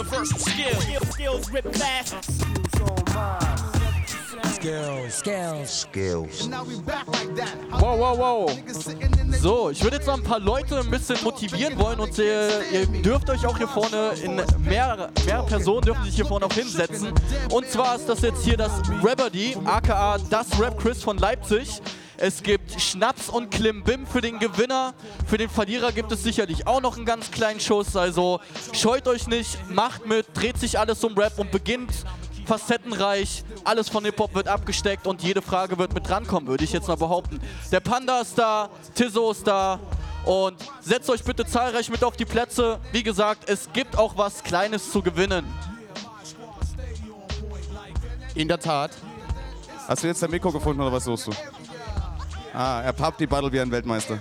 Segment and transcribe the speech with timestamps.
[0.00, 0.80] universal skill.
[1.12, 2.14] Skills rip fast.
[4.54, 6.48] Skills, skills, skills.
[7.70, 8.50] Wow, wow, wow.
[9.40, 12.86] So, ich würde jetzt noch ein paar Leute ein bisschen motivieren wollen und äh, ihr
[13.02, 14.36] dürft euch auch hier vorne in
[14.68, 17.12] mehr, mehr Personen dürfen sich hier vorne auch hinsetzen.
[17.50, 18.70] Und zwar ist das jetzt hier das
[19.02, 21.80] Rabberdy, aka das Rap Chris von Leipzig.
[22.22, 24.92] Es gibt Schnaps und Klimbim für den Gewinner.
[25.26, 27.96] Für den Verlierer gibt es sicherlich auch noch einen ganz kleinen Schuss.
[27.96, 28.40] Also
[28.74, 31.90] scheut euch nicht, macht mit, dreht sich alles um Rap und beginnt
[32.44, 33.42] facettenreich.
[33.64, 36.96] Alles von Hip-Hop wird abgesteckt und jede Frage wird mit drankommen, würde ich jetzt mal
[36.96, 37.40] behaupten.
[37.72, 39.80] Der Panda ist da, Tizzo ist da
[40.26, 42.80] und setzt euch bitte zahlreich mit auf die Plätze.
[42.92, 45.46] Wie gesagt, es gibt auch was Kleines zu gewinnen.
[48.34, 48.90] In der Tat.
[49.88, 51.32] Hast du jetzt dein Mikro gefunden oder was suchst du?
[52.52, 54.18] Ah, er pappt die Battle wie ein Weltmeister.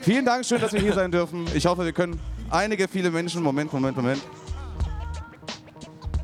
[0.00, 1.46] Vielen Dank, schön, dass wir hier sein dürfen.
[1.54, 4.22] Ich hoffe, wir können einige, viele Menschen, Moment, Moment, Moment.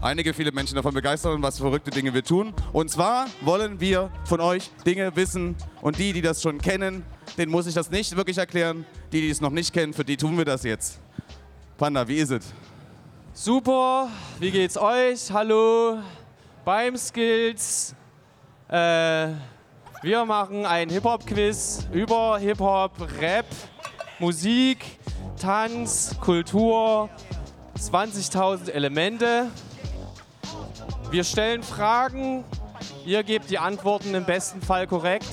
[0.00, 2.52] Einige, viele Menschen davon begeistern, was verrückte Dinge wir tun.
[2.72, 5.56] Und zwar wollen wir von euch Dinge wissen.
[5.80, 7.04] Und die, die das schon kennen,
[7.38, 8.84] denen muss ich das nicht wirklich erklären.
[9.12, 11.00] Die, die es noch nicht kennen, für die tun wir das jetzt.
[11.78, 12.52] Panda, wie ist es?
[13.32, 15.30] Super, wie geht's euch?
[15.32, 15.98] Hallo
[16.64, 17.94] beim Skills.
[18.68, 19.28] Äh,
[20.02, 23.46] wir machen ein Hip-Hop-Quiz über Hip-Hop, Rap,
[24.18, 24.84] Musik,
[25.40, 27.08] Tanz, Kultur,
[27.78, 29.48] 20.000 Elemente.
[31.10, 32.44] Wir stellen Fragen,
[33.06, 35.30] ihr gebt die Antworten im besten Fall korrekt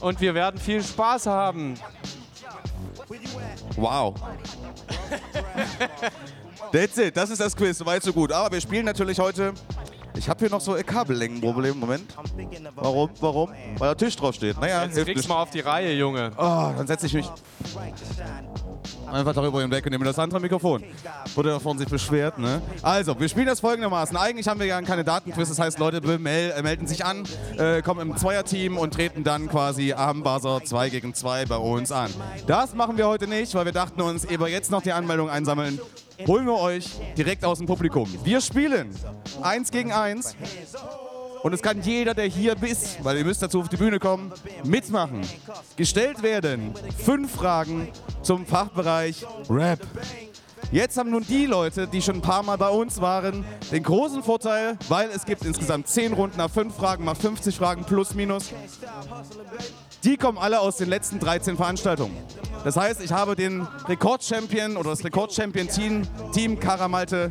[0.00, 1.74] und wir werden viel Spaß haben.
[3.76, 4.14] Wow.
[6.72, 8.30] That's it, das ist das Quiz, soweit so gut.
[8.30, 9.54] Aber wir spielen natürlich heute.
[10.18, 11.78] Ich habe hier noch so ein Kabellängenproblem.
[11.78, 12.14] Moment.
[12.74, 13.10] Warum?
[13.20, 13.50] Warum?
[13.78, 14.58] Weil der Tisch drauf steht.
[14.60, 15.28] Naja, Jetzt kriegst nicht.
[15.28, 16.32] mal auf die Reihe, Junge.
[16.36, 17.30] Oh, dann setze ich mich
[19.10, 20.82] einfach darüber hinweg und nehme das andere Mikrofon.
[21.34, 22.60] Wurde ja vorhin sich beschwert, ne?
[22.82, 24.16] Also, wir spielen das folgendermaßen.
[24.16, 27.24] Eigentlich haben wir ja einen Kandidatenquiz, das heißt, Leute äh, melden sich an,
[27.58, 31.92] äh, kommen im Zweierteam und treten dann quasi am Buzzer 2 gegen 2 bei uns
[31.92, 32.10] an.
[32.46, 35.80] Das machen wir heute nicht, weil wir dachten uns, ehe jetzt noch die Anmeldung einsammeln,
[36.26, 38.08] holen wir euch direkt aus dem Publikum.
[38.24, 38.90] Wir spielen
[39.42, 40.36] eins gegen eins.
[41.42, 44.32] Und es kann jeder, der hier ist, weil ihr müsst dazu auf die Bühne kommen,
[44.64, 45.20] mitmachen.
[45.76, 47.88] Gestellt werden fünf Fragen
[48.22, 49.80] zum Fachbereich Rap.
[50.72, 54.22] Jetzt haben nun die Leute, die schon ein paar Mal bei uns waren, den großen
[54.22, 58.52] Vorteil, weil es gibt insgesamt zehn Runden nach fünf Fragen, mal 50 Fragen plus minus.
[60.02, 62.16] Die kommen alle aus den letzten 13 Veranstaltungen.
[62.64, 66.02] Das heißt, ich habe den Rekordchampion oder das Rekordchampion-Team
[66.32, 67.30] Team Karamalte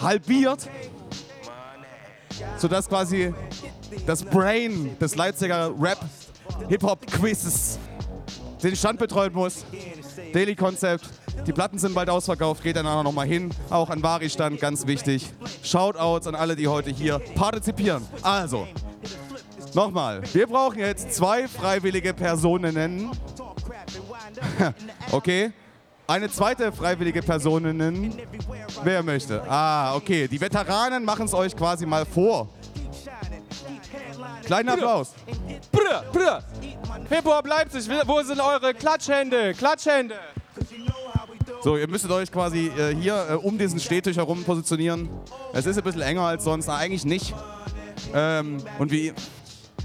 [0.00, 0.68] halbiert
[2.56, 3.34] sodass quasi
[4.06, 7.78] das Brain des Leipziger Rap-Hip-Hop-Quizzes
[8.62, 9.64] den Stand betreuen muss.
[10.32, 11.08] Daily Concept.
[11.46, 13.50] Die Platten sind bald ausverkauft, geht danach nochmal hin.
[13.70, 15.32] Auch an Vari-Stand, ganz wichtig.
[15.62, 18.06] Shoutouts an alle, die heute hier partizipieren.
[18.22, 18.68] Also,
[19.74, 20.22] nochmal.
[20.32, 23.10] Wir brauchen jetzt zwei freiwillige Personen.
[25.10, 25.52] okay.
[26.06, 28.14] Eine zweite freiwillige Personen.
[28.82, 29.42] Wer möchte?
[29.48, 30.28] Ah, okay.
[30.28, 32.48] Die Veteranen machen es euch quasi mal vor.
[34.44, 35.14] Kleinen Applaus.
[35.70, 36.42] Brr, brr.
[37.08, 39.54] Hip-Hop Leipzig, wo sind eure Klatschhände?
[39.54, 40.16] Klatschhände!
[41.62, 45.08] So, ihr müsstet euch quasi äh, hier äh, um diesen Stehtisch herum positionieren.
[45.52, 47.34] Es ist ein bisschen enger als sonst, na, eigentlich nicht.
[48.14, 49.12] Ähm, und wie.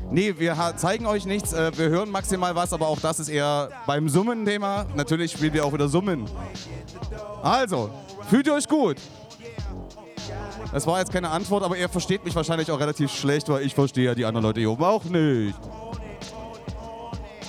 [0.09, 3.69] Nee, wir zeigen euch nichts, äh, wir hören maximal was, aber auch das ist eher
[3.85, 4.85] beim Summen Thema.
[4.95, 6.25] Natürlich spielen wir auch wieder Summen.
[7.43, 7.89] Also,
[8.29, 8.97] fühlt ihr euch gut?
[10.71, 13.75] Das war jetzt keine Antwort, aber ihr versteht mich wahrscheinlich auch relativ schlecht, weil ich
[13.75, 15.55] verstehe ja die anderen Leute hier oben auch nicht.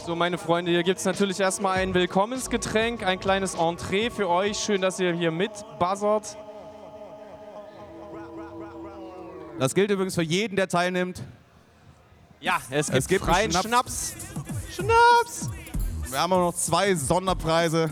[0.05, 4.59] So, meine Freunde, hier gibt es natürlich erstmal ein Willkommensgetränk, ein kleines Entree für euch.
[4.59, 6.37] Schön, dass ihr hier mitbuzzert.
[9.59, 11.23] Das gilt übrigens für jeden, der teilnimmt.
[12.41, 14.15] Ja, es gibt, Es gibt freien einen Schnaps.
[14.75, 15.41] Schnaps.
[15.41, 15.51] Schnaps!
[16.11, 17.91] Wir haben auch noch zwei Sonderpreise.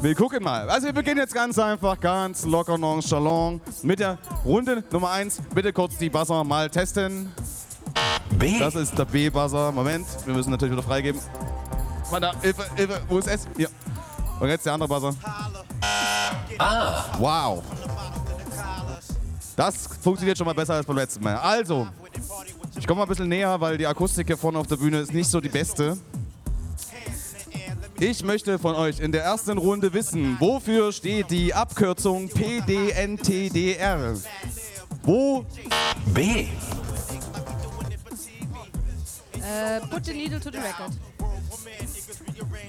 [0.00, 0.70] Wir gucken mal.
[0.70, 5.42] Also wir beginnen jetzt ganz einfach, ganz locker nonchalant mit der Runde Nummer 1.
[5.54, 7.32] Bitte kurz die Buzzer mal testen.
[8.38, 8.58] B.
[8.58, 9.72] Das ist der B-Buzzer.
[9.72, 11.20] Moment, wir müssen natürlich wieder freigeben.
[12.10, 13.46] Mann, da, Hilfe, Hilfe, wo ist es?
[13.56, 13.68] Hier.
[14.38, 15.14] Und jetzt der andere Buzzer.
[16.58, 17.04] Ah.
[17.18, 17.62] Wow.
[19.56, 21.36] Das funktioniert schon mal besser als beim letzten Mal.
[21.36, 21.88] Also,
[22.80, 25.12] ich komme mal ein bisschen näher, weil die Akustik hier vorne auf der Bühne ist
[25.12, 25.98] nicht so die beste.
[27.98, 34.14] Ich möchte von euch in der ersten Runde wissen, wofür steht die Abkürzung PDNTDR?
[35.02, 35.44] Wo?
[36.06, 36.46] B.
[39.34, 40.92] Äh, put the needle to the record.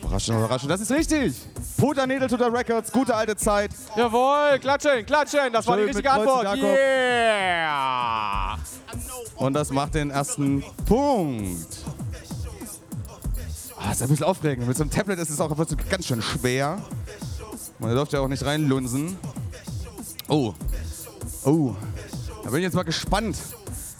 [0.01, 1.35] Überraschend, überraschend, das ist richtig.
[1.81, 3.71] Puta Needle to the Records, gute alte Zeit.
[3.95, 5.51] Jawohl, klatschen, klatschen.
[5.51, 6.55] Das war die Schön richtige Antwort.
[6.55, 7.79] Yeah!
[9.37, 11.79] Und das macht den ersten Punkt.
[13.79, 14.67] Ah, ist ein bisschen aufregend.
[14.67, 15.49] Mit so einem Tablet ist es auch
[15.89, 16.77] ganz schön schwer.
[17.79, 19.17] Man darf ja auch nicht reinlunsen.
[20.27, 20.53] Oh.
[21.45, 21.73] Oh.
[22.43, 23.39] Da bin ich jetzt mal gespannt.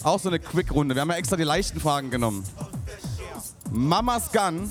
[0.04, 0.94] Auch so eine Quick-Runde.
[0.94, 2.44] Wir haben ja extra die leichten Fragen genommen.
[3.72, 4.70] Mama's Gun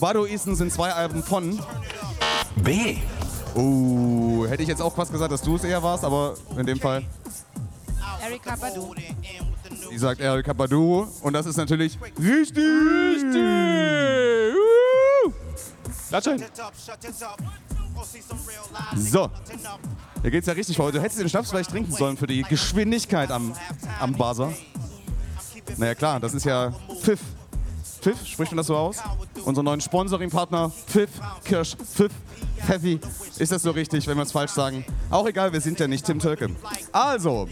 [0.00, 1.58] Bado Eason sind zwei Alben von.
[2.56, 2.96] B.
[3.54, 6.78] Oh, hätte ich jetzt auch fast gesagt, dass du es eher warst, aber in dem
[6.78, 7.04] Fall,
[8.28, 8.94] Erika Badu.
[9.90, 11.06] die sagt Erika Badu.
[11.22, 12.62] Und das ist natürlich richtig.
[16.08, 16.44] Klatschen.
[18.96, 19.30] So,
[20.22, 20.92] hier geht's ja richtig vor.
[20.92, 23.54] Du hättest den Schnaps vielleicht trinken sollen für die Geschwindigkeit am,
[24.00, 24.52] am Buzzer.
[25.76, 27.20] Naja klar, das ist ja Pfiff.
[28.00, 28.98] Pfiff, spricht man das so aus?
[29.44, 31.10] Unser neuen Sponsoring-Partner Pfiff,
[31.44, 32.12] Kirsch, Pfiff,
[32.64, 33.00] Pfeffi.
[33.38, 34.84] Ist das so richtig, wenn wir es falsch sagen?
[35.10, 36.50] Auch egal, wir sind ja nicht Tim Tölke.
[36.92, 37.48] Also,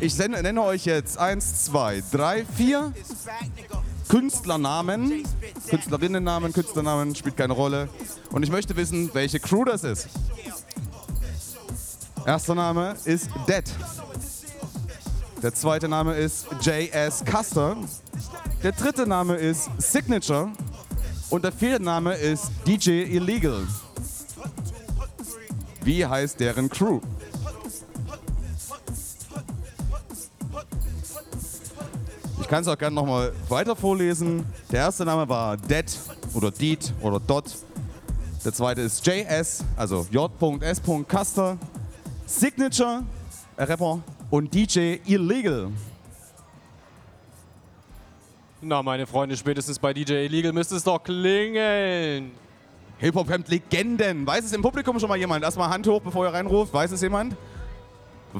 [0.00, 2.92] ich sende, nenne euch jetzt eins, zwei, drei, vier
[4.08, 5.24] Künstlernamen.
[5.68, 7.88] Künstlerinnennamen, Künstlernamen, spielt keine Rolle.
[8.30, 10.08] Und ich möchte wissen, welche Crew das ist.
[12.24, 13.64] Erster Name ist Dead.
[15.42, 17.24] Der zweite Name ist J.S.
[17.24, 17.76] Custer.
[18.62, 20.50] Der dritte Name ist Signature.
[21.28, 23.66] Und der vierte Name ist DJ Illegal.
[25.82, 27.00] Wie heißt deren Crew?
[32.40, 34.44] Ich kann es auch gerne nochmal weiter vorlesen.
[34.70, 35.84] Der erste Name war Dead
[36.32, 37.44] oder Deed oder Dot.
[38.44, 40.80] Der zweite ist JS, also J.S.
[41.08, 41.58] Custer.
[42.26, 43.02] Signature,
[43.56, 45.70] äh, Rapper und DJ Illegal.
[48.68, 52.32] Na, meine Freunde, spätestens bei DJ Illegal müsste es doch klingeln.
[52.98, 54.26] Hip-Hop-Legenden.
[54.26, 55.44] Weiß es im Publikum schon mal jemand?
[55.44, 56.72] Erstmal Hand hoch, bevor ihr reinruft.
[56.74, 57.36] Weiß es jemand?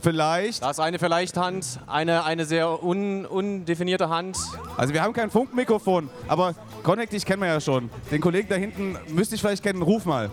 [0.02, 0.64] Vielleicht.
[0.64, 4.36] Da ist eine vielleicht Hand, eine, eine sehr un, undefinierte Hand.
[4.76, 7.88] Also wir haben kein Funkmikrofon, aber Connect, dich kennen wir ja schon.
[8.10, 9.80] Den Kollegen da hinten müsste ich vielleicht kennen.
[9.80, 10.28] Ruf mal.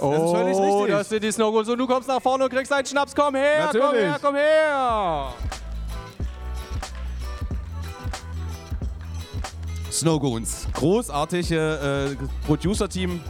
[0.00, 0.94] Das ist völlig Oh, richtig.
[0.96, 1.68] das sind die Snowgoals.
[1.68, 3.14] Und du kommst nach vorne und kriegst einen Schnaps.
[3.14, 4.04] Komm her, komm Natürlich.
[4.04, 5.32] her, komm her.
[10.00, 10.66] Snowgoons.
[10.74, 13.20] Großartige äh, Producer-Team.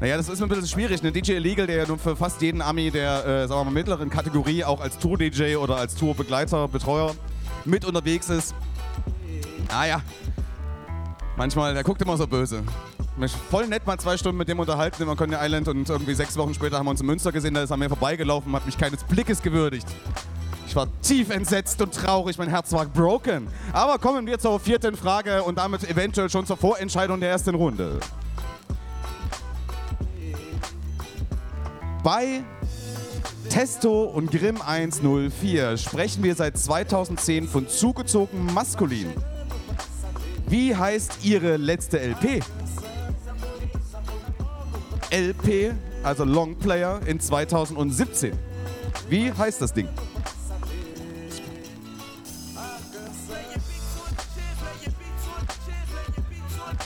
[0.00, 1.02] Naja, das ist ein bisschen schwierig.
[1.02, 1.12] Ne?
[1.12, 4.10] DJ Illegal, der ja nun für fast jeden Ami der äh, sagen wir mal, mittleren
[4.10, 7.14] Kategorie auch als Tour-DJ oder als Tourbegleiter, Betreuer
[7.64, 8.54] mit unterwegs ist.
[9.68, 10.02] Naja,
[11.36, 12.62] manchmal, der guckt immer so böse.
[13.16, 16.36] Mich voll nett mal zwei Stunden mit dem unterhalten in Coney Island und irgendwie sechs
[16.36, 18.78] Wochen später haben wir uns in Münster gesehen, da ist er mir vorbeigelaufen hat mich
[18.78, 19.86] keines Blickes gewürdigt.
[20.72, 23.46] Ich war tief entsetzt und traurig, mein Herz war broken.
[23.74, 28.00] Aber kommen wir zur vierten Frage und damit eventuell schon zur Vorentscheidung der ersten Runde.
[32.02, 32.42] Bei
[33.50, 39.12] Testo und Grimm 104 sprechen wir seit 2010 von zugezogen maskulin.
[40.48, 42.42] Wie heißt Ihre letzte LP?
[45.10, 48.32] LP, also Longplayer in 2017.
[49.10, 49.86] Wie heißt das Ding?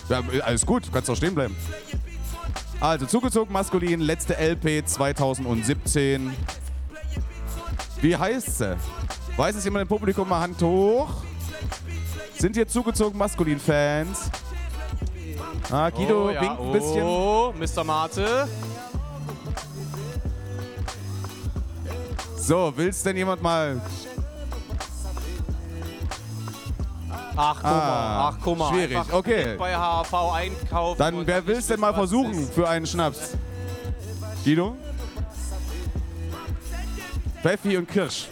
[0.09, 1.57] Ja, alles gut, kannst doch stehen bleiben.
[2.81, 6.33] Also, zugezogen maskulin, letzte LP 2017.
[8.01, 8.77] Wie heißt sie?
[9.37, 11.09] Weiß es jemand im Publikum mal Hand hoch?
[12.39, 14.31] Sind hier zugezogen maskulin Fans?
[15.71, 16.41] Ah, Guido oh, ja.
[16.41, 17.03] winkt ein bisschen.
[17.03, 17.83] Oh, Mr.
[17.83, 18.49] Mate.
[22.37, 23.81] So, will's denn jemand mal?
[27.37, 28.29] Ach, guck Ah, mal.
[28.31, 28.69] Ach, guck mal.
[28.73, 28.97] schwierig.
[28.97, 29.57] Einfach Okay.
[29.59, 30.99] Bei HAV einkaufen.
[30.99, 32.55] Dann, und wer nicht will's denn mal was es versuchen ist.
[32.55, 33.37] für einen Schnaps?
[34.45, 34.77] Guido?
[37.43, 38.29] Pfeffi und Kirsch.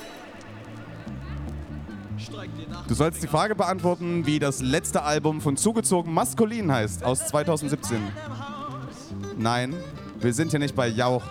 [2.88, 7.99] Du sollst die Frage beantworten, wie das letzte Album von Zugezogen Maskulin heißt, aus 2017.
[9.38, 9.75] Nein,
[10.20, 11.23] wir sind hier nicht bei Jauch.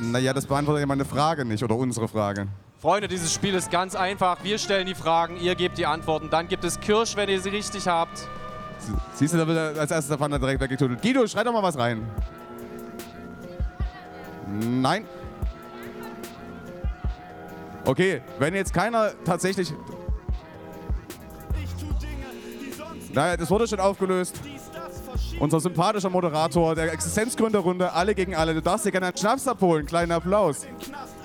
[0.00, 2.48] Naja, das beantwortet ja meine Frage nicht oder unsere Frage.
[2.82, 4.42] Freunde, dieses Spiel ist ganz einfach.
[4.42, 6.30] Wir stellen die Fragen, ihr gebt die Antworten.
[6.30, 8.26] Dann gibt es Kirsch, wenn ihr sie richtig habt.
[9.14, 11.00] Siehst du, da wird er als erstes davon direkt weggetudelt.
[11.00, 12.04] Guido, schrei doch mal was rein.
[14.48, 15.04] Nein.
[17.84, 19.72] Okay, wenn jetzt keiner tatsächlich.
[23.12, 24.40] Naja, das wurde schon aufgelöst.
[25.38, 28.54] Unser sympathischer Moderator der Existenzgründerrunde, alle gegen alle.
[28.54, 29.86] Du darfst dir gerne einen Schnaps abholen.
[29.86, 30.66] Kleinen Applaus.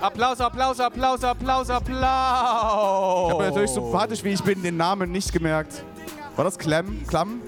[0.00, 3.38] Applaus, Applaus, Applaus, Applaus, Ich habe Applaus.
[3.40, 5.84] natürlich sympathisch, wie ich bin, den Namen nicht gemerkt.
[6.36, 7.06] War das Clem?
[7.06, 7.40] Klamm?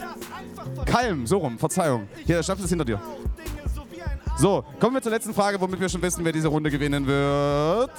[0.85, 2.09] Kalm, so rum, Verzeihung.
[2.27, 3.01] Hier, der Schnaps ist hinter dir.
[4.41, 7.91] So, kommen wir zur letzten Frage, womit wir schon wissen, wer diese Runde gewinnen wird.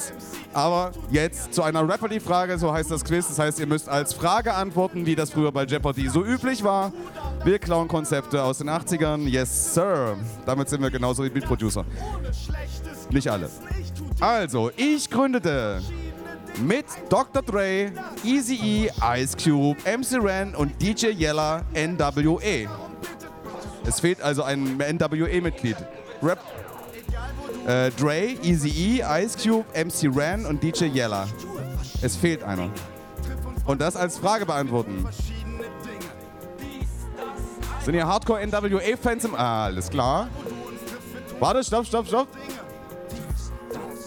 [0.52, 3.28] Aber jetzt zu einer Rapperly-Frage, so heißt das Quiz.
[3.28, 6.92] Das heißt, ihr müsst als Frage antworten, wie das früher bei Jeopardy so üblich war.
[7.44, 9.28] Wir klauen Konzepte aus den 80ern.
[9.28, 10.18] Yes, Sir.
[10.44, 11.86] Damit sind wir genauso wie Beat-Producer.
[13.12, 13.48] Nicht alle.
[14.20, 15.80] Also, ich gründete
[16.60, 17.44] mit Dr.
[17.44, 17.92] Dre,
[18.26, 22.68] Eazy-E, Ice Cube, MC Ren und DJ Yella NWA.
[23.86, 25.78] Es fehlt also ein NWA-Mitglied.
[26.22, 26.40] Rap.
[27.68, 31.28] Äh, Dre, Eazy-E, Ice Cube, MC Ren und DJ Yella.
[32.02, 32.70] Es fehlt einer.
[33.66, 35.06] Und das als Frage beantworten.
[37.84, 39.36] Sind hier Hardcore NWA-Fans im...
[39.36, 40.28] Ah, alles klar.
[41.40, 42.28] Warte, stopp, stopp, stopp.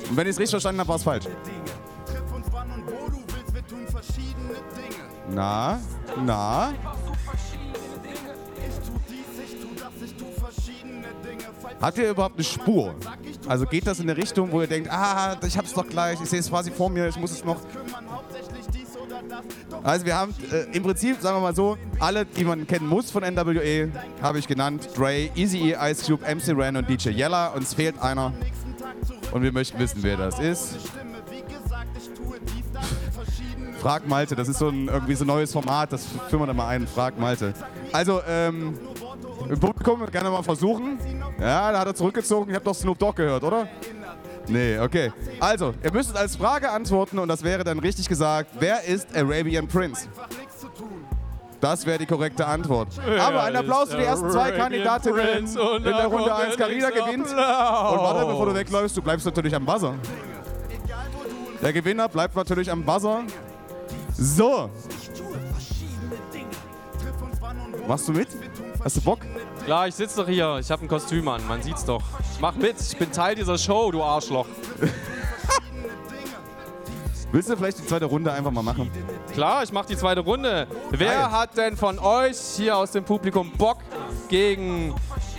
[0.09, 1.25] Und wenn ich es richtig verstanden habe, war es falsch.
[5.30, 5.80] Na,
[6.25, 6.73] na.
[11.84, 12.94] Habt ihr überhaupt eine Spur?
[13.46, 16.30] Also geht das in eine Richtung, wo ihr denkt, ah, ich hab's doch gleich, ich
[16.30, 17.58] sehe es quasi vor mir, ich muss es noch.
[19.82, 23.10] Also wir haben äh, im Prinzip, sagen wir mal so, alle, die man kennen muss
[23.10, 23.88] von NWA,
[24.22, 24.88] habe ich genannt.
[24.96, 27.48] Dre, Eazy-E, Ice Cube, MC Ren und DJ Yella.
[27.48, 28.32] Uns fehlt einer.
[29.32, 30.78] Und wir möchten wissen, wer das ist.
[33.78, 36.54] Frag Malte, das ist so ein irgendwie so ein neues Format, das führen wir da
[36.54, 36.86] mal ein.
[36.86, 37.52] Frag Malte.
[37.92, 38.78] Also, ähm,
[39.50, 40.98] im Publikum gerne mal versuchen.
[41.44, 42.48] Ja, da hat er zurückgezogen.
[42.48, 43.68] Ich habe doch Snoop Dogg gehört, oder?
[44.48, 45.12] Nee, okay.
[45.40, 49.68] Also, ihr müsst als Frage antworten und das wäre dann richtig gesagt, wer ist Arabian
[49.68, 50.08] Prince?
[51.60, 52.88] Das wäre die korrekte Antwort.
[53.20, 56.56] Aber ein Applaus für die ersten zwei Kandidatinnen in der Runde 1.
[56.56, 57.26] Carina gewinnt.
[57.26, 59.94] Und warte, bevor du wegläufst, du bleibst natürlich am Buzzer.
[61.60, 63.22] Der Gewinner bleibt natürlich am Buzzer.
[64.16, 64.70] So.
[67.86, 68.28] Machst du mit?
[68.82, 69.20] Hast du Bock?
[69.64, 70.59] Klar, ich sitze doch hier.
[70.61, 71.47] Ich habe ein Kostüm an.
[71.49, 72.02] Man sieht's doch.
[72.35, 72.76] Ich mach mit.
[72.78, 74.47] Ich bin Teil dieser Show, du Arschloch.
[77.33, 78.90] Willst du vielleicht die zweite Runde einfach mal machen?
[79.33, 80.66] Klar, ich mach die zweite Runde.
[80.90, 81.30] Wer Geil.
[81.33, 83.78] hat denn von euch hier aus dem Publikum Bock
[84.28, 84.94] gegen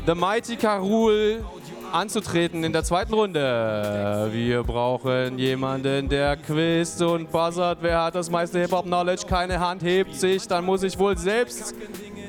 [0.08, 1.46] The Mighty Karul
[1.94, 4.28] anzutreten in der zweiten Runde?
[4.32, 7.78] Wir brauchen jemanden, der quizt und buzzert.
[7.82, 9.28] Wer hat das meiste Hip-Hop-Knowledge?
[9.28, 10.48] Keine Hand hebt sich.
[10.48, 11.76] Dann muss ich wohl selbst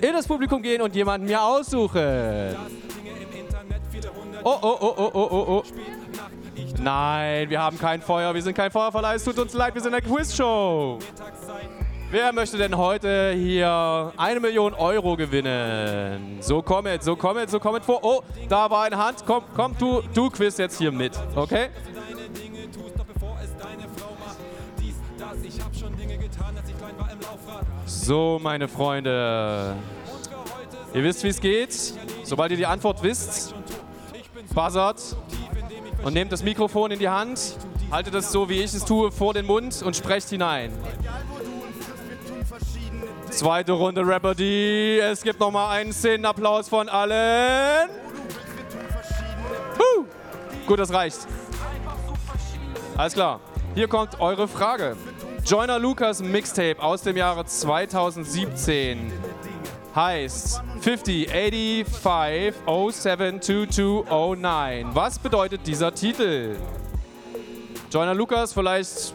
[0.01, 2.57] in das Publikum gehen und jemanden mir aussuchen.
[4.45, 5.63] Oh, oh, oh, oh, oh, oh, oh.
[6.79, 9.95] Nein, wir haben kein Feuer, wir sind kein Feuerverleih, es tut uns leid, wir sind
[9.95, 10.99] eine Quizshow.
[12.11, 16.39] Wer möchte denn heute hier eine Million Euro gewinnen?
[16.41, 17.99] So kommet, so kommet, so kommet vor.
[18.03, 19.25] Oh, da war eine Hand.
[19.27, 21.71] Komm, komm, du, du quiz jetzt hier mit, okay?
[28.07, 29.75] So, meine Freunde.
[30.95, 31.73] Ihr wisst, wie es geht.
[32.23, 33.53] Sobald ihr die Antwort wisst,
[34.55, 35.17] buzzert
[36.05, 37.57] und nehmt das Mikrofon in die Hand,
[37.91, 40.71] haltet es so, wie ich es tue, vor den Mund und sprecht hinein.
[43.31, 45.01] Zweite Runde Rapper D.
[45.01, 47.91] Es gibt nochmal einen Szenenapplaus von allen.
[49.81, 50.05] Huh.
[50.69, 51.27] Gut, das reicht.
[52.97, 53.41] Alles klar.
[53.75, 54.97] Hier kommt eure Frage.
[55.47, 59.13] Joyner Lucas Mixtape aus dem Jahre 2017
[59.95, 62.55] heißt 50, 85,
[62.93, 64.93] 07, 2209.
[64.93, 66.57] Was bedeutet dieser Titel?
[67.93, 69.15] Joyner Lucas, vielleicht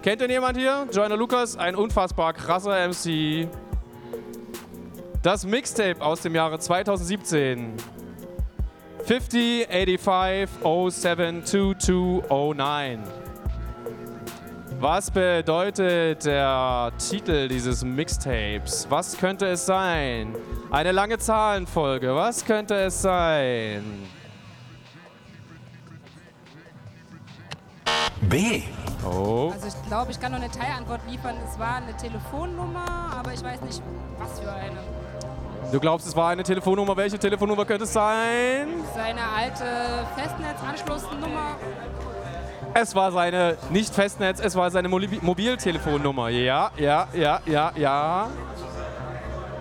[0.00, 0.88] kennt ihn jemand hier?
[0.90, 3.46] Joyner Lucas, ein unfassbar krasser MC.
[5.22, 7.74] Das Mixtape aus dem Jahre 2017.
[9.04, 10.48] 50, 85,
[10.90, 13.25] 07, 2209.
[14.78, 18.86] Was bedeutet der Titel dieses Mixtapes?
[18.90, 20.34] Was könnte es sein?
[20.70, 22.14] Eine lange Zahlenfolge.
[22.14, 24.06] Was könnte es sein?
[28.20, 28.64] B.
[29.02, 29.50] Oh.
[29.52, 31.36] Also ich glaube, ich kann noch eine Teilantwort liefern.
[31.50, 33.80] Es war eine Telefonnummer, aber ich weiß nicht,
[34.18, 34.76] was für eine.
[35.72, 36.94] Du glaubst, es war eine Telefonnummer.
[36.96, 38.68] Welche Telefonnummer könnte es sein?
[38.94, 39.64] Seine alte
[40.16, 41.56] Festnetzanschlussnummer.
[42.78, 46.28] Es war seine, nicht Festnetz, es war seine Moli- Mobiltelefonnummer.
[46.28, 48.28] Ja, ja, ja, ja, ja.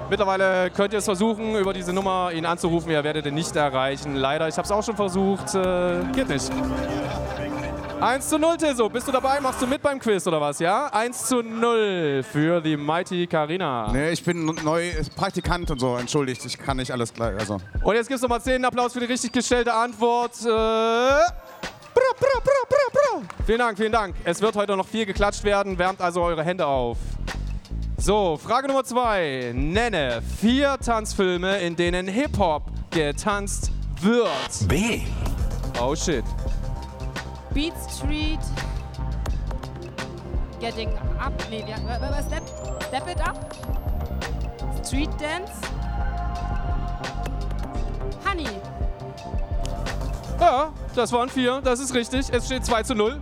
[0.10, 2.92] Mittlerweile könnt ihr es versuchen, über diese Nummer ihn anzurufen.
[2.92, 4.16] Ihr werdet ihn nicht erreichen.
[4.16, 5.56] Leider, ich habe es auch schon versucht.
[5.56, 6.52] Äh, geht nicht.
[8.02, 8.90] 1 zu 0, Teso.
[8.90, 9.40] Bist du dabei?
[9.40, 10.60] Machst du mit beim Quiz oder was?
[10.60, 10.88] Ja?
[10.88, 13.90] 1 zu 0 für die Mighty Karina.
[13.94, 17.34] Nee, ich bin neu Praktikant und so, entschuldigt, ich kann nicht alles gleich.
[17.40, 17.58] Also.
[17.82, 20.34] Und jetzt gibt es nochmal 10 Applaus für die richtig gestellte Antwort.
[20.46, 21.20] Äh,
[23.46, 24.16] Vielen Dank, vielen Dank.
[24.24, 25.78] Es wird heute noch viel geklatscht werden.
[25.78, 26.98] Wärmt also eure Hände auf.
[27.98, 29.52] So, Frage Nummer zwei.
[29.54, 33.72] Nenne vier Tanzfilme, in denen Hip-Hop getanzt
[34.02, 34.68] wird.
[34.68, 35.02] B.
[35.80, 36.24] Oh shit.
[37.54, 38.40] Beat Street.
[40.60, 41.34] Getting Up.
[41.50, 41.64] Nee,
[42.00, 42.26] was?
[42.26, 42.44] Step,
[42.88, 43.56] Step It Up.
[44.84, 45.52] Street Dance.
[48.26, 48.50] Honey.
[50.40, 52.28] Ja, das waren vier, das ist richtig.
[52.32, 53.20] Es steht 2 zu 0.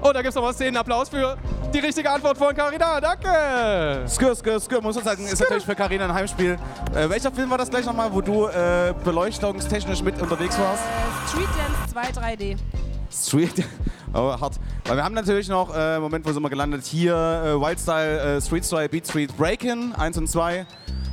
[0.00, 1.36] Und da gibt es nochmal einen Applaus für
[1.74, 3.00] die richtige Antwort von Carina.
[3.00, 4.08] Danke!
[4.08, 6.56] Skür, skür, skür, muss man sagen, ist natürlich für Karina ein Heimspiel.
[6.94, 10.82] Äh, welcher Film war das gleich nochmal, wo du äh, beleuchtungstechnisch mit unterwegs warst?
[10.84, 12.56] Äh, Street Dance 2 3D.
[13.10, 13.64] Street.
[14.14, 14.54] Oh, hart.
[14.86, 16.86] Weil wir haben natürlich noch, äh, Moment, wo sind wir gelandet?
[16.86, 20.66] Hier äh, Wildstyle, äh, Street Style, Beat Street, Breakin, 1 und 2.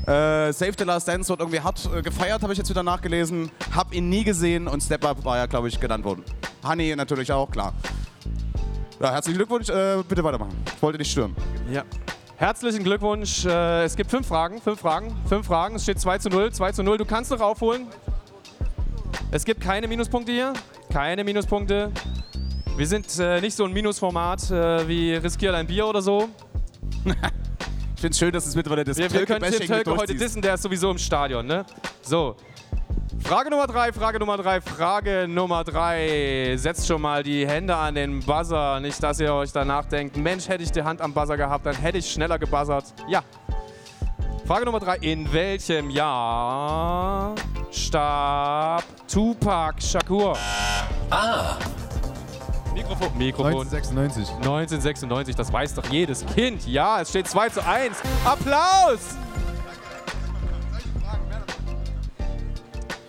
[0.07, 3.49] Äh, Save the Last Dance wird irgendwie hart äh, gefeiert, habe ich jetzt wieder nachgelesen.
[3.73, 6.23] Hab ihn nie gesehen und Step Up war ja, glaube ich, genannt worden.
[6.63, 7.73] Honey natürlich auch, klar.
[8.99, 10.55] Ja, herzlichen Glückwunsch, äh, bitte weitermachen.
[10.75, 11.35] Ich wollte dich stören.
[11.71, 11.83] Ja.
[12.37, 13.45] Herzlichen Glückwunsch.
[13.45, 15.75] Äh, es gibt fünf Fragen, fünf Fragen, fünf Fragen.
[15.75, 16.97] Es steht 2 zu 0, 2 zu 0.
[16.97, 17.87] Du kannst noch aufholen.
[19.31, 20.53] Es gibt keine Minuspunkte hier.
[20.91, 21.91] Keine Minuspunkte.
[22.77, 26.29] Wir sind äh, nicht so ein Minusformat äh, wie Riskier ein Bier oder so.
[27.95, 30.41] Ich finde es schön, dass es mittlerweile das Wir, wir können Tölke-Bashing Tölke heute dissen,
[30.41, 31.65] der ist sowieso im Stadion, ne?
[32.01, 32.35] So.
[33.23, 36.55] Frage Nummer drei, Frage Nummer drei, Frage Nummer drei.
[36.57, 38.81] Setzt schon mal die Hände an den Buzzer.
[38.81, 41.75] Nicht, dass ihr euch danach denkt, Mensch, hätte ich die Hand am Buzzer gehabt, dann
[41.75, 42.93] hätte ich schneller gebuzzert.
[43.07, 43.23] Ja.
[44.45, 44.97] Frage Nummer drei.
[44.97, 47.33] In welchem Jahr
[47.71, 50.37] starb Tupac Shakur?
[51.09, 51.57] A.
[52.75, 53.17] Mikrofon.
[53.17, 53.53] Mikrofon.
[53.53, 54.35] 1996.
[54.35, 56.67] 1996, das weiß doch jedes Kind.
[56.67, 57.95] Ja, es steht 2 zu 1.
[58.25, 59.15] Applaus!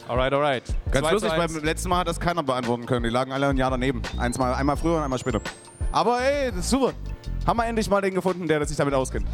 [0.07, 0.63] Alright, alright.
[0.93, 1.53] Ganz 2 lustig, zu 1.
[1.55, 3.03] beim letzten Mal hat das keiner beantworten können.
[3.03, 4.03] Die lagen alle ein Jahr daneben.
[4.19, 5.41] Eins mal, einmal früher und einmal später.
[5.91, 6.93] Aber ey, das ist super.
[7.45, 9.27] Haben wir endlich mal den gefunden, der sich damit auskennt.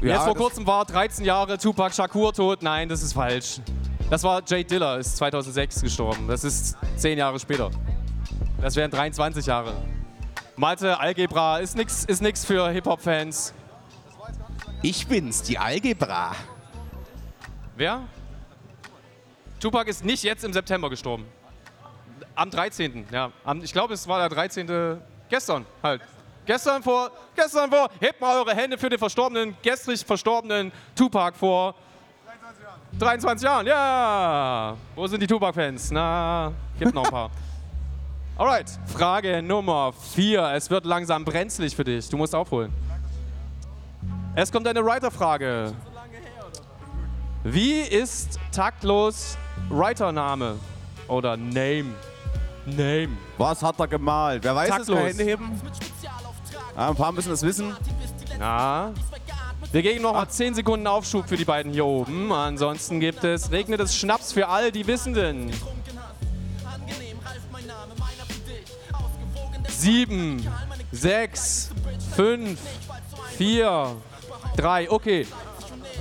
[0.00, 2.64] Jetzt vor kurzem war 13 Jahre Tupac Shakur tot.
[2.64, 3.60] Nein, das ist falsch.
[4.12, 6.28] Das war Jay Diller, ist 2006 gestorben.
[6.28, 7.70] Das ist 10 Jahre später.
[8.60, 9.72] Das wären 23 Jahre.
[10.54, 13.54] Mathe, Algebra ist nix, ist nix für Hip-Hop-Fans.
[14.82, 16.36] Ich bin's, die Algebra.
[17.74, 18.02] Wer?
[19.58, 21.24] Tupac ist nicht jetzt im September gestorben.
[22.34, 23.06] Am 13.
[23.10, 25.00] Ja, am, ich glaube, es war der 13.
[25.30, 26.02] gestern halt.
[26.44, 31.74] Gestern vor, gestern vor, hebt mal eure Hände für den verstorbenen, gestrig verstorbenen Tupac vor
[32.98, 33.66] 23 Jahren.
[33.66, 34.76] Ja!
[34.94, 35.90] Wo sind die Tupac-Fans?
[35.90, 37.30] Na, gibt noch ein paar.
[38.36, 40.52] Alright, Frage Nummer 4.
[40.54, 42.08] Es wird langsam brenzlig für dich.
[42.08, 42.72] Du musst aufholen.
[44.34, 45.74] Es kommt eine Writer-Frage.
[47.44, 49.36] Wie ist taktlos
[49.68, 50.56] Writer-Name?
[51.08, 51.94] Oder Name?
[52.64, 53.08] Name.
[53.36, 54.44] Was hat er gemalt?
[54.44, 54.76] Wer weiß es?
[54.76, 54.98] Taktlos.
[54.98, 55.60] Hände heben?
[56.76, 57.76] Ja, ein paar müssen das wissen.
[58.38, 58.92] Na?
[59.70, 62.32] Wir geben noch mal 10 Sekunden Aufschub für die beiden hier oben.
[62.32, 65.50] Ansonsten gibt es regnet es Schnaps für all die Wissenden.
[69.68, 70.46] Sieben,
[70.92, 71.70] sechs,
[72.14, 72.60] fünf,
[73.36, 73.96] vier,
[74.56, 74.90] drei.
[74.90, 75.26] Okay.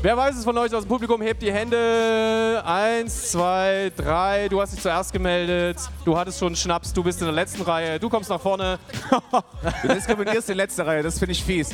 [0.04, 1.22] Wer weiß es von euch aus dem Publikum?
[1.22, 2.62] Hebt die Hände.
[2.66, 4.50] Eins, zwei, drei.
[4.50, 5.78] Du hast dich zuerst gemeldet.
[6.04, 6.92] Du hattest schon Schnaps.
[6.92, 8.00] Du bist in der letzten Reihe.
[8.00, 8.80] Du kommst nach vorne.
[9.84, 11.70] Du diskriminierst die letzte Reihe, das finde ich fies.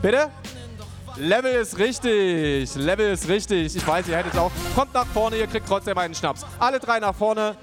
[0.00, 0.30] Bitte?
[1.16, 2.74] Level ist richtig.
[2.74, 3.74] Level ist richtig.
[3.74, 4.50] Ich weiß, ihr hättet auch.
[4.74, 6.44] Kommt nach vorne, ihr kriegt trotzdem einen Schnaps.
[6.58, 7.56] Alle drei nach vorne.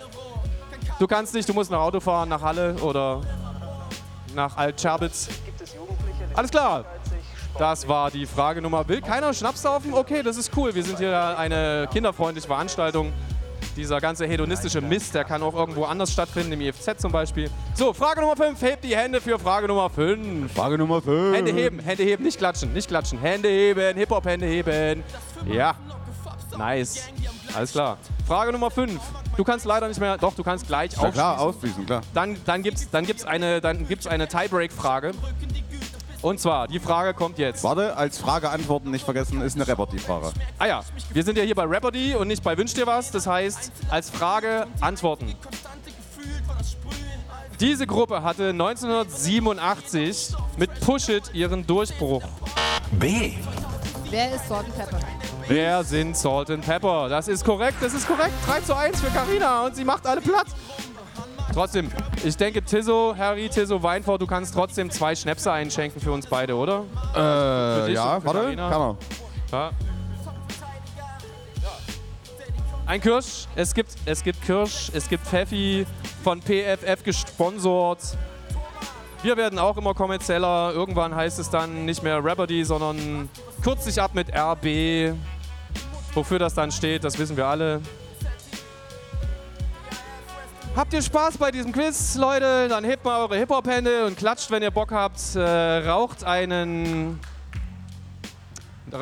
[1.00, 3.22] Du kannst nicht, du musst nach Auto fahren, nach Halle oder
[4.34, 5.30] nach Alt-Scherbitz.
[6.34, 6.86] Alles klar.
[7.58, 8.88] Das war die Frage Nummer.
[8.88, 9.94] Will keiner Schnaps saufen?
[9.94, 10.74] Okay, das ist cool.
[10.74, 13.14] Wir sind hier eine kinderfreundliche Veranstaltung.
[13.76, 17.50] Dieser ganze hedonistische Mist, der kann auch irgendwo anders stattfinden, im IFZ zum Beispiel.
[17.74, 18.62] So, Frage Nummer 5.
[18.62, 20.54] Hebt die Hände für Frage Nummer 5.
[20.54, 21.36] Frage Nummer 5.
[21.36, 23.20] Hände heben, Hände heben, nicht klatschen, nicht klatschen.
[23.20, 25.04] Hände heben, Hip-Hop-Hände heben.
[25.52, 25.76] Ja,
[26.58, 27.10] nice.
[27.56, 27.98] Alles klar.
[28.28, 29.00] Frage Nummer 5.
[29.36, 31.48] Du kannst leider nicht mehr, doch, du kannst gleich Ja, klar, aufschließen.
[31.48, 32.02] ausfließen, klar.
[32.14, 35.12] Dann, dann gibt es dann gibt's eine, dann gibt's eine Tiebreak-Frage.
[36.24, 37.66] Und zwar, die Frage kommt jetzt.
[37.66, 40.32] Warte, als Frage antworten nicht vergessen, ist eine Reperty-Frage.
[40.58, 40.82] Ah ja,
[41.12, 43.12] wir sind ja hier bei Rapperdy und nicht bei Wünsch dir was.
[43.12, 45.36] Das heißt, als Frage antworten.
[47.60, 52.24] Diese Gruppe hatte 1987 mit Push It ihren Durchbruch.
[52.92, 53.34] B.
[54.10, 55.00] Wer ist Salt and Pepper?
[55.48, 57.10] Wer sind Salt and Pepper?
[57.10, 58.34] Das ist korrekt, das ist korrekt.
[58.48, 60.48] 3 zu 1 für Karina und sie macht alle platt.
[61.54, 61.92] Trotzdem,
[62.24, 66.56] ich denke, Tisso, Harry, Tisso, Weinfort, du kannst trotzdem zwei Schnäpse einschenken für uns beide,
[66.56, 66.84] oder?
[67.14, 68.70] Äh, dich ja, warte, Carina?
[68.70, 68.98] kann er.
[69.52, 69.72] Ja.
[72.86, 75.86] Ein Kirsch, es gibt, es gibt Kirsch, es gibt Pfeffi,
[76.24, 78.18] von PFF gesponsert.
[79.22, 80.74] Wir werden auch immer kommerzieller.
[80.74, 83.30] Irgendwann heißt es dann nicht mehr Rapperdy, sondern
[83.64, 85.16] kurz sich ab mit RB.
[86.14, 87.82] Wofür das dann steht, das wissen wir alle.
[90.76, 92.68] Habt ihr Spaß bei diesem Quiz, Leute?
[92.68, 95.36] Dann hebt mal eure Hip-Hop-Hände und klatscht, wenn ihr Bock habt.
[95.36, 95.40] Äh,
[95.88, 97.20] raucht einen.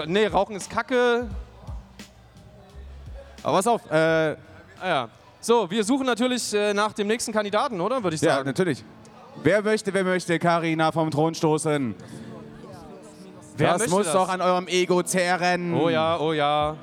[0.05, 1.29] Nee, Rauchen ist Kacke.
[3.43, 4.35] Aber pass auf, äh,
[4.81, 5.09] Ah ja.
[5.39, 8.03] So, wir suchen natürlich äh, nach dem nächsten Kandidaten, oder?
[8.03, 8.47] Würde ich ja, sagen.
[8.47, 8.83] natürlich.
[9.43, 11.95] Wer möchte, wer möchte Karina vom Thron stoßen?
[13.57, 14.13] Wer das muss das?
[14.13, 15.73] doch an eurem Ego zehren.
[15.73, 16.75] Oh ja, oh ja.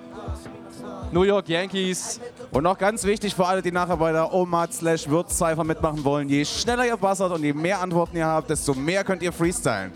[1.10, 2.20] New York Yankees.
[2.50, 6.28] Und noch ganz wichtig für alle, die nachher bei der Omat slash Würzzeifer mitmachen wollen,
[6.28, 9.92] je schneller ihr buzzert und je mehr Antworten ihr habt, desto mehr könnt ihr freestylen.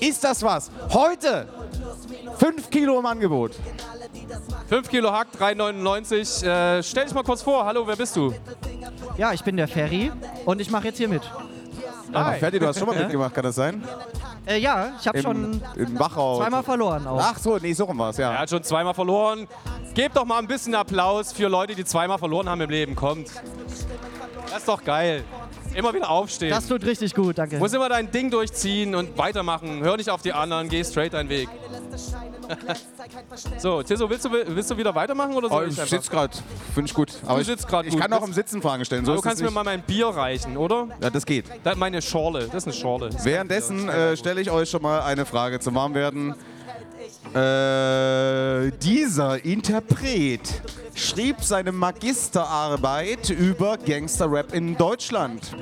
[0.00, 0.70] Ist das was?
[0.92, 1.48] Heute
[2.38, 3.52] 5 Kilo im Angebot.
[4.68, 6.44] 5 Kilo Hack, 3,99.
[6.44, 7.64] Äh, stell dich mal kurz vor.
[7.64, 8.34] Hallo, wer bist du?
[9.16, 10.10] Ja, ich bin der Ferry
[10.44, 11.22] und ich mache jetzt hier mit.
[12.14, 12.38] Hi.
[12.38, 13.82] Ferdi, du hast schon mal mitgemacht, kann das sein?
[14.46, 16.38] Äh, ja, ich habe schon Im Wachau.
[16.38, 17.20] zweimal verloren auch.
[17.22, 18.38] Ach so, nee, so rum war's, Er ja.
[18.38, 19.46] hat schon zweimal verloren.
[19.94, 22.94] Gebt doch mal ein bisschen Applaus für Leute, die zweimal verloren haben im Leben.
[22.96, 23.28] Kommt.
[24.50, 25.24] Das ist doch geil.
[25.74, 26.50] Immer wieder aufstehen.
[26.50, 27.58] Das tut richtig gut, danke.
[27.58, 29.82] Muss immer dein Ding durchziehen und weitermachen.
[29.82, 31.48] Hör nicht auf die anderen, geh straight deinen Weg.
[33.58, 36.36] so, Tisso, willst du, willst du wieder weitermachen oder Oh, soll ich sitze gerade,
[36.74, 37.12] finde ich gut.
[37.24, 38.00] Aber Du ich, sitzt grad ich gut.
[38.00, 39.04] kann auch im Sitzen Fragen stellen.
[39.04, 40.88] So du kannst mir mal mein Bier reichen, oder?
[41.00, 41.46] Ja, das geht.
[41.64, 43.10] Da, meine Schorle, das ist eine Schorle.
[43.22, 46.34] Währenddessen äh, stelle ich euch schon mal eine Frage zum Warmwerden.
[47.34, 50.40] Äh, dieser Interpret
[50.94, 55.56] schrieb seine Magisterarbeit über Gangsterrap in Deutschland.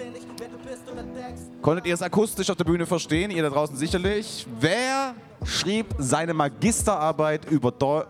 [1.62, 3.30] Konntet ihr es akustisch auf der Bühne verstehen?
[3.30, 4.46] Ihr da draußen sicherlich.
[4.58, 8.04] Wer schrieb seine Magisterarbeit über Deu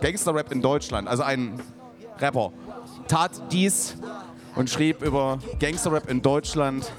[0.00, 1.06] Gangsterrap in Deutschland?
[1.06, 1.60] Also ein
[2.18, 2.52] Rapper
[3.06, 3.96] tat dies
[4.56, 6.90] und schrieb über Gangsterrap in Deutschland.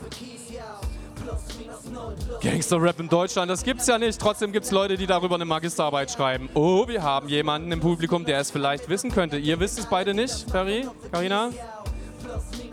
[2.41, 4.19] Gangster-Rap in Deutschland, das gibt's ja nicht.
[4.19, 6.49] Trotzdem gibt's Leute, die darüber eine Magisterarbeit schreiben.
[6.53, 9.37] Oh, wir haben jemanden im Publikum, der es vielleicht wissen könnte.
[9.37, 11.49] Ihr wisst es beide nicht, Ferry, Carina?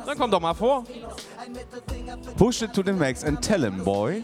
[0.07, 0.85] Dann komm doch mal vor.
[2.37, 4.23] Push it to the max and tell him, boy.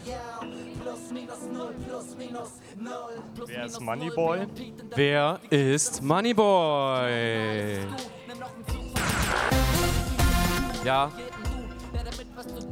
[3.45, 4.47] Wer ist Moneyboy?
[4.95, 7.79] Wer ist Moneyboy?
[10.83, 11.11] Ja.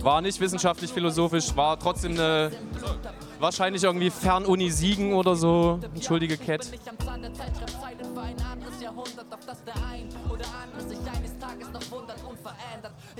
[0.01, 2.51] War nicht wissenschaftlich philosophisch, war trotzdem eine.
[3.39, 5.79] Wahrscheinlich irgendwie Fernuni Siegen oder so.
[5.95, 6.69] Entschuldige, Cat.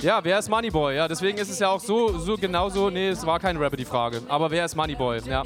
[0.01, 0.95] Ja, wer ist Moneyboy?
[0.95, 2.89] Ja, deswegen ist es ja auch so, so genauso.
[2.89, 4.21] Nee, es war kein Rapper die Frage.
[4.27, 5.21] Aber wer ist Moneyboy?
[5.25, 5.43] Ja.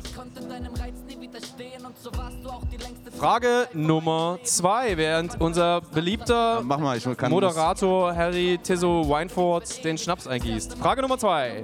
[3.24, 10.78] Frage Nummer zwei, während unser beliebter Mach mal, Moderator Harry Tisso Weinfurt den Schnaps eingießt.
[10.78, 11.64] Frage Nummer zwei.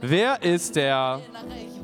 [0.00, 1.20] Wer ist der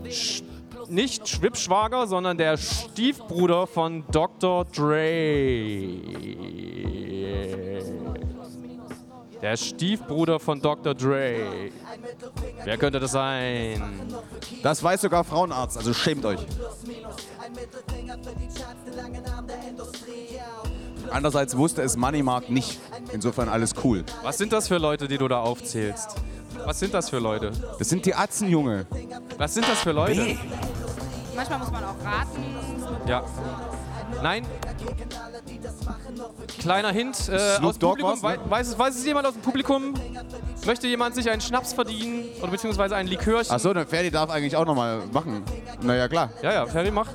[0.09, 0.43] Sch
[0.89, 4.65] nicht Schwippschwager, sondern der Stiefbruder von Dr.
[4.65, 6.01] Dre?
[9.45, 10.95] Der Stiefbruder von Dr.
[10.95, 11.71] Dre.
[12.65, 14.03] Wer könnte das sein?
[14.63, 16.41] Das weiß sogar Frauenarzt, also schämt euch.
[21.11, 22.81] Andererseits wusste es Moneymark nicht.
[23.13, 24.03] Insofern alles cool.
[24.23, 26.17] Was sind das für Leute, die du da aufzählst?
[26.65, 27.53] Was sind das für Leute?
[27.79, 28.87] Das sind die Atzen, Junge.
[29.37, 30.39] Was sind das für Leute?
[31.37, 32.45] Manchmal muss man auch raten.
[33.07, 33.23] Ja.
[34.23, 34.47] Nein.
[36.59, 38.23] Kleiner Hint äh, aus Dogg Publikum.
[38.23, 38.29] war's, ne?
[38.45, 39.95] Wei- weiß, es, weiß es jemand aus dem Publikum?
[40.67, 42.25] Möchte jemand sich einen Schnaps verdienen?
[42.41, 43.53] Oder beziehungsweise ein Likörchen?
[43.55, 45.43] Achso, der Ferdi darf eigentlich auch nochmal machen.
[45.83, 46.31] Naja, klar.
[46.43, 47.09] Ja, ja, Ferry, mach.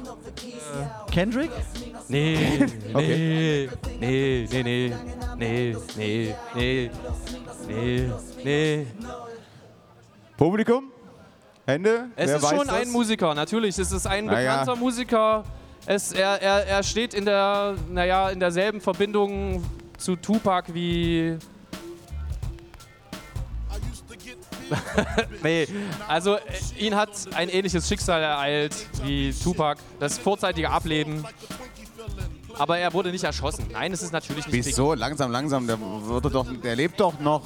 [1.12, 1.52] Kendrick?
[2.08, 3.70] Nee, Okay.
[4.00, 4.94] nee, nee, nee,
[5.38, 6.92] nee, nee, nee,
[7.68, 8.12] nee,
[8.44, 8.88] nee.
[10.38, 10.92] Publikum?
[11.68, 12.08] Hände?
[12.16, 12.76] Es Wer ist weiß schon das?
[12.82, 13.78] ein Musiker, natürlich.
[13.78, 14.52] Es ist ein Naja.
[14.62, 15.44] bekannter Musiker.
[15.86, 19.64] Es, er, er, er steht in der, naja, in derselben Verbindung
[19.98, 21.38] zu Tupac wie.
[25.44, 25.68] nee,
[26.08, 26.42] also äh,
[26.78, 31.26] ihn hat ein ähnliches Schicksal ereilt wie Tupac, das vorzeitige Ableben.
[32.60, 33.66] Aber er wurde nicht erschossen.
[33.72, 34.94] Nein, es ist natürlich nicht Wieso?
[34.94, 35.66] Langsam, langsam.
[35.66, 37.42] Der, würde doch, der lebt doch noch.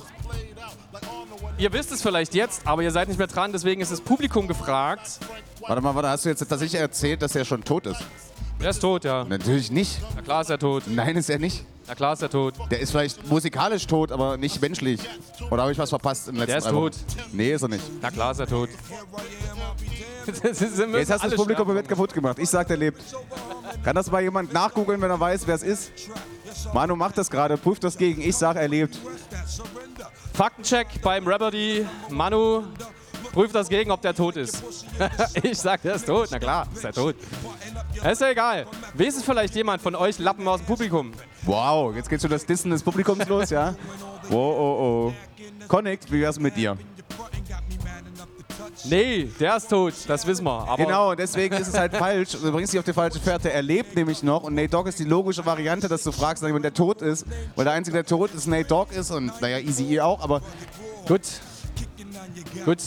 [1.57, 4.47] Ihr wisst es vielleicht jetzt, aber ihr seid nicht mehr dran, deswegen ist das Publikum
[4.47, 5.19] gefragt.
[5.67, 8.01] Warte mal, warte, hast du jetzt tatsächlich erzählt, dass er schon tot ist?
[8.63, 9.25] Er ist tot, ja.
[9.25, 9.99] Natürlich nicht.
[10.15, 10.83] Na klar ist er tot.
[10.87, 11.65] Nein, ist er nicht.
[11.85, 12.53] Na klar ist er tot.
[12.71, 15.01] Der ist vielleicht musikalisch tot, aber nicht menschlich.
[15.51, 16.91] Oder habe ich was verpasst im letzten Der ist Wochen?
[16.91, 16.93] tot.
[17.33, 17.83] Nee, ist er nicht.
[18.01, 18.69] Na klar ist er tot.
[20.25, 22.39] Jetzt hast du das Publikum komplett kaputt gemacht.
[22.39, 23.03] Ich sag, der lebt.
[23.83, 25.91] Kann das mal jemand nachgoogeln, wenn er weiß, wer es ist?
[26.73, 28.21] Manu macht das gerade, prüft das gegen.
[28.21, 28.97] Ich sag, er lebt.
[30.33, 31.85] Faktencheck beim Rapperdy.
[32.09, 32.63] Manu,
[33.33, 34.63] Prüft das gegen, ob der tot ist.
[35.43, 36.29] ich sag, der ist tot.
[36.29, 37.15] Na klar, ist der tot.
[37.95, 38.65] Ist ja egal.
[38.93, 41.11] Weiß es vielleicht jemand von euch Lappen aus dem Publikum?
[41.43, 43.75] Wow, jetzt geht schon das Dissen des Publikums los, ja?
[44.29, 45.13] Oh, oh, oh.
[45.67, 46.77] Connect, wie wär's mit dir?
[48.85, 50.75] Nee, der ist tot, das wissen wir.
[50.77, 52.31] Genau, deswegen ist es halt falsch.
[52.31, 53.51] Du bringst dich auf die falsche Fährte.
[53.51, 56.49] Er lebt nämlich noch und Nate Dogg ist die logische Variante, dass du fragst, nach
[56.49, 57.25] jemand, der tot ist.
[57.55, 60.41] Weil der Einzige, der tot ist, Nate Dogg ist und, naja, Easy E auch, aber
[61.07, 61.21] gut.
[62.65, 62.79] Gut.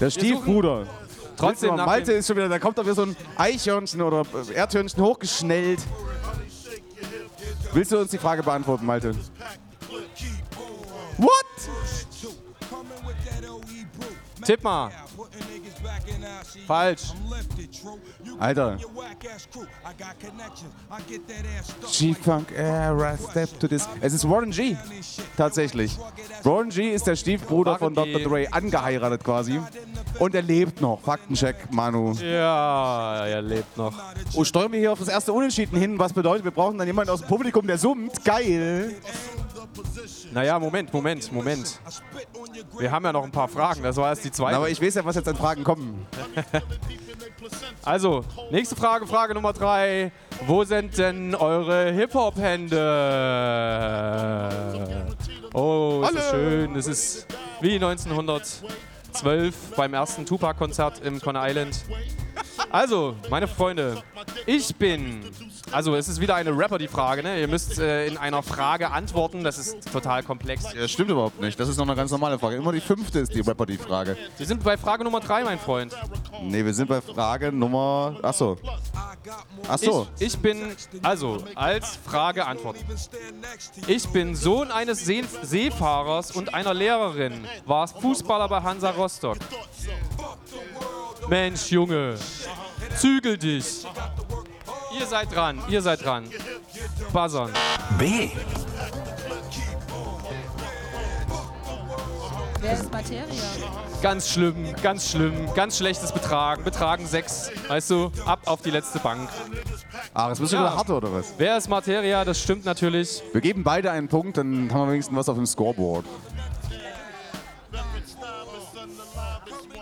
[0.00, 0.86] der Stiefbruder.
[1.36, 5.02] Trotzdem nach Malte ist schon wieder, da kommt doch wieder so ein Eichhörnchen oder Erdhörnchen
[5.02, 5.80] hochgeschnellt.
[7.72, 9.14] Willst du uns die Frage beantworten, Malte?
[11.16, 11.32] What?
[14.44, 14.90] Tipp mal.
[16.66, 17.12] Falsch.
[18.38, 18.78] Alter.
[21.90, 23.88] G-Funk Era, Step to this.
[24.00, 24.76] Es ist Warren G.
[25.36, 25.98] Tatsächlich.
[26.42, 28.20] Warren G ist der Stiefbruder von Dr.
[28.20, 29.60] Dre, angeheiratet quasi.
[30.18, 31.00] Und er lebt noch.
[31.00, 32.12] Faktencheck, Manu.
[32.12, 33.94] Ja, er lebt noch.
[34.34, 37.10] Oh, steuern wir hier auf das erste Unentschieden hin, was bedeutet, wir brauchen dann jemanden
[37.12, 38.24] aus dem Publikum, der summt.
[38.24, 38.96] Geil.
[40.32, 41.78] Naja, Moment, Moment, Moment.
[42.78, 44.56] Wir haben ja noch ein paar Fragen, das war erst die zweite.
[44.56, 45.91] Aber ich weiß ja, was jetzt an Fragen kommen.
[47.84, 50.12] Also, nächste Frage, Frage Nummer drei.
[50.46, 52.76] Wo sind denn eure Hip-Hop-Hände?
[55.52, 56.76] Oh, ist das schön.
[56.76, 57.26] Es ist
[57.60, 61.84] wie 1912 beim ersten Tupac-Konzert im Conner Island.
[62.70, 64.00] Also, meine Freunde,
[64.46, 65.24] ich bin.
[65.72, 67.40] Also, es ist wieder eine Rapper, die Frage, ne?
[67.40, 69.42] Ihr müsst äh, in einer Frage antworten.
[69.42, 70.72] Das ist total komplex.
[70.74, 71.58] Ja, stimmt überhaupt nicht.
[71.58, 72.56] Das ist noch eine ganz normale Frage.
[72.56, 74.16] Immer die fünfte ist die Rapper die Frage.
[74.36, 75.96] Wir sind bei Frage Nummer drei, mein Freund.
[76.42, 78.16] Nee, wir sind bei Frage Nummer.
[78.22, 78.58] Achso.
[79.68, 80.06] Achso.
[80.18, 82.76] Ich, ich bin, also, als Frage Antwort.
[83.86, 87.46] Ich bin Sohn eines See Seefahrers und einer Lehrerin.
[87.66, 89.38] War Fußballer bei Hansa Rostock.
[91.28, 92.16] Mensch, Junge,
[92.96, 93.86] zügel dich.
[94.98, 96.28] Ihr seid dran, ihr seid dran.
[97.12, 97.50] Buzzern.
[97.98, 98.30] B.
[102.60, 103.24] Wer ist Materia?
[104.02, 106.64] Ganz schlimm, ganz schlimm, ganz schlechtes Betragen.
[106.64, 109.28] Betragen 6, weißt du, ab auf die letzte Bank.
[110.14, 110.62] Ah, das bist du Ja.
[110.64, 111.34] wieder harte oder was?
[111.38, 112.24] Wer ist Materia?
[112.24, 113.22] Das stimmt natürlich.
[113.32, 116.04] Wir geben beide einen Punkt, dann haben wir wenigstens was auf dem Scoreboard.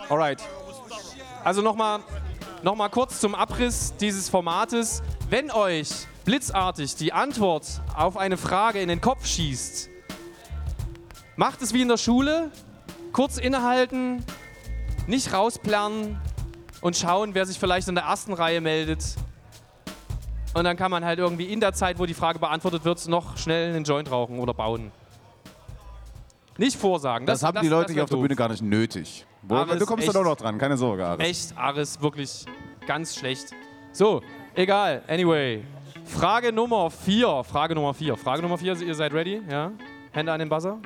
[0.09, 0.41] Alright.
[1.43, 2.01] Also nochmal
[2.63, 5.01] noch mal kurz zum Abriss dieses Formates.
[5.29, 5.89] Wenn euch
[6.25, 9.89] blitzartig die Antwort auf eine Frage in den Kopf schießt,
[11.35, 12.51] macht es wie in der Schule.
[13.13, 14.23] Kurz innehalten,
[15.07, 16.19] nicht rausplanen
[16.81, 19.15] und schauen, wer sich vielleicht in der ersten Reihe meldet.
[20.53, 23.37] Und dann kann man halt irgendwie in der Zeit, wo die Frage beantwortet wird, noch
[23.37, 24.91] schnell einen Joint rauchen oder bauen.
[26.61, 27.25] Nicht vorsagen.
[27.25, 28.17] Das, haben die Leute hier auf der.
[28.17, 29.25] Bühne gar nicht nötig.
[29.41, 30.15] Wo, Aris, du kommst echt.
[30.15, 31.27] dann auch noch dran, keine Sorge, Aris.
[31.27, 32.45] Echt, Aris, wirklich
[32.85, 33.47] ganz schlecht.
[33.91, 34.21] So,
[34.53, 35.01] egal.
[35.07, 35.63] Anyway.
[36.05, 37.43] Frage Nummer 4.
[37.43, 38.15] Frage Nummer 4.
[38.15, 39.41] Frage Nummer 4, ihr seid ready?
[39.49, 39.71] Ja?
[40.11, 40.77] Hände an den Buzzer.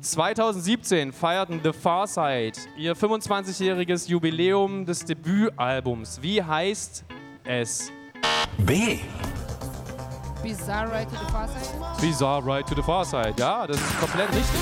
[0.00, 6.20] 2017 feierten The Far Side ihr 25-jähriges Jubiläum des Debütalbums.
[6.22, 7.04] Wie heißt
[7.44, 7.92] es?
[8.58, 8.98] B.
[10.42, 12.00] Bizarre Ride to the Far Side?
[12.00, 13.34] Bizarre Ride to the Far Side.
[13.38, 14.60] Ja, das ist komplett richtig.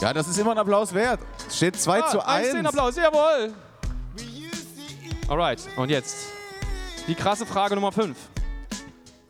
[0.00, 1.20] Ja, das ist immer ein Applaus wert.
[1.50, 2.52] Steht 2 zu 1.
[2.52, 3.52] Den Applaus, jawohl.
[5.28, 6.28] Alright, und jetzt
[7.08, 8.16] die krasse Frage Nummer 5.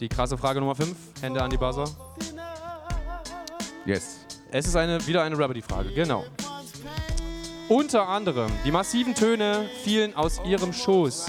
[0.01, 0.95] Die krasse Frage Nummer 5.
[1.23, 1.87] Hände an die Buzzer.
[3.87, 4.19] Yes.
[4.51, 6.25] Es ist eine, wieder eine Rabbity-Frage, genau.
[7.69, 11.27] Unter anderem, die massiven Töne fielen aus ihrem Schoß.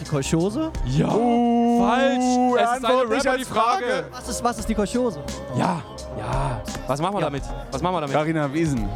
[0.00, 0.70] Die Kolchose?
[0.86, 1.18] Ja, falsch.
[1.18, 3.44] Uh, er Es ist eine nicht Rabbity-Frage.
[3.44, 4.04] Frage.
[4.12, 5.20] Was ist, was ist die Kolchose?
[5.56, 5.82] Ja,
[6.18, 6.60] ja.
[6.86, 7.26] Was machen wir Ja.
[7.26, 7.42] damit?
[7.70, 8.14] Was machen wir damit?
[8.16, 8.88] Carina Wiesen.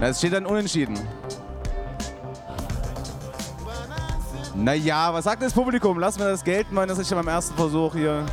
[0.00, 0.98] Na, es steht dann unentschieden.
[4.54, 5.98] Naja, was sagt das Publikum?
[5.98, 8.24] Lassen wir das gelten, weil das ist schon beim ersten Versuch hier.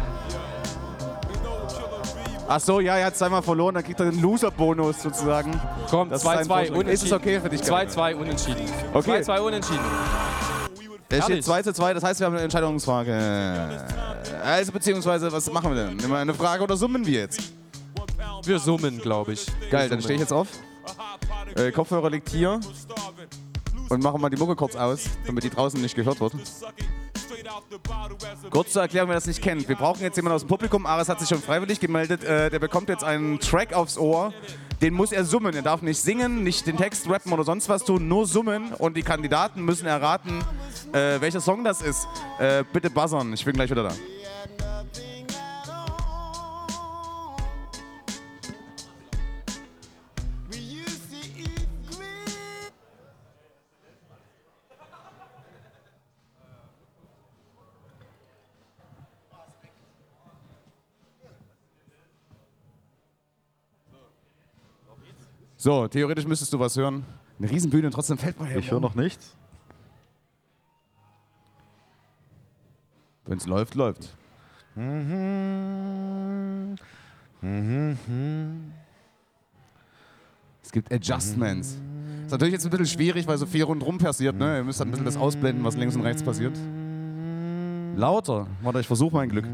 [2.47, 5.59] Ach so, ja, er hat zweimal verloren, dann kriegt er den Loser-Bonus sozusagen.
[5.89, 6.57] Komm, Das ist ein 2-2 Vorschlag.
[6.69, 6.89] unentschieden.
[6.89, 7.91] Ist es okay für dich, Carina?
[7.91, 8.65] 2-2 unentschieden.
[8.93, 9.21] Okay.
[9.21, 9.79] 2-2 unentschieden.
[11.09, 11.45] Es steht Herrlich.
[11.45, 13.85] 2 zu 2, das heißt, wir haben eine Entscheidungsfrage.
[14.43, 15.95] Also, beziehungsweise, was machen wir denn?
[15.97, 17.53] Nehmen wir eine Frage oder summen wir jetzt?
[18.43, 19.45] Wir summen, glaube ich.
[19.69, 20.47] Geil, dann stehe ich jetzt auf.
[21.55, 22.59] Äh, Kopfhörer liegt hier.
[23.89, 26.33] Und machen mal die Mucke kurz aus, damit die draußen nicht gehört wird.
[28.49, 29.67] Kurz zur Erklärung, wer das nicht kennt.
[29.67, 30.85] Wir brauchen jetzt jemanden aus dem Publikum.
[30.85, 32.23] Ares hat sich schon freiwillig gemeldet.
[32.23, 34.33] Äh, der bekommt jetzt einen Track aufs Ohr.
[34.81, 35.55] Den muss er summen.
[35.55, 38.73] Er darf nicht singen, nicht den Text rappen oder sonst was tun, nur summen.
[38.73, 40.43] Und die Kandidaten müssen erraten,
[40.91, 42.07] äh, welcher Song das ist.
[42.39, 43.33] Äh, bitte buzzern.
[43.33, 43.91] Ich bin gleich wieder da.
[65.63, 67.05] So, theoretisch müsstest du was hören.
[67.39, 68.57] Eine Riesenbühne und trotzdem fällt man her.
[68.57, 69.33] Ich höre noch nichts.
[73.25, 74.13] Wenn es läuft, läuft.
[80.61, 81.77] Es gibt Adjustments.
[82.25, 84.35] Ist natürlich jetzt ein bisschen schwierig, weil so viel rundherum passiert.
[84.35, 84.57] Ne?
[84.57, 86.57] Ihr müsst ein bisschen das ausblenden, was links und rechts passiert.
[87.95, 88.47] Lauter.
[88.63, 89.45] Warte, ich versuche mein Glück.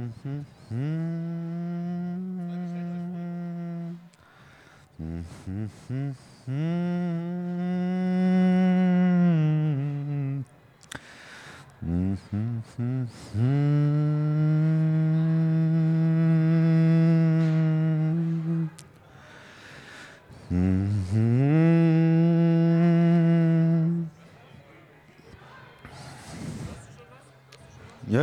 [5.00, 5.06] Ja,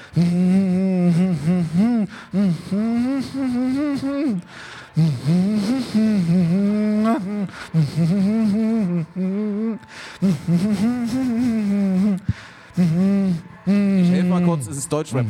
[13.65, 15.25] Ich helfe mal kurz, es ist Deutschrap.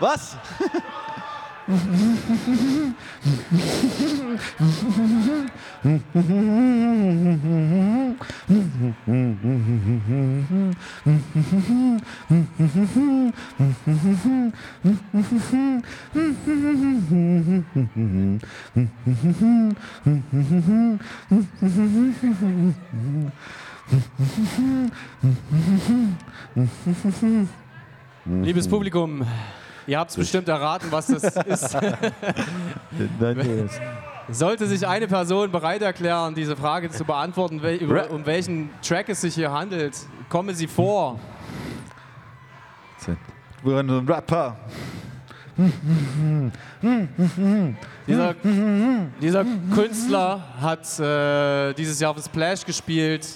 [0.00, 0.36] Was?
[28.26, 29.24] Liebes Publikum,
[29.88, 31.76] ihr habt es bestimmt erraten, was das ist.
[34.28, 39.08] Sollte sich eine Person bereit erklären, diese Frage zu beantworten, wel über, um welchen Track
[39.08, 39.96] es sich hier handelt,
[40.28, 41.18] komme sie vor.
[43.62, 44.56] Wir so ein Rapper.
[48.06, 48.34] Dieser,
[49.20, 53.26] dieser Künstler hat äh, dieses Jahr auf Splash gespielt.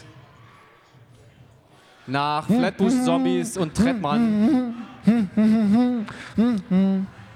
[2.06, 4.74] Nach Flatbush Zombies und Trettmann.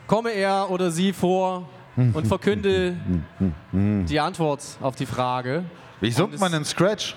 [0.07, 2.97] Komme er oder sie vor und verkünde
[3.73, 5.65] die Antwort auf die Frage.
[6.01, 7.17] Wie sucht man einen Scratch?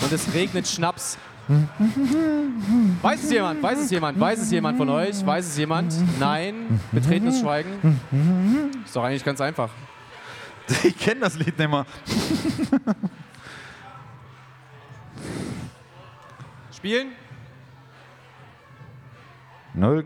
[0.00, 1.18] Und es regnet Schnaps.
[3.02, 3.62] Weiß es jemand?
[3.62, 4.20] Weiß es jemand?
[4.20, 5.24] Weiß es jemand von euch?
[5.26, 5.94] Weiß es jemand?
[6.20, 6.80] Nein?
[6.92, 8.00] Betretenes Schweigen?
[8.84, 9.70] Ist doch eigentlich ganz einfach.
[10.84, 11.84] Ich kenne das Lied nicht mehr.
[16.76, 17.08] Spielen?
[19.74, 20.04] 0,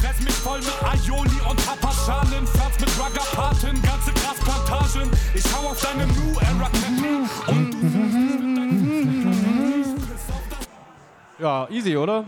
[0.00, 5.10] Fress mich voll mit Aioli und Tapaschalen, Flatz mit Ruggerpaten, ganze Grasplantagen.
[5.34, 7.72] Ich hau auf deine New Era Ketten und
[11.38, 12.24] du Ja, easy, oder?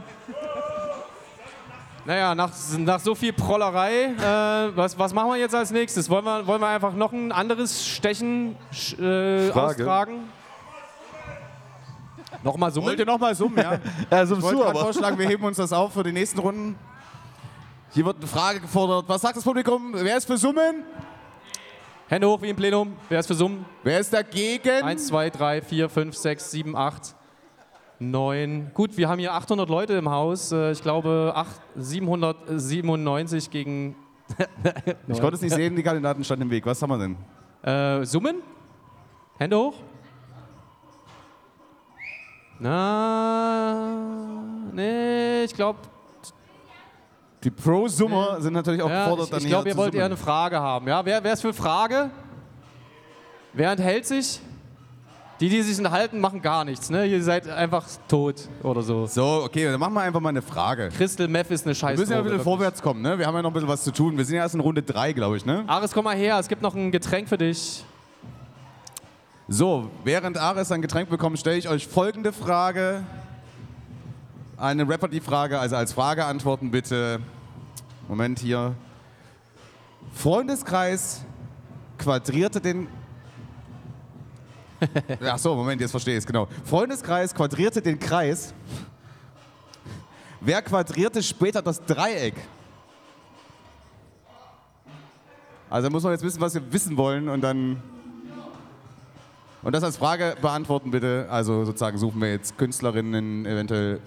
[2.07, 6.09] Naja, nach, nach so viel Prollerei, äh, was, was machen wir jetzt als nächstes?
[6.09, 8.57] Wollen wir, wollen wir einfach noch ein anderes Stechen
[8.99, 9.83] äh, Frage.
[9.83, 10.31] austragen?
[12.43, 13.79] Nochmal so Wollt ihr nochmal summen, ja?
[14.11, 14.81] Ja, so Ich wollte aber.
[14.81, 16.77] vorschlagen, wir heben uns das auf für die nächsten Runden.
[17.93, 19.05] Hier wird eine Frage gefordert.
[19.09, 19.93] Was sagt das Publikum?
[19.95, 20.85] Wer ist für Summen?
[22.09, 22.93] Hände hoch wie im Plenum.
[23.09, 23.65] Wer ist für Summen?
[23.83, 24.83] Wer ist dagegen?
[24.83, 27.15] 1, 2, 3, 4, 5, 6, 7, 8,
[27.99, 28.71] 9.
[28.75, 30.51] Gut, wir haben hier 800 Leute im Haus.
[30.53, 33.97] Äh, Ich glaube 8, 797 gegen
[35.09, 36.65] Ich konnte es nicht sehen, die Kandidaten standen im Weg.
[36.67, 37.17] Was haben wir denn?
[37.63, 38.37] Äh, Summen?
[39.39, 39.75] Hände hoch?
[42.63, 43.75] Na,
[44.75, 45.79] nee, ich glaube,
[47.43, 50.61] Die Pro-Summer sind natürlich auch ja, gefordert, ich, ich glaube, ihr wollt eher eine Frage
[50.61, 50.87] haben.
[50.87, 52.11] Ja, wer, wer ist für Frage?
[53.55, 54.41] Wer enthält sich?
[55.41, 56.91] Die, die sich enthalten, machen gar nichts.
[56.91, 57.07] Ne?
[57.07, 59.07] Ihr seid einfach tot oder so.
[59.07, 60.91] So, okay, dann machen wir einfach mal eine Frage.
[60.95, 61.95] Crystal Meth ist eine Scheiße.
[61.95, 63.19] Wir müssen ja ein bisschen vorwärts kommen, ne?
[63.19, 64.19] Wir haben ja noch ein bisschen was zu tun.
[64.19, 65.65] Wir sind ja erst in Runde 3, glaube ich, ne?
[65.67, 66.39] Aris, komm mal her.
[66.39, 67.87] Es gibt noch ein Getränk für dich.
[69.53, 73.05] So, während Ares ein Getränk bekommt, stelle ich euch folgende Frage.
[74.57, 77.19] eine Rapper die Frage, also als Frage antworten bitte.
[78.07, 78.77] Moment hier.
[80.13, 81.23] Freundeskreis
[81.99, 82.87] quadrierte den.
[85.21, 86.47] Ach so, Moment, jetzt verstehe ich es genau.
[86.65, 88.55] Freundeskreis quadrierte den Kreis.
[90.41, 92.37] Wer quadrierte später das Dreieck?
[95.69, 97.83] Also da muss man jetzt wissen, was wir wissen wollen und dann.
[99.63, 101.27] Und das als Frage beantworten bitte.
[101.31, 104.01] Also sozusagen suchen wir jetzt Künstlerinnen eventuell.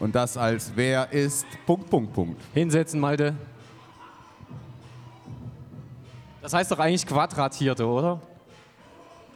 [0.00, 2.40] Und das als wer ist Punkt, Punkt, Punkt.
[2.54, 3.34] Hinsetzen, Malte.
[6.42, 8.20] Das heißt doch eigentlich Quadratierte, oder?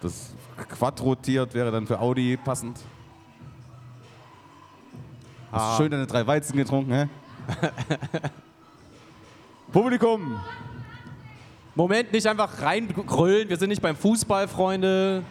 [0.03, 0.31] Das
[0.69, 2.79] quadrotiert wäre dann für Audi passend.
[5.51, 5.77] Hast Ah.
[5.77, 7.09] du schön deine drei Weizen getrunken, hä?
[9.73, 10.39] Publikum!
[11.79, 13.49] Moment, nicht einfach reingrölen.
[13.49, 15.23] Wir sind nicht beim Fußball, Freunde.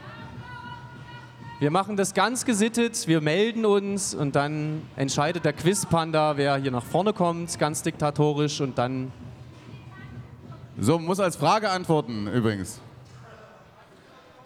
[1.60, 3.06] Wir machen das ganz gesittet.
[3.06, 8.62] Wir melden uns und dann entscheidet der Quizpanda, wer hier nach vorne kommt, ganz diktatorisch
[8.62, 9.12] und dann.
[10.80, 12.80] So, muss als Frage antworten übrigens.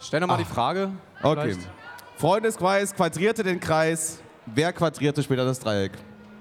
[0.00, 0.90] Stell doch mal die Frage.
[1.22, 1.52] Okay.
[1.52, 1.68] vielleicht.
[2.16, 4.20] Freundeskreis quadrierte den Kreis.
[4.46, 5.92] Wer quadrierte später das Dreieck?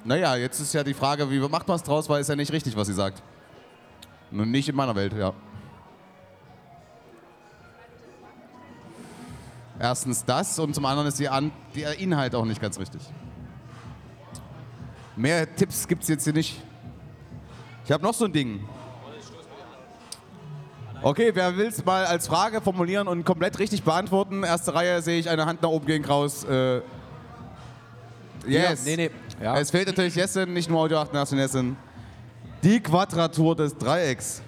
[0.06, 2.52] Naja, jetzt ist ja die Frage, wie macht man es draus, weil es ja nicht
[2.52, 3.22] richtig, was sie sagt.
[4.32, 5.34] Nun nicht in meiner Welt, ja.
[9.82, 13.02] Erstens das und zum anderen ist die An der Inhalt auch nicht ganz richtig.
[15.16, 16.62] Mehr Tipps gibt es jetzt hier nicht.
[17.84, 18.64] Ich habe noch so ein Ding.
[21.02, 24.44] Okay, wer will es mal als Frage formulieren und komplett richtig beantworten?
[24.44, 26.44] Erste Reihe sehe ich eine Hand nach oben gehen raus.
[26.44, 26.84] Äh, yes.
[28.46, 29.12] Ja, nee, nee.
[29.42, 29.58] Ja.
[29.58, 31.76] Es fehlt natürlich Jessen, nicht nur Audio 88 Jessen.
[32.62, 34.44] Die Quadratur des Dreiecks.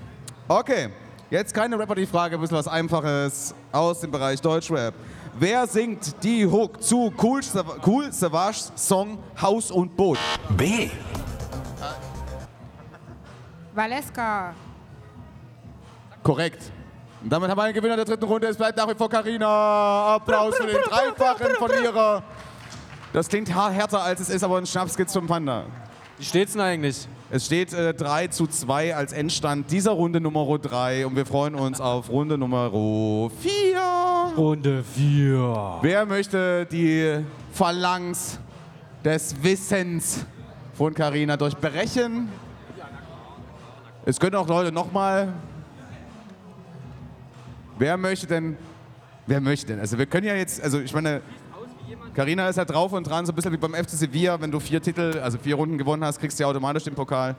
[0.48, 0.90] Okay,
[1.32, 4.94] jetzt keine Rapper die Frage, ein bisschen was Einfaches aus dem Bereich Deutschrap.
[5.36, 10.20] Wer singt die Hook zu Cool, Sav cool Savage Song Haus und Boot?
[10.56, 10.92] B.
[13.74, 14.54] Valeska.
[16.22, 16.72] Korrekt.
[17.24, 18.48] Und damit haben wir einen Gewinner der dritten Runde.
[18.48, 20.16] Es bleibt nach wie vor Carina.
[20.16, 22.22] Applaus für den dreifachen Verlierer.
[23.12, 25.66] Das klingt härter als es ist, aber ein Schnaps gibt's zum Panda.
[26.20, 27.08] Wie steht's denn eigentlich?
[27.36, 31.56] Es steht äh, 3 zu 2 als Endstand dieser Runde Nummer 3 und wir freuen
[31.56, 33.32] uns auf Runde Nummer 4.
[34.38, 35.80] Runde 4.
[35.82, 38.38] Wer möchte die Phalanx
[39.04, 40.28] des Wissens
[40.76, 42.30] von Carina durchbrechen?
[44.06, 45.34] Es können auch Leute nochmal.
[47.80, 48.58] Wer möchte denn?
[49.26, 49.80] Wer möchte denn?
[49.80, 51.24] Also wir können ja jetzt, also ich meine,
[52.14, 54.60] Carina ist ja drauf und dran, so ein bisschen wie beim FC Sevilla, wenn du
[54.60, 57.36] vier Titel, also vier Runden gewonnen hast, kriegst du ja automatisch den Pokal.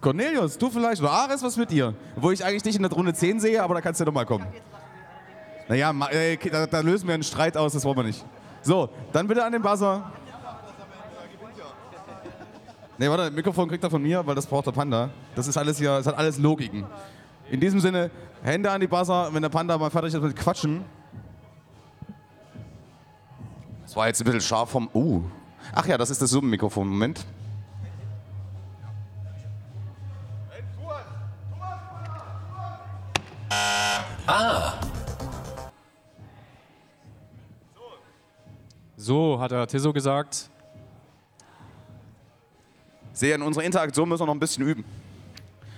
[0.00, 1.94] Cornelius, du vielleicht, oder Ares, was mit dir?
[2.16, 4.26] Wo ich eigentlich dich in der Runde 10 sehe, aber da kannst du ja nochmal
[4.26, 4.46] kommen.
[5.66, 8.22] Naja, äh, da, da lösen wir einen Streit aus, das wollen wir nicht.
[8.60, 10.12] So, dann bitte an den Buzzer.
[12.98, 15.08] Nee, warte, Mikrofon kriegt er von mir, weil das braucht der Panda.
[15.34, 16.84] Das ist alles hier, das hat alles Logiken.
[17.50, 18.10] In diesem Sinne,
[18.42, 20.84] Hände an die Buzzer, wenn der Panda mal fertig ist mit Quatschen.
[23.94, 24.90] Das war jetzt ein bisschen scharf vom.
[24.92, 25.22] Uh.
[25.72, 26.88] Ach ja, das ist das Zoom-Mikrofon.
[26.88, 27.24] Moment.
[38.96, 40.50] So, hat der Tiso gesagt.
[43.12, 44.84] Sehe, in unserer Interaktion müssen wir noch ein bisschen üben.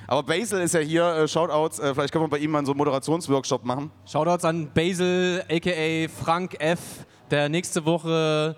[0.06, 2.72] Aber Basil ist ja hier, äh, Shoutouts, äh, vielleicht können wir bei ihm mal so
[2.72, 3.90] einen Moderationsworkshop machen.
[4.06, 6.08] Shoutouts an Basil, a.k.a.
[6.08, 8.56] Frank F., der nächste Woche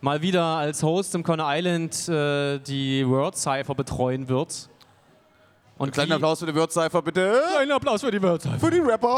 [0.00, 4.68] mal wieder als Host im Conner Island äh, die World Cypher betreuen wird.
[5.78, 7.42] Und Kleinen die- Applaus für die Würzeifer, bitte.
[7.54, 8.58] Kleinen Applaus für die World Cypher.
[8.58, 9.16] Für die Rapper.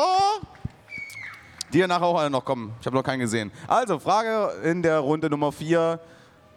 [1.72, 2.72] Die ja nachher auch alle noch kommen.
[2.80, 3.50] Ich habe noch keinen gesehen.
[3.66, 5.98] Also, Frage in der Runde Nummer 4.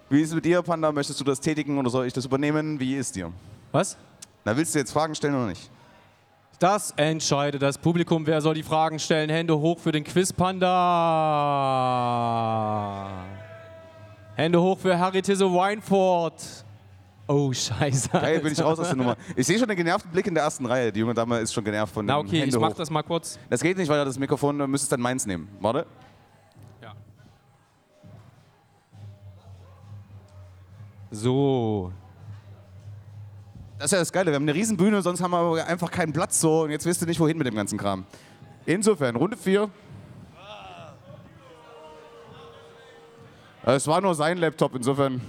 [0.10, 0.92] Wie ist es mit dir, Panda?
[0.92, 2.80] Möchtest du das tätigen oder soll ich das übernehmen?
[2.80, 3.32] Wie ist dir?
[3.72, 3.98] Was?
[4.46, 5.70] Na, willst du jetzt Fragen stellen oder nicht?
[6.60, 8.26] Das entscheidet das Publikum.
[8.26, 9.30] Wer soll die Fragen stellen?
[9.30, 10.68] Hände hoch für den Quizpanda.
[14.36, 16.66] Hände hoch für Harry Tisse Weinfurt.
[17.28, 18.10] Oh, scheiße.
[18.10, 19.16] Geil, bin ich raus aus der Nummer.
[19.36, 20.92] Ich sehe schon den genervten Blick in der ersten Reihe.
[20.92, 22.76] Die junge Dame ist schon genervt von Na dem okay, Hände ich mach hoch.
[22.76, 23.38] das mal kurz.
[23.50, 25.48] Das geht nicht, weil das Mikrofon, du müsstest dann meins nehmen.
[25.60, 25.86] Warte.
[26.82, 26.94] Ja.
[31.12, 31.92] So.
[33.78, 34.32] Das ist ja das Geile.
[34.32, 36.64] Wir haben eine Riesenbühne, sonst haben wir einfach keinen Platz so.
[36.64, 38.06] Und jetzt wisst ihr nicht, wohin mit dem ganzen Kram.
[38.66, 39.70] Insofern, Runde 4.
[43.66, 45.22] Es war nur sein Laptop, insofern.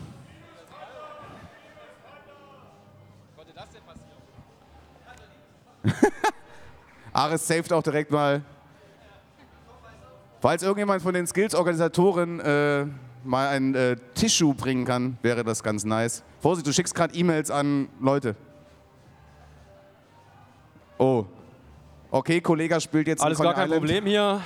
[3.36, 3.82] Konnte das denn
[5.82, 6.12] passieren?
[7.12, 8.42] Ares saved auch direkt mal.
[10.40, 12.86] Falls irgendjemand von den Skills-Organisatoren äh,
[13.24, 16.22] mal ein äh, Tissue bringen kann, wäre das ganz nice.
[16.40, 18.36] Vorsicht, du schickst gerade E-Mails an Leute.
[20.98, 21.24] Oh.
[22.10, 23.82] Okay, Kollege spielt jetzt Alles gar kein Island.
[23.82, 24.40] Problem hier.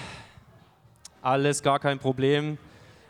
[1.21, 2.59] Alles gar kein Problem.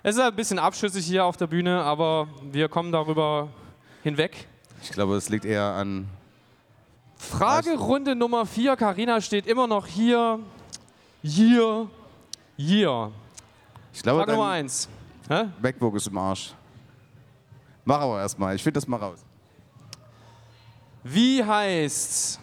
[0.02, 3.48] Es ist ein bisschen abschüssig hier auf der Bühne, aber wir kommen darüber
[4.02, 4.48] hinweg.
[4.82, 6.08] Ich glaube, es liegt eher an.
[7.16, 8.74] Fragerunde Nummer 4.
[8.76, 10.40] Karina steht immer noch hier.
[11.22, 11.88] Hier.
[12.56, 13.12] Hier.
[13.92, 14.88] Ich glaube, Frage Nummer dein 1.
[15.62, 16.52] MacBook ist im Arsch.
[17.84, 19.24] Mach aber erstmal, ich finde das mal raus.
[21.04, 22.40] Wie heißt,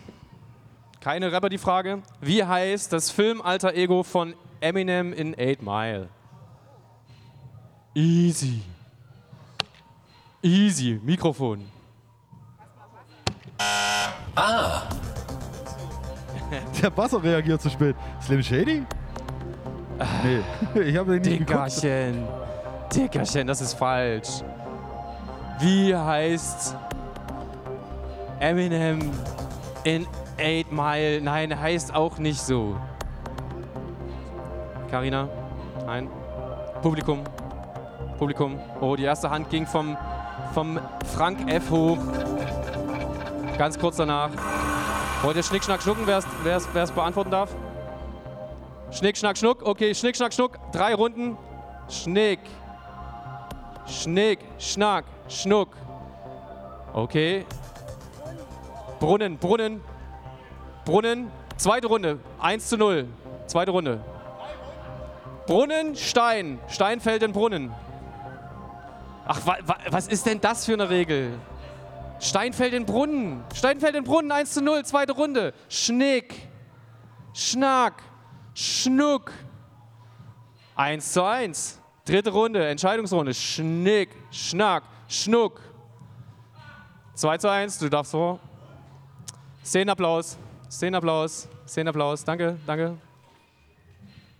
[1.00, 6.10] keine Rapper die Frage, wie heißt das Film-Alter Ego von Eminem in 8 Mile?
[7.94, 8.62] Easy.
[10.42, 11.00] Easy.
[11.04, 11.66] Mikrofon.
[14.36, 14.84] A.
[16.82, 17.96] Der Basser reagiert zu spät.
[18.22, 18.84] Slim Shady?
[20.24, 21.84] Nee, ich habe den nicht geguckt.
[21.84, 22.28] Dickerchen.
[22.94, 24.44] Dickerchen, das ist falsch.
[25.60, 26.76] Wie heißt
[28.40, 29.12] Eminem
[29.84, 30.08] in
[30.40, 31.22] 8 Mile?
[31.22, 32.78] Nein, heißt auch nicht so.
[34.90, 35.28] Karina?
[35.86, 36.10] Nein.
[36.82, 37.24] Publikum?
[38.18, 38.58] Publikum?
[38.80, 39.98] Oh, die erste Hand ging vom,
[40.54, 40.80] vom
[41.14, 41.70] Frank F.
[41.70, 41.98] hoch.
[43.58, 44.30] Ganz kurz danach.
[45.22, 47.54] Wollt ihr Schnick, Schnack, Schnucken, wer es beantworten darf?
[48.92, 49.62] Schnick, Schnack, Schnuck.
[49.64, 50.58] Okay, Schnick, Schnack, Schnuck.
[50.72, 51.38] Drei Runden.
[51.90, 52.40] Schnick.
[53.90, 55.76] Schnick, Schnack, Schnuck.
[56.94, 57.46] Okay.
[59.00, 59.82] Brunnen, Brunnen.
[60.86, 61.32] Brunnen.
[61.58, 62.20] Zweite Runde.
[62.40, 63.08] 1 zu 0.
[63.48, 64.04] Zweite Runde.
[65.48, 66.60] Brunnen, Stein.
[66.68, 67.72] Stein fällt in Brunnen.
[69.26, 71.34] Ach, wa, wa, was ist denn das für eine Regel?
[72.20, 73.44] Stein fällt in Brunnen.
[73.54, 74.32] Stein fällt in Brunnen.
[74.32, 74.86] 1 zu 0.
[74.86, 75.54] Zweite Runde.
[75.70, 76.48] Schnick.
[77.34, 78.04] Schnack.
[78.54, 79.32] Schnuck.
[80.76, 81.80] 1 zu 1.
[82.06, 83.34] Dritte Runde, Entscheidungsrunde.
[83.34, 85.62] Schnick, Schnack, Schnuck.
[87.16, 88.40] 2 zu 1, du darfst vor.
[89.64, 90.38] Szenenapplaus,
[90.72, 92.24] Szenenapplaus, Szenenapplaus.
[92.24, 92.98] Danke, danke.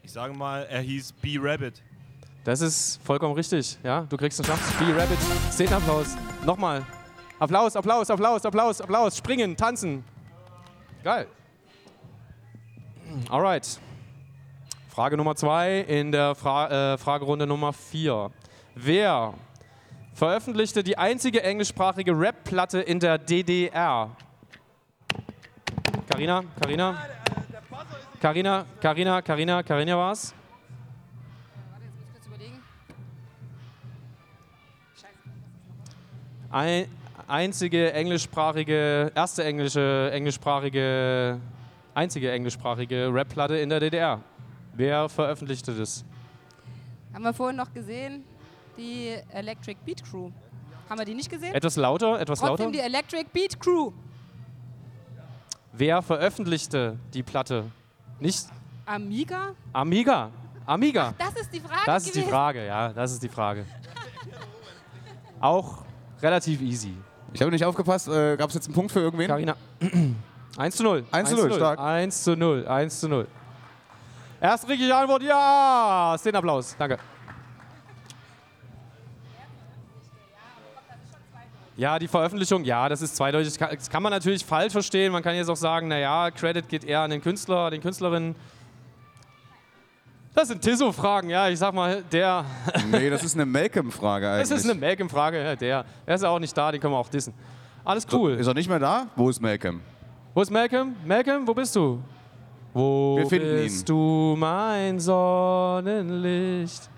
[0.02, 1.84] Ich sage mal, er hieß B-Rabbit.
[2.44, 3.78] Das ist vollkommen richtig.
[3.84, 4.74] Ja, du kriegst eine Chance.
[4.80, 5.20] B-Rabbit,
[5.52, 6.16] Szenenapplaus.
[6.46, 6.86] Nochmal.
[7.38, 9.18] Applaus, Applaus, Applaus, Applaus, Applaus.
[9.18, 10.04] Springen, tanzen.
[11.04, 11.28] Geil.
[13.30, 13.80] Alright.
[14.90, 18.32] Frage Nummer zwei in der Fra äh, Fragerunde Nummer vier.
[18.74, 19.36] Wer
[20.16, 24.10] veröffentlichte die einzige englischsprachige Rap-Platte in der DDR?
[26.10, 26.98] Carina, Carina?
[28.20, 30.34] Carina, Carina, Carina, Carina war's?
[32.12, 32.60] Kurz überlegen.
[36.50, 36.88] Ein,
[37.28, 41.40] einzige englischsprachige, erste englische, englischsprachige,
[41.94, 44.20] einzige englischsprachige Rap-Platte in der DDR.
[44.80, 46.06] Wer veröffentlichte das?
[47.14, 48.24] Haben wir vorhin noch gesehen,
[48.78, 50.32] die Electric Beat Crew.
[50.90, 51.54] Haben wir die nicht gesehen?
[51.54, 52.72] Etwas lauter, etwas Trotzdem lauter.
[52.72, 53.92] die Electric Beat Crew.
[55.74, 57.66] Wer veröffentlichte die Platte?
[58.22, 58.46] Nicht
[58.86, 59.54] Amiga?
[59.74, 60.32] Amiga.
[60.66, 61.14] Amiga.
[61.18, 62.30] Das ist die Frage Das ist die gewesen.
[62.32, 63.66] Frage, ja, das ist die Frage.
[65.42, 65.84] Auch
[66.22, 66.94] relativ easy.
[67.34, 69.28] Ich habe nicht aufgepasst, äh, gab es jetzt einen Punkt für irgendwen?
[69.28, 69.58] Carina.
[70.58, 71.04] 1 zu 0.
[71.12, 71.80] 1 zu 0, stark.
[71.80, 72.66] 1 zu 0.
[72.66, 73.28] 1 zu 0.
[74.42, 76.16] Erste richtige Antwort, ja!
[76.18, 76.98] Szenenapplaus, danke.
[81.76, 83.58] Ja, die Veröffentlichung, ja, das ist zweideutig.
[83.58, 85.14] Das kann man natürlich falsch verstehen.
[85.14, 88.36] Man kann jetzt auch sagen, naja, Credit geht eher an den Künstler, den Künstlerinnen.
[90.36, 92.46] Das sind Tisso-Fragen, ja, ich sag mal, der.
[92.92, 94.50] Nee, das ist eine Malcolm-Frage eigentlich.
[94.50, 95.86] Das ist eine Malcolm-Frage, ja, der.
[96.06, 97.34] Der ist ja auch nicht da, den können wir auch dissen.
[97.84, 98.34] Alles cool.
[98.34, 99.08] Ist er nicht mehr da?
[99.16, 99.82] Wo ist Malcolm?
[100.34, 100.96] Wo ist Malcolm?
[101.06, 102.02] Malcolm, wo bist du?
[102.74, 103.86] Wo Wir finden bist ihn.
[103.86, 106.90] du, mein Sonnenlicht?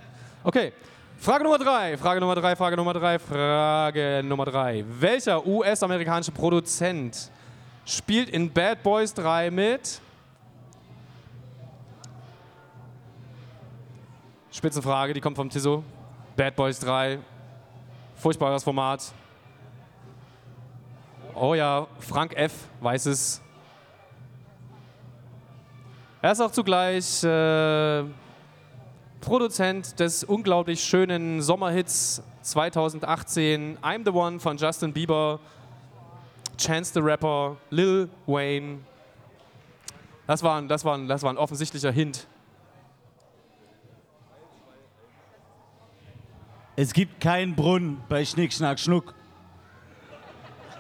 [0.44, 0.74] Okay,
[1.18, 1.98] Frage Nummer drei.
[1.98, 4.84] Frage Nummer drei, Frage Nummer drei, Frage Nummer drei.
[5.00, 7.32] Welcher US-amerikanische Produzent
[7.86, 10.02] spielt in Bad Boys 3 mit?
[14.52, 15.84] Spitzenfrage, die kommt vom Tiso.
[16.36, 17.20] Bad Boys 3.
[18.16, 19.14] Furchtbares Format.
[21.34, 22.52] Oh ja, Frank F.
[22.82, 23.42] weiß es.
[26.24, 28.04] Er ist auch zugleich äh,
[29.22, 35.40] Produzent des unglaublich schönen Sommerhits 2018 I'm the One von Justin Bieber,
[36.60, 38.82] Chance the Rapper, Lil Wayne.
[40.28, 42.28] Das war ein, das war ein, das war ein offensichtlicher Hint.
[46.76, 49.16] Es gibt keinen Brunnen bei Schnick, Schnack, Schnuck.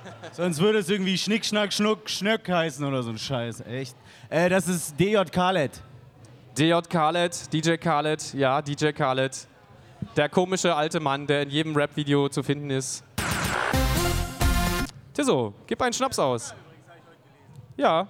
[0.33, 3.61] Sonst würde es irgendwie Schnick, Schnack, Schnuck, Schnöck heißen oder so ein Scheiß.
[3.61, 3.95] Echt.
[4.31, 5.81] Äh, das ist DJ Khaled.
[6.57, 9.45] DJ Khaled, DJ Khaled, ja, DJ Khaled.
[10.15, 13.03] Der komische alte Mann, der in jedem Rap-Video zu finden ist.
[15.13, 16.55] Tisso, gib einen Schnaps aus.
[17.75, 18.07] Ja.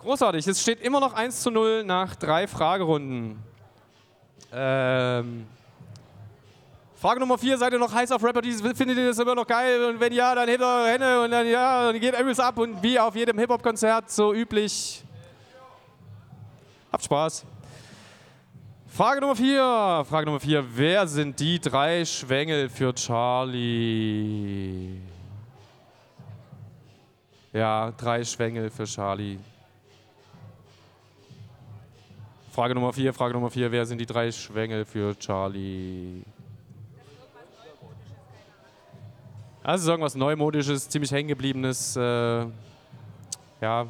[0.00, 3.42] Großartig, es steht immer noch 1 zu 0 nach drei Fragerunden.
[4.52, 5.46] Ähm.
[7.06, 8.42] Frage Nummer 4, seid ihr noch heiß auf Rapper?
[8.42, 9.84] Findet ihr das immer noch geil?
[9.84, 12.82] Und wenn ja, dann hebt eure Hände und dann ja, dann geht Aerials ab und
[12.82, 15.04] wie auf jedem Hip-Hop-Konzert so üblich.
[16.90, 17.46] Habt Spaß.
[18.88, 20.04] Frage Nummer 4.
[20.10, 20.64] Frage Nummer 4.
[20.76, 24.98] Wer sind die drei Schwengel für Charlie?
[27.52, 29.38] Ja, drei Schwengel für Charlie.
[32.50, 33.70] Frage Nummer 4, Frage Nummer 4.
[33.70, 36.24] Wer sind die drei Schwengel für Charlie?
[39.66, 41.96] Also ist irgendwas Neumodisches, ziemlich hängengebliebenes.
[41.96, 42.46] Äh,
[43.60, 43.86] ja.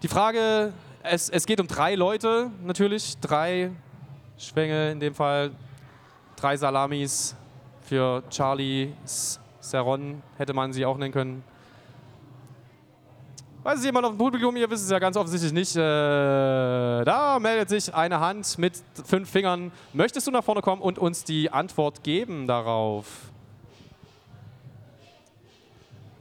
[0.00, 0.72] Die Frage,
[1.02, 3.72] es, es geht um drei Leute natürlich, drei
[4.38, 5.50] Schwänge in dem Fall,
[6.36, 7.34] drei Salamis
[7.82, 8.92] für Charlie
[9.58, 11.42] Seron hätte man sie auch nennen können.
[13.64, 14.54] Weiß es jemand auf dem Publikum?
[14.54, 15.74] Ihr wisst es ja ganz offensichtlich nicht.
[15.74, 19.72] Äh, da meldet sich eine Hand mit fünf Fingern.
[19.92, 23.32] Möchtest du nach vorne kommen und uns die Antwort geben darauf?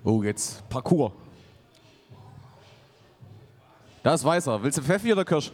[0.07, 1.11] Oh, jetzt Parcours.
[4.03, 4.61] Da ist Weißer.
[4.61, 5.51] Willst du Pfeffi oder Kirsch?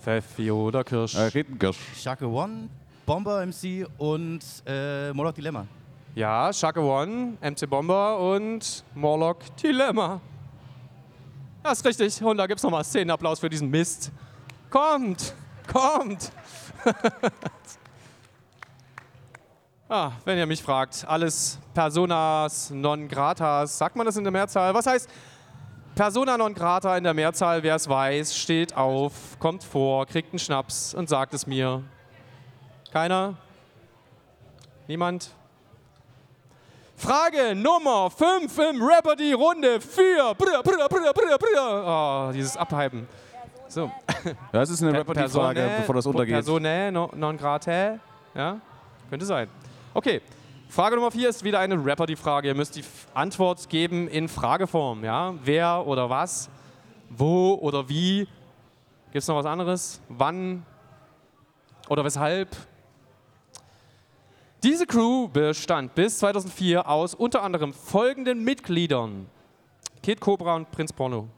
[0.00, 1.14] Pfeffi oder Kirsch?
[1.14, 1.76] Äh, Reden Kirsch.
[1.94, 2.70] Shaka One,
[3.04, 5.66] Bomber MC und äh, Moloch Dilemma.
[6.14, 10.22] Ja, Shaka One, MC Bomber und Morlock Dilemma.
[11.62, 12.24] Das ist richtig.
[12.24, 14.10] Und da gibt es nochmal Szenenapplaus für diesen Mist.
[14.70, 15.34] Kommt!
[15.70, 16.32] Kommt!
[19.92, 23.76] ah, wenn ihr mich fragt, alles Personas non gratas.
[23.76, 24.72] Sagt man das in der Mehrzahl?
[24.74, 25.08] Was heißt
[25.94, 27.62] Persona non grata in der Mehrzahl?
[27.62, 31.82] Wer es weiß, steht auf, kommt vor, kriegt einen Schnaps und sagt es mir.
[32.90, 33.34] Keiner?
[34.88, 35.30] Niemand?
[36.96, 40.34] Frage Nummer 5 im Rapper die Runde 4.
[40.38, 42.28] Brr, brr, brr, brr, brr.
[42.28, 43.06] Oh, dieses Abhypen.
[43.68, 43.90] So.
[44.52, 46.34] Das ist eine Rapper die Frage, bevor das untergeht.
[46.34, 47.98] Persone non, non grata.
[48.34, 48.58] Ja,
[49.10, 49.48] könnte sein.
[49.94, 50.20] Okay.
[50.68, 52.48] Frage Nummer 4 ist wieder eine Rapper die Frage.
[52.48, 55.04] Ihr müsst die Antwort geben in Frageform.
[55.04, 55.34] Ja?
[55.44, 56.48] Wer oder was,
[57.10, 58.26] wo oder wie.
[59.12, 60.00] Gibt es noch was anderes?
[60.08, 60.64] Wann
[61.90, 62.56] oder weshalb?
[64.62, 69.26] Diese Crew bestand bis 2004 aus unter anderem folgenden Mitgliedern.
[70.02, 71.28] Kid Cobra und Prinz Porno.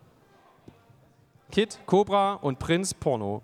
[1.50, 3.42] Kid Cobra und Prinz Porno.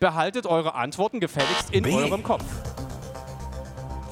[0.00, 1.94] Behaltet eure Antworten gefälligst in B.
[1.94, 2.71] eurem Kopf.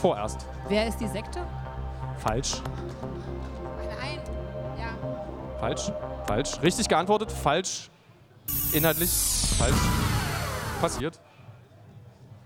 [0.01, 0.47] Vorerst.
[0.69, 1.47] Wer ist die Sekte?
[2.17, 2.63] Falsch.
[3.99, 4.19] Nein.
[4.79, 5.59] Ja.
[5.59, 5.93] Falsch.
[6.27, 6.63] Falsch.
[6.63, 7.31] Richtig geantwortet.
[7.31, 7.91] Falsch.
[8.73, 9.11] Inhaltlich.
[9.59, 9.77] Falsch.
[10.81, 11.21] Passiert.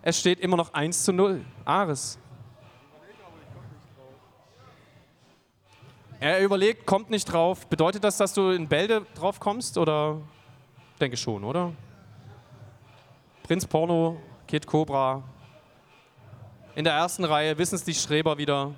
[0.02, 1.44] Es steht immer noch 1 zu 0.
[1.64, 2.18] Ares.
[6.18, 7.68] Er überlegt, kommt nicht drauf.
[7.68, 9.78] Bedeutet das, dass du in Bälde drauf kommst?
[9.78, 10.20] Oder?
[11.00, 11.72] Denke schon, oder?
[13.44, 14.16] Prinz Porno,
[14.48, 15.22] Kid Cobra.
[16.74, 18.72] In der ersten Reihe wissen es die Streber wieder.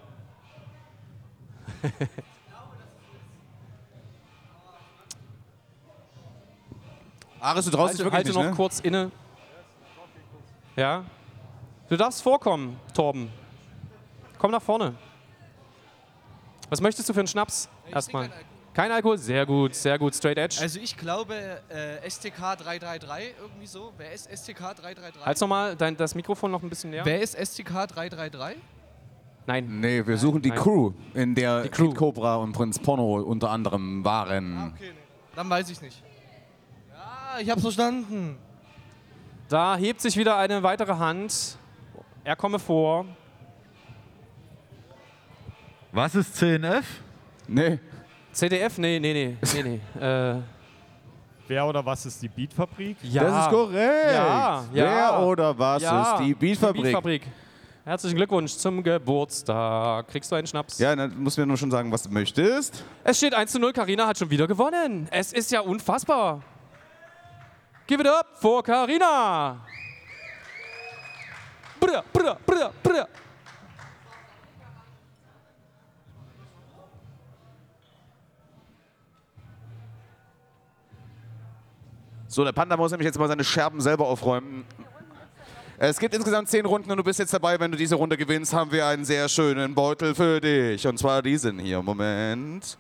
[7.41, 8.57] Ares, du traust dich halte, wirklich halte nicht, noch ne?
[8.57, 9.11] kurz inne.
[10.75, 11.05] Ja?
[11.89, 13.33] Du darfst vorkommen, Torben.
[14.39, 14.95] Komm nach vorne.
[16.69, 17.69] Was möchtest du für einen Schnaps?
[17.91, 18.31] Erstmal.
[18.77, 19.17] Kein Alkohol?
[19.17, 20.15] Sehr gut, sehr gut.
[20.15, 20.59] Straight Edge.
[20.61, 21.35] Also ich glaube
[21.71, 23.91] äh, STK 333, irgendwie so.
[23.97, 25.25] Wer ist STK 333?
[25.25, 27.03] Halt's nochmal dein, das Mikrofon noch ein bisschen näher.
[27.07, 28.59] Wer ist STK 333?
[29.47, 29.81] Nein.
[29.81, 30.59] Nee, wir suchen die Nein.
[30.59, 31.89] Crew, in der Die Crew.
[31.89, 34.73] Kid Cobra und Prinz Porno unter anderem Ah, waren.
[34.75, 34.99] Okay, nee.
[35.35, 36.03] Dann weiß ich nicht.
[36.93, 38.37] Ja, ich hab's verstanden.
[39.49, 41.57] Da hebt sich wieder eine weitere Hand.
[42.25, 43.07] Er komme vor.
[45.93, 46.85] Was ist CNF?
[47.49, 47.79] Nee.
[48.37, 48.79] CDF?
[48.79, 49.37] Nee, nee, nee.
[49.55, 50.01] nee, nee.
[50.05, 50.41] äh,
[51.49, 52.97] Wer oder was ist die Beatfabrik?
[53.03, 53.23] ja.
[53.23, 54.13] Das ist korrekt.
[54.13, 54.65] Ja, ja.
[54.73, 56.83] Wer oder was Ja, ist die Beatfabrik?
[56.83, 57.23] Beatfabrik.
[57.85, 60.09] Herzlichen Glückwunsch zum Geburtstag.
[60.09, 60.79] Kriegst du einen Schnaps?
[60.79, 62.85] Ja, dann musst du mir nur schon sagen, was du möchtest.
[63.05, 63.73] Es steht 1 zu 0.
[63.73, 65.07] Karina hat schon wieder gewonnen.
[65.13, 66.43] Es ist ja unfassbar.
[67.87, 69.61] Give it up for Karina.
[71.79, 73.09] Brr, brr, brr, brr.
[82.37, 84.67] So, der Panda muss nämlich jetzt mal seine Scherben selber aufräumen.
[85.79, 87.59] Es gibt insgesamt zehn Runden und du bist jetzt dabei.
[87.59, 90.87] Wenn du diese Runde gewinnst, haben wir einen sehr schönen Beutel für dich.
[90.87, 91.81] Und zwar diesen hier.
[91.81, 92.77] Moment.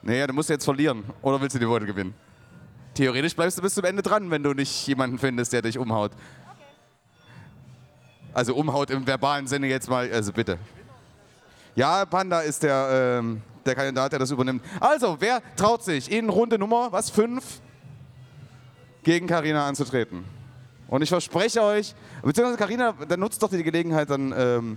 [0.00, 1.02] Naja, du musst jetzt verlieren.
[1.22, 2.14] Oder willst du die Worte gewinnen?
[2.94, 6.12] Theoretisch bleibst du bis zum Ende dran, wenn du nicht jemanden findest, der dich umhaut.
[8.32, 10.56] Also umhaut im verbalen Sinne jetzt mal, also bitte.
[11.74, 14.62] Ja, Panda ist der, ähm, der Kandidat, der das übernimmt.
[14.80, 17.60] Also, wer traut sich in Runde Nummer, was, fünf,
[19.02, 20.24] gegen Karina anzutreten?
[20.88, 24.76] Und ich verspreche euch, beziehungsweise Karina, dann nutzt doch die Gelegenheit, dann ähm,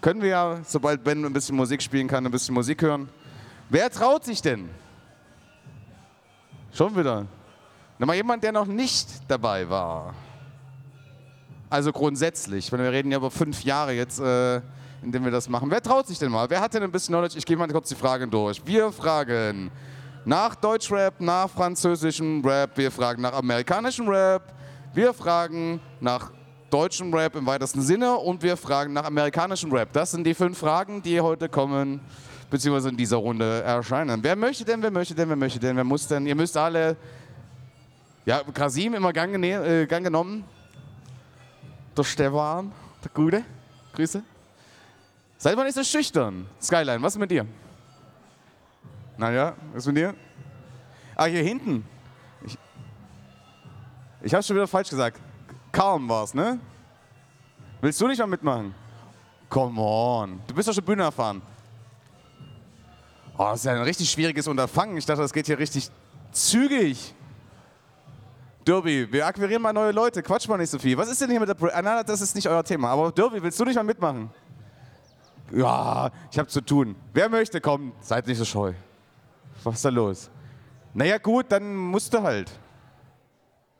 [0.00, 3.08] können wir ja, sobald Ben ein bisschen Musik spielen kann, ein bisschen Musik hören.
[3.70, 4.68] Wer traut sich denn?
[6.72, 7.26] Schon wieder.
[7.98, 10.14] Nochmal jemand, der noch nicht dabei war.
[11.70, 14.60] Also grundsätzlich, wenn wir reden ja über fünf Jahre jetzt, äh,
[15.04, 15.70] in denen wir das machen.
[15.70, 16.48] Wer traut sich denn mal?
[16.48, 17.36] Wer hat denn ein bisschen Knowledge?
[17.38, 18.64] Ich gehe mal kurz die Fragen durch.
[18.64, 19.70] Wir fragen
[20.24, 24.54] nach Deutschrap, nach französischem Rap, wir fragen nach amerikanischem Rap,
[24.94, 26.32] wir fragen nach
[26.70, 29.92] deutschem Rap im weitesten Sinne und wir fragen nach amerikanischem Rap.
[29.92, 32.00] Das sind die fünf Fragen, die heute kommen,
[32.50, 34.22] beziehungsweise in dieser Runde erscheinen.
[34.22, 36.26] Wer möchte denn, wer möchte denn, wer möchte denn, wer muss denn?
[36.26, 36.96] Ihr müsst alle,
[38.24, 40.44] ja, Krasim immer Gang, äh, Gang genommen.
[41.96, 42.72] Der Stefan,
[43.04, 43.44] der Gute,
[43.94, 44.22] Grüße.
[45.36, 46.46] Seid mal nicht so schüchtern.
[46.60, 47.46] Skyline, was ist mit dir?
[49.16, 50.14] Naja, was ist mit dir?
[51.16, 51.86] Ah, hier hinten.
[52.44, 52.58] Ich,
[54.22, 55.20] ich hab's schon wieder falsch gesagt.
[55.70, 56.58] Calm war's, ne?
[57.80, 58.74] Willst du nicht mal mitmachen?
[59.48, 60.40] Come on.
[60.46, 61.42] Du bist doch schon Bühne erfahren.
[63.36, 64.96] Oh, das ist ja ein richtig schwieriges Unterfangen.
[64.96, 65.90] Ich dachte, das geht hier richtig
[66.32, 67.14] zügig.
[68.64, 70.22] Derby, wir akquirieren mal neue Leute.
[70.22, 70.96] Quatsch mal nicht so viel.
[70.96, 71.54] Was ist denn hier mit der...
[71.54, 72.88] Pro ah, na, das ist nicht euer Thema.
[72.88, 74.30] Aber Derby, willst du nicht mal mitmachen?
[75.52, 76.96] Ja, ich hab zu tun.
[77.12, 78.72] Wer möchte, komm, seid nicht so scheu.
[79.62, 80.30] Was ist da los?
[80.94, 82.50] Naja, gut, dann musst du halt.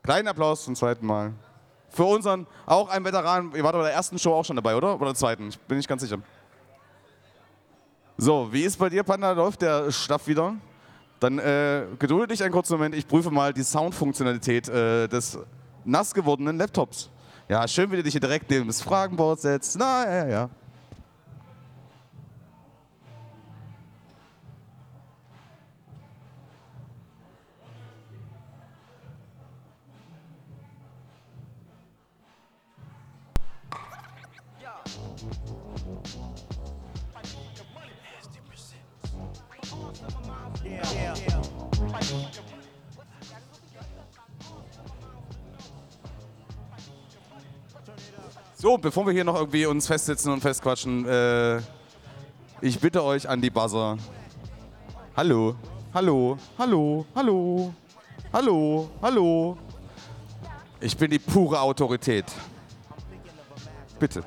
[0.03, 1.33] Kleinen Applaus zum zweiten Mal.
[1.89, 3.53] Für unseren, auch ein Veteran.
[3.55, 4.97] Ihr wart bei der ersten Show auch schon dabei, oder?
[4.97, 5.49] Oder der zweiten?
[5.49, 6.19] Ich bin nicht ganz sicher.
[8.17, 9.33] So, wie ist bei dir, Panda?
[9.33, 10.55] Läuft der Staff wieder?
[11.21, 12.95] Dann äh, gedulde dich einen kurzen Moment.
[12.95, 15.39] Ich prüfe mal die Soundfunktionalität äh, des
[15.85, 17.11] nass gewordenen Laptops.
[17.49, 19.77] Ja, schön, wie du dich hier direkt neben das Fragenboard setzt.
[19.79, 20.51] Na, ja, ja.
[48.85, 51.57] Bevor wir hier noch irgendwie uns festsitzen und festquatschen, äh,
[52.61, 53.97] ich bitte euch an die Buzzer.
[55.16, 55.57] Hallo,
[55.95, 57.74] hallo, hallo, hallo,
[58.30, 59.59] hallo, hallo.
[60.80, 62.26] Ich bin die pure Autorität.
[63.99, 64.22] Bitte.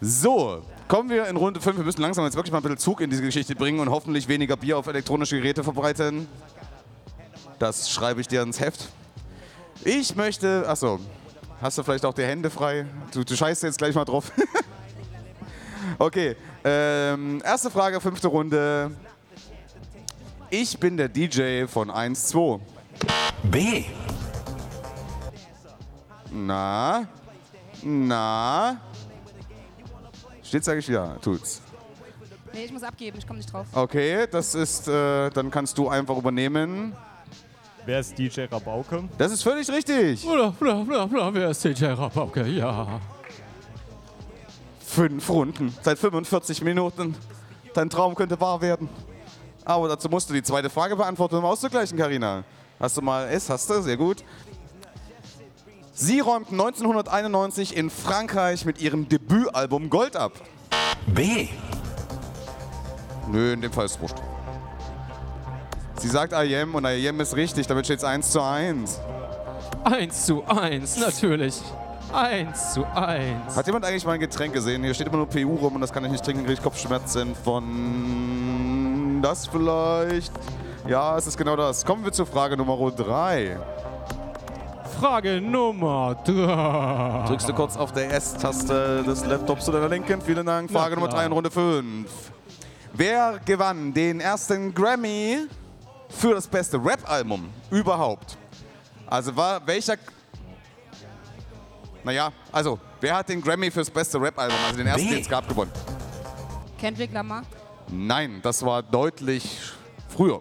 [0.00, 1.76] So, kommen wir in Runde 5.
[1.76, 4.28] Wir müssen langsam jetzt wirklich mal ein bisschen Zug in diese Geschichte bringen und hoffentlich
[4.28, 6.28] weniger Bier auf elektronische Geräte verbreiten.
[7.58, 8.88] Das schreibe ich dir ins Heft.
[9.84, 10.64] Ich möchte.
[10.68, 11.00] Achso,
[11.60, 12.86] hast du vielleicht auch die Hände frei?
[13.12, 14.30] Du, du scheißt jetzt gleich mal drauf.
[15.98, 18.92] okay, ähm, erste Frage, fünfte Runde.
[20.50, 22.60] Ich bin der DJ von 1-2.
[23.44, 23.84] B.
[26.30, 27.08] Na?
[27.82, 28.80] Na?
[30.42, 31.62] Steht, sage ich ja, tut's.
[32.52, 33.66] Nee, ich muss abgeben, ich komme nicht drauf.
[33.72, 36.94] Okay, das ist, äh, dann kannst du einfach übernehmen.
[37.84, 39.04] Wer ist DJ Rabauke?
[39.18, 40.22] Das ist völlig richtig.
[40.24, 42.46] Bla, bla, bla, bla, wer ist DJ Rabauke?
[42.46, 43.00] Ja.
[44.80, 47.16] Fünf Runden, seit 45 Minuten.
[47.74, 48.88] Dein Traum könnte wahr werden.
[49.64, 52.44] Aber dazu musst du die zweite Frage beantworten, um auszugleichen, Karina.
[52.78, 53.48] Hast du mal S?
[53.48, 53.80] Hast du?
[53.80, 54.22] Sehr gut.
[55.92, 60.32] Sie räumt 1991 in Frankreich mit ihrem Debütalbum Gold ab.
[61.06, 61.48] B.
[63.30, 64.16] Nö, in dem Fall ist es wurscht.
[66.02, 69.00] Sie sagt IM und IM ist richtig, damit steht es 1 zu 1.
[69.84, 71.62] 1 zu 1, natürlich.
[72.12, 73.54] 1 zu 1.
[73.54, 74.82] Hat jemand eigentlich mal ein Getränk gesehen?
[74.82, 77.36] Hier steht immer nur PU rum und das kann ich nicht trinken, kriege ich Kopfschmerzen
[77.44, 80.32] von das vielleicht.
[80.88, 81.84] Ja, es ist genau das.
[81.84, 83.60] Kommen wir zur Frage Nummer 3.
[84.98, 87.28] Frage Nummer 3.
[87.28, 90.20] Drückst du kurz auf der S-Taste des Laptops zu deiner Linken?
[90.20, 90.68] Vielen Dank.
[90.68, 91.20] Frage Nummer klar.
[91.20, 92.10] 3 in Runde 5.
[92.92, 95.46] Wer gewann den ersten Grammy
[96.12, 98.36] für das beste Rap-Album überhaupt?
[99.06, 99.96] Also war welcher...
[102.04, 105.14] Naja, also, wer hat den Grammy fürs beste Rap-Album, also den ersten, B.
[105.14, 105.70] den es gab, gewonnen?
[106.78, 107.42] Kendrick Lamar.
[107.88, 109.58] Nein, das war deutlich
[110.08, 110.40] früher.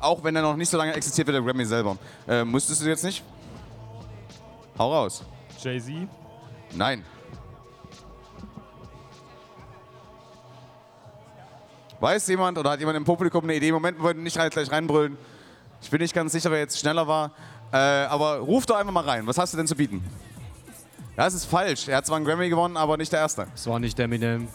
[0.00, 1.96] Auch wenn er noch nicht so lange existiert wie der Grammy selber.
[2.26, 3.22] Äh, müsstest du jetzt nicht?
[4.78, 5.22] Hau raus.
[5.62, 6.08] Jay-Z?
[6.74, 7.04] Nein.
[12.00, 13.72] Weiß jemand oder hat jemand im Publikum eine Idee?
[13.72, 15.16] Moment, wir wollten nicht gleich reinbrüllen.
[15.82, 17.32] Ich bin nicht ganz sicher, wer jetzt schneller war.
[17.72, 19.26] Äh, aber ruf doch einfach mal rein.
[19.26, 20.02] Was hast du denn zu bieten?
[21.16, 21.88] Ja, es ist falsch.
[21.88, 23.46] Er hat zwar einen Grammy gewonnen, aber nicht der Erste.
[23.54, 24.48] Es war nicht Eminem.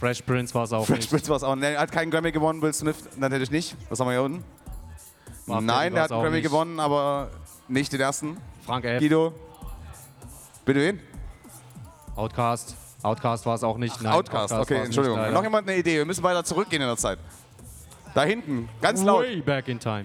[0.00, 1.10] Fresh Prince war es auch Fresh nicht.
[1.10, 1.54] Prince war es auch.
[1.54, 3.76] Nee, er hat keinen Grammy gewonnen, Will Smith natürlich nicht.
[3.90, 4.44] Was haben wir hier unten?
[5.46, 6.44] Mark Nein, der hat einen Grammy nicht.
[6.44, 7.28] gewonnen, aber
[7.68, 8.38] nicht den Ersten.
[8.64, 9.00] Frank F.
[9.00, 9.34] Guido.
[10.64, 11.00] Bitte wen?
[12.16, 12.76] Outcast.
[13.04, 14.00] Outcast war es auch nicht.
[14.00, 15.18] Nein, Outcast, okay, war's nicht, Entschuldigung.
[15.18, 15.32] leider.
[15.32, 15.98] Noch jemand eine Idee?
[15.98, 17.18] Wir müssen weiter zurückgehen in der Zeit.
[18.14, 19.24] Da hinten, ganz laut.
[19.24, 20.04] Way back in time.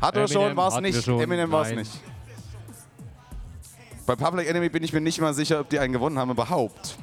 [0.00, 1.06] Hat er schon, war es nicht.
[1.06, 1.90] Eminem war es nicht.
[4.06, 6.96] Bei Public Enemy bin ich mir nicht mal sicher, ob die einen gewonnen haben überhaupt.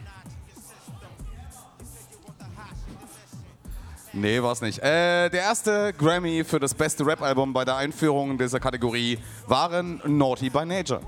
[4.14, 4.80] Nee, war es nicht.
[4.80, 10.50] Äh, der erste Grammy für das beste Rap-Album bei der Einführung dieser Kategorie waren Naughty
[10.50, 11.02] by Nature.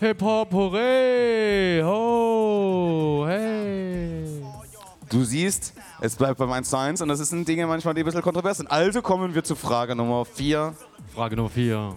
[0.00, 1.82] Hip Hop, hooray!
[1.82, 4.44] Ho, hey!
[5.08, 8.04] Du siehst, es bleibt beim 1 zu 1 und das sind Dinge manchmal, die ein
[8.04, 8.70] bisschen kontrovers sind.
[8.70, 10.72] Also kommen wir zu Frage Nummer 4.
[11.12, 11.96] Frage Nummer 4.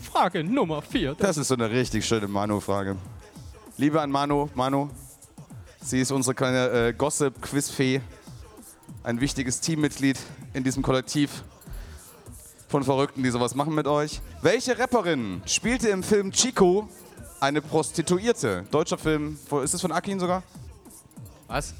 [0.00, 1.14] Frage Nummer 4.
[1.16, 2.96] Das ist so eine richtig schöne Manu-Frage.
[3.76, 4.88] Liebe an Manu, Manu,
[5.82, 8.00] sie ist unsere kleine äh, Gossip-Quiz-Fee.
[9.02, 10.18] Ein wichtiges Teammitglied
[10.54, 11.44] in diesem Kollektiv
[12.70, 14.20] von Verrückten, die sowas machen mit euch.
[14.42, 16.88] Welche Rapperin spielte im Film Chico
[17.40, 18.64] eine Prostituierte?
[18.70, 20.42] Deutscher Film, ist es von Akin sogar?
[21.48, 21.74] Was?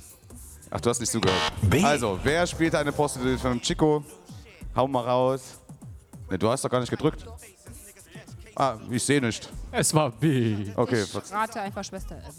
[0.69, 1.41] Ach, du hast nicht zugehört.
[1.63, 1.85] B.
[1.85, 4.05] Also, wer spielte eine Prostituierte im Film Chico?
[4.75, 5.59] Hau mal raus.
[6.29, 7.25] Ne, du hast doch gar nicht gedrückt.
[8.57, 9.49] Ah, ich sehe nicht.
[9.73, 10.67] Es war B.
[10.75, 12.33] Okay, Ich rate einfach Schwester Eva.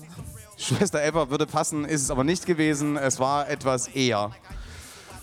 [0.58, 2.98] Schwester Eva würde passen, ist es aber nicht gewesen.
[2.98, 4.32] Es war etwas eher.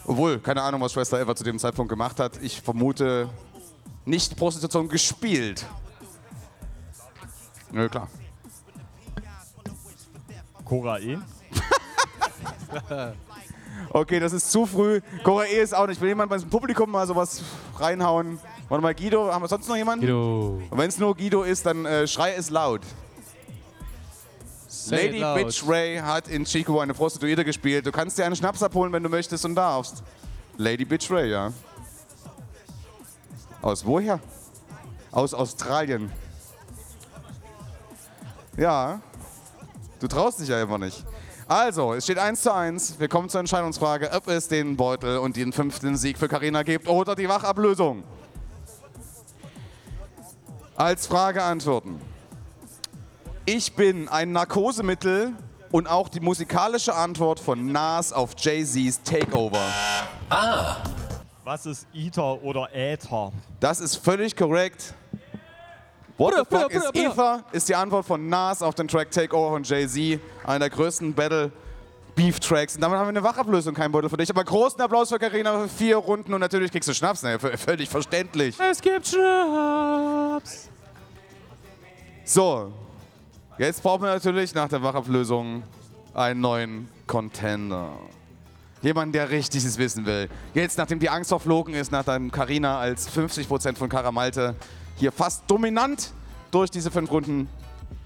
[0.08, 2.42] Obwohl, keine Ahnung, was Schwester Eva zu dem Zeitpunkt gemacht hat.
[2.42, 3.28] Ich vermute
[4.06, 5.66] nicht Prostitution gespielt.
[7.70, 8.08] Nö, klar.
[10.64, 11.18] Cora E.
[13.90, 15.00] Okay, das ist zu früh.
[15.24, 15.98] Cora E ist auch nicht.
[16.00, 17.42] Will jemand beim Publikum mal sowas
[17.78, 18.38] reinhauen?
[18.68, 20.04] Warte mal, Guido, haben wir sonst noch jemanden?
[20.04, 20.60] Guido.
[20.68, 22.82] Und wenn es nur Guido ist, dann äh, schrei es laut.
[24.88, 25.44] Say Lady.
[25.44, 27.84] Bitch Ray hat in Chico eine Prostituierte gespielt.
[27.84, 30.02] Du kannst dir einen Schnaps abholen, wenn du möchtest und darfst.
[30.56, 31.52] Lady Bitch Ray, ja.
[33.60, 34.18] Aus woher?
[35.12, 36.10] Aus Australien.
[38.56, 39.00] Ja.
[40.00, 41.04] Du traust dich ja immer nicht.
[41.46, 42.98] Also, es steht 1 zu 1.
[42.98, 46.88] Wir kommen zur Entscheidungsfrage, ob es den Beutel und den fünften Sieg für Karina gibt
[46.88, 48.04] oder die Wachablösung.
[50.76, 52.00] Als Frage antworten.
[53.50, 55.32] Ich bin ein Narkosemittel
[55.72, 59.62] und auch die musikalische Antwort von Nas auf Jay-Z's Takeover.
[61.44, 63.32] Was ist Ether oder Äther?
[63.58, 64.92] Das ist völlig korrekt.
[66.18, 67.42] What the fuck is Ether?
[67.50, 71.50] Ist die Antwort von Nas auf den Track Takeover von Jay-Z, einer der größten Battle
[72.14, 72.74] Beef Tracks.
[72.74, 74.28] Und damit haben wir eine Wachablösung, kein Beutel für dich.
[74.28, 77.22] Aber großen Applaus für Karina für vier Runden und natürlich kriegst du Schnaps.
[77.22, 77.38] Ne?
[77.38, 78.60] Völlig verständlich.
[78.60, 80.68] Es gibt Schnaps.
[82.26, 82.74] So,
[83.58, 85.62] jetzt brauchen wir natürlich nach der Wachablösung
[86.14, 87.92] einen neuen Contender.
[88.82, 90.28] Jemanden, der richtiges wissen will.
[90.54, 94.54] Jetzt, nachdem die Angst verflogen ist, nachdem Karina als 50% von Karamalte
[94.96, 96.12] hier fast dominant
[96.50, 97.48] durch diese fünf Runden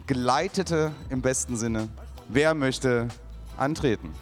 [0.07, 1.89] geleitete, im besten Sinne.
[2.29, 3.09] Wer möchte
[3.57, 4.13] antreten?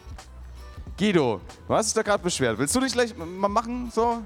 [0.99, 2.59] Guido, du hast dich da gerade beschwert.
[2.59, 3.91] Willst du dich gleich mal machen?
[3.95, 4.21] So?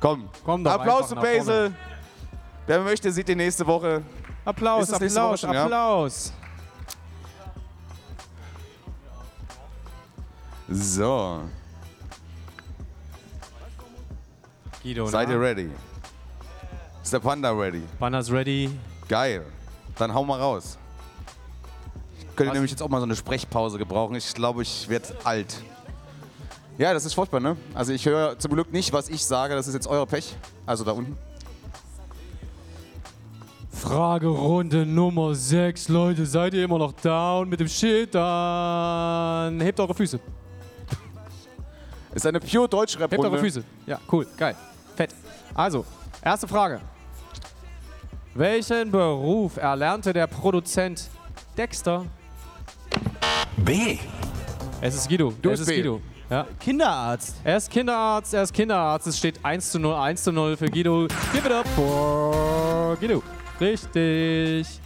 [0.00, 0.28] Komm.
[0.44, 1.22] Komm doch Applaus zu nach.
[1.22, 1.74] Basil.
[2.66, 4.02] Wer möchte, sieht die nächste Woche.
[4.44, 5.64] Applaus, Applaus, schon, ja?
[5.64, 6.32] Applaus.
[10.68, 11.42] So,
[14.82, 15.34] Guido, seid na?
[15.34, 15.70] ihr ready?
[17.02, 17.82] Ist der Panda ready?
[18.00, 18.70] Banner's ready.
[19.08, 19.44] Geil.
[19.96, 20.78] Dann hau mal raus.
[22.18, 22.54] Ich könnte Was?
[22.54, 24.14] nämlich jetzt auch mal so eine Sprechpause gebrauchen.
[24.16, 25.62] Ich glaube, ich werde alt.
[26.78, 27.56] Ja, das ist furchtbar, ne?
[27.74, 29.54] Also ich höre zum Glück nicht, was ich sage.
[29.54, 30.34] Das ist jetzt euer Pech.
[30.64, 31.16] Also da unten.
[33.82, 35.88] Fragerunde Nummer 6.
[35.88, 38.14] Leute, seid ihr immer noch down mit dem Shit?
[38.14, 40.20] Dann hebt eure Füße.
[42.14, 43.38] Ist eine pure Hebt eure.
[43.38, 43.64] Füße.
[43.84, 44.54] Ja, cool, geil.
[44.94, 45.12] Fett.
[45.52, 45.84] Also,
[46.24, 46.80] erste Frage.
[48.34, 51.10] Welchen Beruf erlernte der Produzent
[51.58, 52.06] Dexter?
[53.56, 53.98] B.
[54.80, 55.32] Es ist Guido.
[55.42, 55.82] Du es bist ist B.
[55.82, 56.00] Guido.
[56.30, 56.46] Ja.
[56.60, 57.34] Kinderarzt.
[57.42, 59.08] Er ist Kinderarzt, er ist Kinderarzt.
[59.08, 61.08] Es steht 1 zu 0, 1 zu 0 für Guido.
[61.32, 63.20] Give it up for Guido.
[63.62, 64.80] Richtig.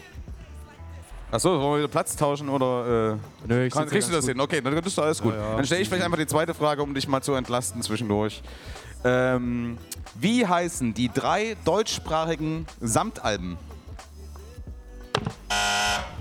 [1.30, 3.14] Achso, wollen wir wieder Platz tauschen oder.
[3.14, 4.34] Äh, Nö, ich kann, kriegst du das gut.
[4.34, 4.40] hin?
[4.40, 5.34] Okay, dann ist doch alles gut.
[5.34, 5.56] Ja, ja.
[5.56, 8.42] Dann stelle ich vielleicht einfach die zweite Frage, um dich mal zu entlasten zwischendurch.
[9.02, 9.78] Ähm,
[10.14, 13.56] wie heißen die drei deutschsprachigen Samtalben?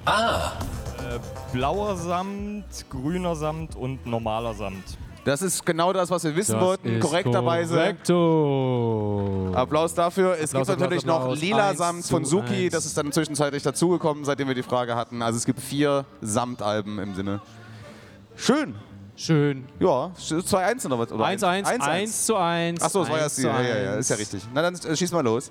[0.05, 1.19] Äh,
[1.51, 4.97] blauer Samt, grüner Samt und normaler Samt.
[5.25, 6.99] Das ist genau das, was wir wissen Das wollten.
[6.99, 7.73] Korrekterweise.
[7.73, 9.51] Korrekto.
[9.55, 10.37] Applaus dafür.
[10.39, 11.41] Es Applaus, gibt natürlich Applaus, noch Applaus.
[11.41, 12.69] lila Samt von Suki.
[12.69, 15.23] Das ist dann zwischenzeitlich dazugekommen, seitdem wir die Frage hatten.
[15.23, 17.41] Also es gibt vier Samtalben im Sinne.
[18.35, 18.75] Schön.
[19.15, 19.65] Schön.
[19.79, 21.11] Ja, 2-1 oder was?
[21.11, 22.83] Oder 1-1, 1 zu 1.
[22.83, 23.41] Achso, das war ja 1 die.
[23.41, 23.99] zu Ja, ja, ja, 1.
[24.01, 24.43] ist ja richtig.
[24.53, 25.49] Na dann äh, schieß mal los.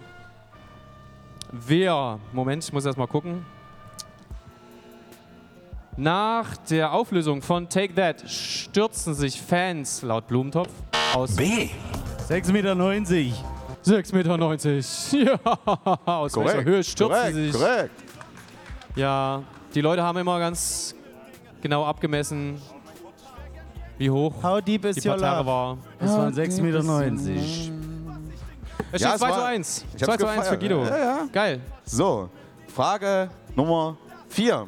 [1.51, 3.45] Wer, Moment, ich muss erst mal gucken.
[5.97, 10.71] Nach der Auflösung von Take That stürzen sich Fans laut Blumentopf
[11.15, 11.69] aus B.
[12.29, 12.75] 6,90 Meter.
[12.75, 15.39] 6,90 Meter.
[16.07, 17.61] Ja, aus welcher Korrekt, Höhe stürzen korrekt, sie sich?
[17.61, 17.91] korrekt.
[18.97, 19.43] Ja,
[19.75, 20.95] die Leute haben immer ganz
[21.61, 22.61] genau abgemessen,
[23.99, 25.47] wie hoch How deep is die your Parterre love?
[25.47, 25.79] war.
[26.01, 26.79] Es waren 6,90 Meter.
[28.91, 29.85] Es Ja, steht es 2 zu war- 1.
[29.95, 30.59] Ich 2 hab's zu 1 für.
[30.59, 30.85] Guido.
[30.85, 31.29] Ja, ja.
[31.33, 31.61] Geil.
[31.85, 32.31] So,
[32.75, 33.97] Frage Nummer
[34.29, 34.67] 4.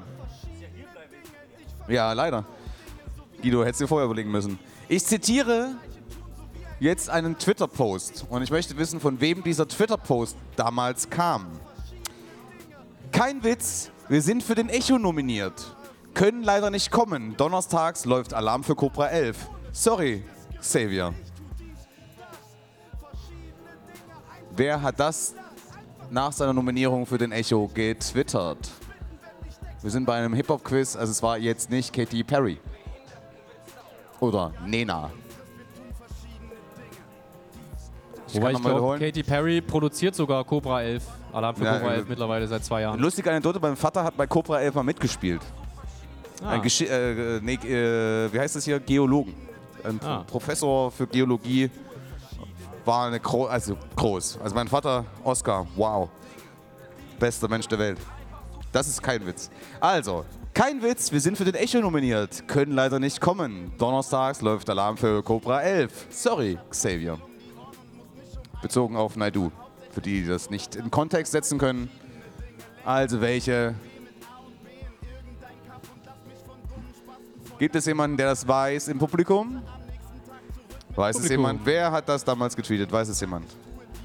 [1.89, 2.45] Ja, leider.
[3.43, 4.59] Guido, hättest du dir vorher überlegen müssen.
[4.89, 5.77] Ich zitiere
[6.81, 11.47] jetzt einen Twitter-Post und ich möchte wissen, von wem dieser Twitter-Post damals kam.
[13.13, 15.75] Kein Witz, wir sind für den Echo nominiert.
[16.15, 17.37] Können leider nicht kommen.
[17.37, 19.37] Donnerstags läuft Alarm für Cobra 11.
[19.73, 20.25] Sorry,
[20.61, 21.15] Xavier.
[24.57, 25.35] Wer hat das
[26.11, 28.71] nach seiner Nominierung für den Echo getwittert?
[29.83, 32.59] Wir sind bei einem Hip-Hop-Quiz, also es war jetzt nicht Katy Perry.
[34.21, 35.11] Oder Nena.
[38.29, 38.99] Ich Wobei ich glaube.
[38.99, 41.05] Katy Perry produziert sogar Cobra 11.
[41.33, 42.99] Alarm für Ja, Cobra äh, 11 mittlerweile seit zwei Jahren.
[42.99, 45.43] Lustige Anekdote, mein Vater hat bei Cobra 11 mal mitgespielt.
[46.43, 46.51] Ah.
[46.51, 48.81] Ein Geschi äh, nee, äh, wie heißt das hier?
[48.81, 49.35] Geologen.
[49.85, 50.25] Ein Ah.
[50.27, 51.71] Professor für Geologie.
[52.85, 54.39] War eine gro also groß.
[54.43, 56.09] Also mein Vater, Oscar, wow.
[57.19, 57.99] Bester Mensch der Welt.
[58.77, 59.49] Das ist kein Witz.
[59.81, 62.47] Also, kein Witz, wir sind für den Echo nominiert.
[62.47, 63.73] Können leider nicht kommen.
[63.79, 66.09] Donnerstags läuft Alarm für Cobra 11.
[66.11, 67.19] Sorry, Xavier.
[68.61, 69.51] Bezogen auf Naidu.
[69.93, 71.89] Für die, die das nicht in Kontext setzen können.
[72.85, 73.75] Also welche
[77.59, 79.63] Gibt es jemanden, der das weiß im Publikum?
[80.95, 81.47] Weiß es Publikum.
[81.47, 81.61] jemand?
[81.65, 82.93] Wer hat das damals getweetet?
[82.93, 83.47] Weiß es jemand?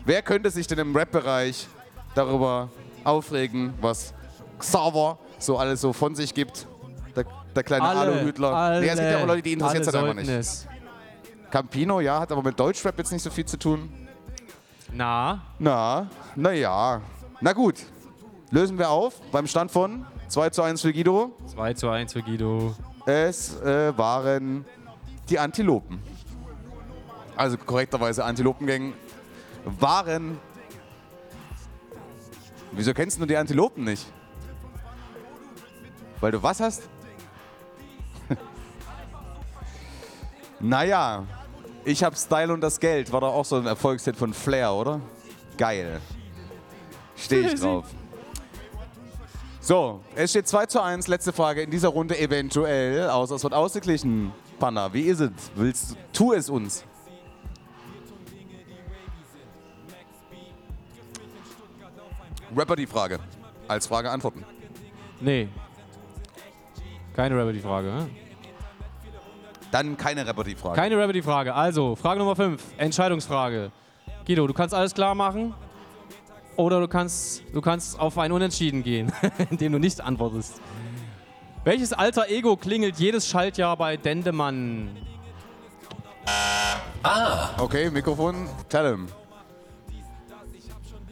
[0.06, 1.68] Wer könnte sich denn im Rap-Bereich
[2.16, 2.70] darüber
[3.04, 4.14] aufregen, was
[4.62, 6.68] Xaver so alles so von sich gibt?
[7.16, 8.54] Der, der kleine Aluhütler.
[8.56, 10.30] alle, Nee, es gibt ja auch Leute, die interessiert es halt einfach nicht.
[10.30, 10.68] es.
[11.50, 13.92] Campino, ja, hat aber mit Deutschrap jetzt nicht so viel zu tun.
[14.94, 17.02] Na, Na, naja.
[17.42, 17.76] Na gut.
[18.52, 21.32] Lösen wir auf beim Stand von 2 zu 1 für Guido.
[21.48, 22.76] 2 zu 1 für Guido.
[23.06, 24.66] Es äh, waren
[25.30, 26.00] die Antilopen.
[27.36, 28.94] Also korrekterweise Antilopengang
[29.80, 30.38] waren.
[32.74, 34.06] Wieso kennst du die Antilopen nicht?
[36.22, 36.84] Weil du was hast?
[40.60, 41.26] naja,
[41.84, 43.12] ich hab Style und das Geld.
[43.12, 45.02] War doch auch so ein Erfolgshit von Flair, oder?
[45.58, 46.00] Geil.
[47.16, 47.86] Stehe ich drauf.
[49.60, 51.08] So, es steht 2 zu 1.
[51.08, 53.10] Letzte Frage in dieser Runde eventuell.
[53.10, 54.32] Außer es wird ausgeglichen.
[54.60, 55.32] Panda, wie ist es?
[55.56, 56.84] Willst du, tu es uns.
[62.56, 63.20] Rapper die Frage.
[63.68, 64.44] Als Frage antworten.
[65.20, 65.48] Nee.
[67.16, 67.88] Keine Rapper die Frage.
[67.88, 68.10] Ne?
[69.72, 70.76] Dann keine Rapper die Frage.
[70.76, 71.54] Keine Rapper die Frage.
[71.54, 72.62] Also, Frage Nummer 5.
[72.78, 73.72] Entscheidungsfrage.
[74.26, 75.54] Guido, du kannst alles klar machen.
[76.58, 79.12] Oder du kannst, du kannst auf ein Unentschieden gehen,
[79.50, 80.62] indem du nicht antwortest.
[81.64, 84.90] Welches alter Ego klingelt jedes Schaltjahr bei Dendemann?
[87.58, 89.08] Okay, Mikrofon, tell him.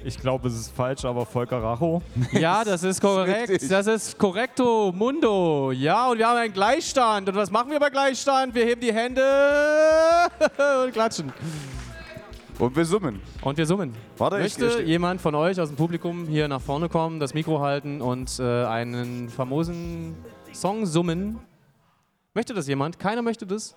[0.04, 2.02] Ich glaube, es ist falsch, aber Volker Racho.
[2.32, 3.70] Ja, das ist korrekt.
[3.70, 5.72] Das ist korrekto, Mundo.
[5.74, 7.28] Ja, und wir haben einen Gleichstand.
[7.28, 8.56] Und was machen wir bei Gleichstand?
[8.56, 9.22] Wir heben die Hände
[10.86, 11.34] und klatschen.
[12.58, 13.22] Und wir summen.
[13.42, 13.94] Und wir summen.
[14.18, 17.34] Warte, ich- Möchte ich- jemand von euch aus dem Publikum hier nach vorne kommen, das
[17.34, 20.16] Mikro halten und äh, einen famosen
[20.54, 21.40] Song summen?
[22.34, 23.00] Möchte das jemand?
[23.00, 23.76] Keiner möchte das?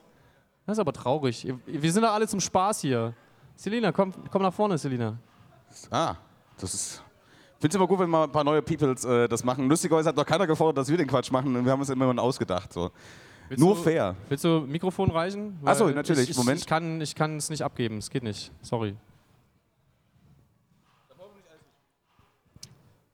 [0.67, 1.53] Das ist aber traurig.
[1.67, 3.13] Wir sind da alle zum Spaß hier.
[3.57, 5.17] Selina, komm, komm nach vorne, Selina.
[5.91, 6.17] Ah,
[6.59, 7.03] das ist.
[7.55, 9.69] Ich finde es immer gut, wenn mal ein paar neue Peoples äh, das machen.
[9.69, 12.21] Lustigerweise hat doch keiner gefordert, dass wir den Quatsch machen und wir haben uns immer
[12.21, 12.73] ausgedacht.
[12.73, 12.91] So.
[13.57, 14.17] Nur du, fair.
[14.29, 15.59] Willst du Mikrofon reichen?
[15.65, 16.25] Ach so, Weil natürlich.
[16.25, 16.61] Ich, ich, Moment.
[16.61, 17.99] Ich kann, ich kann es nicht abgeben.
[17.99, 18.51] Es geht nicht.
[18.63, 18.97] Sorry.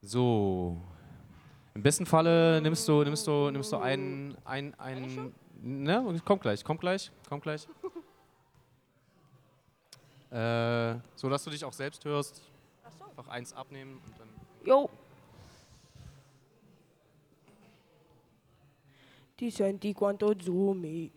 [0.01, 0.81] So.
[1.75, 6.19] Im besten Falle nimmst du, nimmst du, nimmst du einen, ein, ein, ne?
[6.25, 7.67] Kommt gleich, kommt gleich, kommt gleich.
[10.31, 12.48] Äh, so dass du dich auch selbst hörst.
[13.19, 14.29] Einfach eins abnehmen und dann.
[14.63, 14.89] Jo.
[19.35, 21.11] Ti senti quanto zoomi.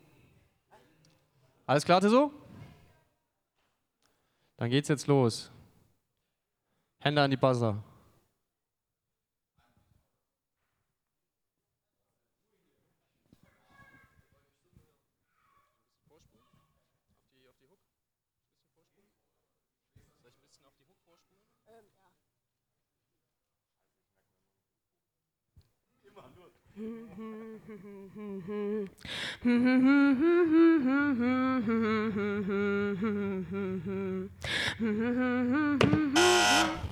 [1.64, 2.32] Alles klar, so?
[4.56, 5.52] Dann geht's jetzt los.
[6.98, 7.80] Hände an die Buzzer.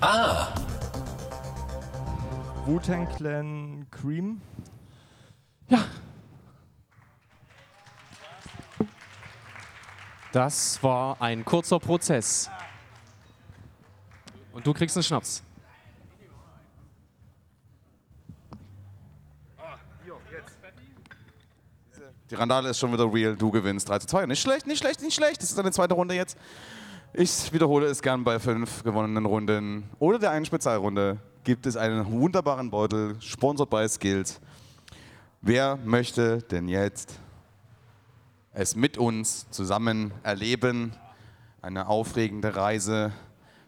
[0.01, 0.53] Ah.
[2.65, 4.39] Wu-Tang Clan Cream.
[10.31, 12.49] Das war ein kurzer Prozess.
[14.53, 15.43] Und du kriegst einen Schnaps.
[22.31, 23.35] Die Randale ist schon wieder real.
[23.35, 24.25] Du gewinnst 3 zu 2.
[24.25, 25.41] Nicht schlecht, nicht schlecht, nicht schlecht.
[25.41, 26.37] Das ist deine zweite Runde jetzt.
[27.11, 32.09] Ich wiederhole es gern bei fünf gewonnenen Runden oder der einen Spezialrunde gibt es einen
[32.09, 34.39] wunderbaren Beutel, sponsored by Skills.
[35.41, 37.19] Wer möchte denn jetzt
[38.53, 40.93] es mit uns zusammen erleben?
[41.61, 43.11] Eine aufregende Reise.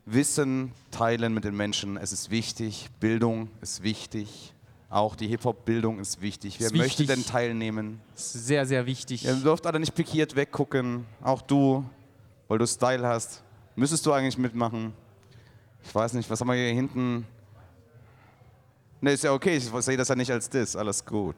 [0.06, 1.98] Wissen teilen mit den Menschen.
[1.98, 2.90] Es ist wichtig.
[3.02, 4.53] Bildung ist wichtig.
[4.94, 6.60] Auch die Hip-Hop-Bildung ist wichtig.
[6.60, 7.08] Wer Ist möchte wichtig.
[7.08, 8.00] denn teilnehmen?
[8.14, 9.26] Sehr, sehr wichtig.
[9.26, 11.08] Ihr dürft alle nicht pikiert weggucken.
[11.24, 11.84] Auch du,
[12.48, 13.42] weil du Style hast.
[13.76, 14.94] Müsstest du eigentlich mitmachen?
[15.84, 17.26] Ich weiß nicht, was haben wir hier hinten?
[19.02, 19.58] Ne, ist ja okay.
[19.58, 20.76] Ich sehe das ja nicht als Diss.
[20.76, 21.38] Alles gut.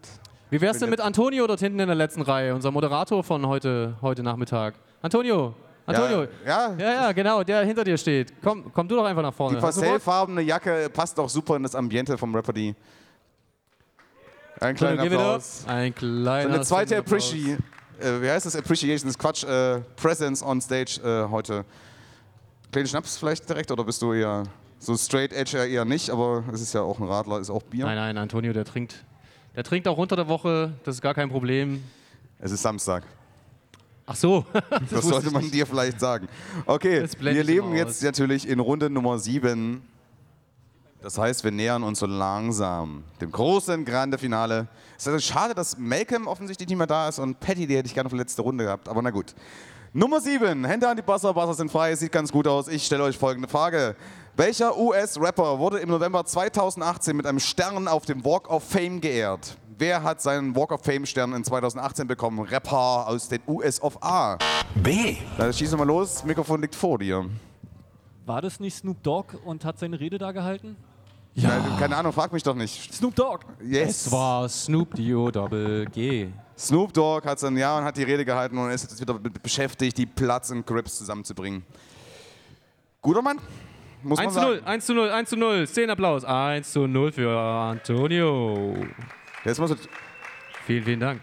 [0.50, 3.96] Wie wär's denn mit Antonio dort hinten in der letzten Reihe, unser Moderator von heute,
[4.02, 4.74] heute Nachmittag?
[5.02, 5.54] Antonio!
[5.86, 6.28] Antonio!
[6.46, 8.34] Ja, ja, ja, genau, der hinter dir steht.
[8.44, 9.56] Komm, komm du doch einfach nach vorne.
[9.56, 12.76] Die pastellfarbene Jacke passt auch super in das Ambiente vom Rapper D.
[14.60, 15.04] Ein kleiner.
[15.04, 15.64] Applaus.
[15.68, 16.98] Ein kleiner Seine zweite.
[16.98, 17.64] Appreciation,
[18.00, 18.56] äh, wie heißt das?
[18.56, 19.44] Appreciation ist Quatsch.
[19.44, 21.66] Äh, Presence on Stage äh, heute.
[22.72, 24.44] Kleinen Schnaps vielleicht direkt oder bist du eher
[24.80, 27.86] so straight edge eher nicht, aber es ist ja auch ein Radler, ist auch Bier.
[27.86, 29.04] Nein, nein, Antonio, der trinkt.
[29.56, 31.84] Der trinkt auch unter der Woche, das ist gar kein Problem.
[32.40, 33.04] Es ist Samstag.
[34.06, 34.46] Ach so.
[34.70, 36.28] Das, wusste sollte man dir vielleicht sagen.
[36.66, 39.82] Okay, Das wir leben jetzt natürlich in Runde Nummer 7.
[41.06, 44.68] Das heißt, wir nähern uns so langsam dem großen Grande Finale.
[44.98, 47.86] Es ist also schade, dass Malcolm offensichtlich nicht mehr da ist und Patty, die hätte
[47.86, 48.90] ich gerne für letzte Runde gehabt.
[48.90, 49.36] Aber na gut.
[49.94, 50.66] Nummer 7.
[50.66, 51.96] Hände an die Buzzer, Buzzer sind frei.
[51.96, 52.68] Sieht ganz gut aus.
[52.68, 53.96] Ich stelle euch folgende Frage.
[54.36, 59.58] Welcher US-Rapper wurde im November 2018 mit einem Stern auf dem Walk of Fame geehrt?
[59.78, 62.40] Wer hat seinen Walk of Fame-Stern in 2018 bekommen?
[62.40, 64.40] Rapper aus den US of A.
[64.74, 65.18] B.
[65.38, 66.16] Dann schießen wir mal los.
[66.16, 67.30] Das Mikrofon liegt vor dir.
[68.26, 70.76] War das nicht Snoop Dogg und hat seine Rede da gehalten?
[71.38, 71.76] Ja.
[71.78, 72.94] Keine Ahnung, frag mich doch nicht.
[72.94, 73.46] Snoop Dogg.
[73.62, 74.06] Yes.
[74.08, 76.30] Es war Snoop Dio Double G.
[76.58, 79.30] Snoop Dogg hat sein Jahr und hat die Rede gehalten und ist jetzt wieder be-
[79.30, 81.66] beschäftigt, die Platz und Crips zusammenzubringen.
[83.02, 83.40] Guter Mann.
[84.02, 84.60] Muss 1 man zu sagen.
[84.64, 85.68] 0, 1 zu 0, 1 zu 0.
[85.68, 86.24] Szenenapplaus.
[86.24, 88.76] 1 zu 0 für Antonio.
[89.44, 89.76] Jetzt muss
[90.66, 91.22] Vielen, vielen Dank.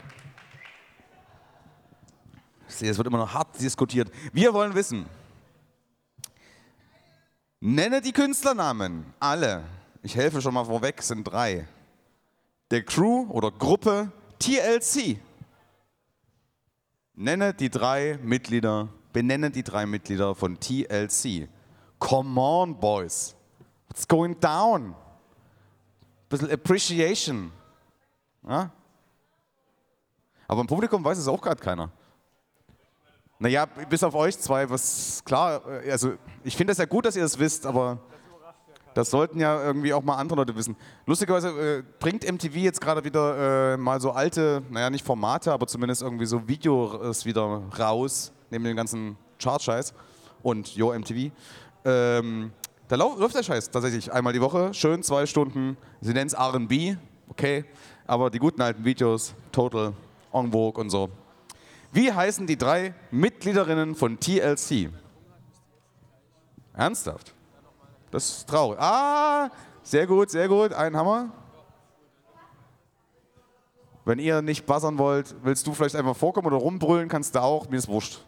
[2.69, 4.11] Ich sehe, es wird immer noch hart diskutiert.
[4.33, 5.07] Wir wollen wissen.
[7.61, 9.07] Nenne die Künstlernamen.
[9.19, 9.63] Alle.
[10.05, 11.69] Ich helfe schon mal vorweg, es sind drei.
[12.73, 14.11] Der Crew oder Gruppe
[14.41, 15.19] TLC.
[17.15, 21.49] Nenne die drei Mitglieder, benenne die drei Mitglieder von TLC.
[22.01, 23.37] Come on, boys.
[23.87, 24.97] What's going down?
[26.29, 27.53] Bisschen Appreciation.
[28.49, 28.73] Ja?
[30.49, 31.93] Aber im Publikum weiß es auch gerade keiner.
[33.39, 37.15] Naja, bis auf euch zwei, was klar, äh, also ich finde es ja gut, dass
[37.15, 38.01] ihr das wisst, aber
[38.95, 40.77] das sollten ja irgendwie auch mal andere Leute wissen.
[41.07, 45.67] Lustigerweise äh, bringt MTV jetzt gerade wieder äh, mal so alte, naja, nicht Formate, aber
[45.67, 49.95] zumindest irgendwie so Videos wieder raus, neben dem ganzen Chart-Scheiß
[50.43, 51.31] und Yo MTV.
[51.85, 52.53] Ähm,
[52.89, 55.77] da läuft der Scheiß tatsächlich einmal die Woche, schön zwei Stunden.
[56.01, 56.97] Sie nennen es RB,
[57.29, 57.65] okay,
[58.07, 59.95] aber die guten alten Videos, Total,
[60.33, 61.09] En Vogue und so.
[61.93, 64.91] Wie heißen die drei Mitgliederinnen von TLC?
[66.75, 67.35] Ernsthaft?
[68.13, 68.79] Das ist traurig.
[68.79, 69.51] Ah,
[69.83, 70.73] sehr gut, sehr gut.
[70.75, 71.33] Ein Hammer.
[74.05, 77.69] Wenn ihr nicht buzzern wollt, willst du vielleicht einfach vorkommen oder rumbrüllen, kannst du auch.
[77.69, 78.21] Mir ist wurscht.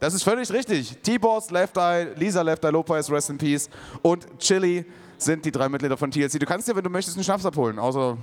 [0.00, 0.98] Das ist völlig richtig.
[1.00, 3.70] T-Boss, Left Eye, Lisa Left Eye Lopez, Rest in Peace
[4.02, 4.84] und Chili
[5.16, 6.40] sind die drei Mitglieder von TLC.
[6.40, 7.78] Du kannst dir, wenn du möchtest, einen Schnaps abholen.
[7.78, 8.18] Außer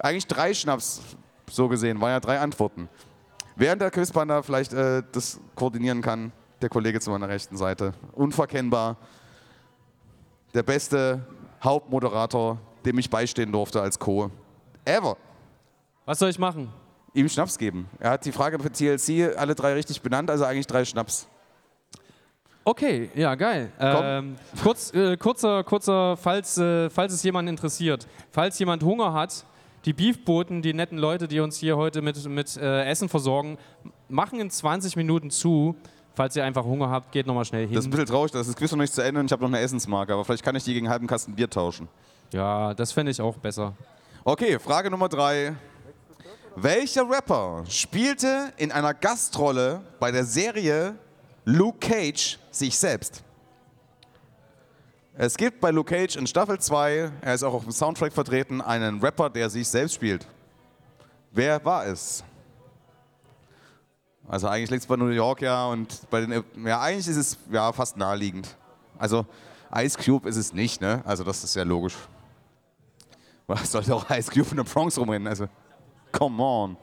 [0.00, 1.00] eigentlich drei Schnaps,
[1.48, 2.00] so gesehen.
[2.00, 2.88] War ja drei Antworten.
[3.60, 6.32] Während der Quizpanda vielleicht äh, das koordinieren kann,
[6.62, 7.92] der Kollege zu meiner rechten Seite.
[8.12, 8.96] Unverkennbar.
[10.54, 11.26] Der beste
[11.62, 14.30] Hauptmoderator, dem ich beistehen durfte als Co.
[14.86, 15.14] Ever.
[16.06, 16.72] Was soll ich machen?
[17.12, 17.86] Ihm Schnaps geben.
[17.98, 21.28] Er hat die Frage für TLC alle drei richtig benannt, also eigentlich drei Schnaps.
[22.64, 23.72] Okay, ja, geil.
[23.78, 28.06] Ähm, kurz, äh, kurzer, kurzer, falls, äh, falls es jemanden interessiert.
[28.30, 29.44] Falls jemand Hunger hat,
[29.84, 33.58] die Beefboten, die netten Leute, die uns hier heute mit, mit äh, Essen versorgen,
[34.08, 35.74] machen in 20 Minuten zu.
[36.14, 37.74] Falls ihr einfach Hunger habt, geht nochmal schnell hin.
[37.74, 39.42] Das ist ein bisschen traurig, das ist Quiz noch nicht zu Ende und ich habe
[39.42, 41.88] noch eine Essensmarke, aber vielleicht kann ich die gegen einen halben Kasten Bier tauschen.
[42.32, 43.74] Ja, das fände ich auch besser.
[44.24, 45.54] Okay, Frage Nummer drei.
[46.56, 50.94] Welcher Rapper spielte in einer Gastrolle bei der Serie
[51.44, 53.22] Luke Cage sich selbst?
[55.22, 58.62] Es gibt bei Luke Cage in Staffel 2, er ist auch auf dem Soundtrack vertreten,
[58.62, 60.26] einen Rapper, der sich selbst spielt.
[61.30, 62.24] Wer war es?
[64.26, 67.38] Also eigentlich liegt es bei New York ja und bei den, ja eigentlich ist es
[67.52, 68.56] ja fast naheliegend.
[68.96, 69.26] Also
[69.74, 71.02] Ice Cube ist es nicht, ne?
[71.04, 71.96] Also das ist ja logisch.
[73.46, 75.28] Was sollte auch Ice Cube in der Bronx rumrennen?
[75.28, 75.48] Also,
[76.12, 76.78] come on.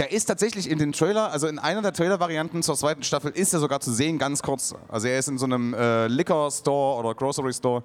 [0.00, 3.52] Der ist tatsächlich in den Trailer, also in einer der Trailer-Varianten zur zweiten Staffel ist
[3.52, 4.74] er sogar zu sehen, ganz kurz.
[4.88, 7.84] Also er ist in so einem äh, Liquor-Store oder Grocery-Store,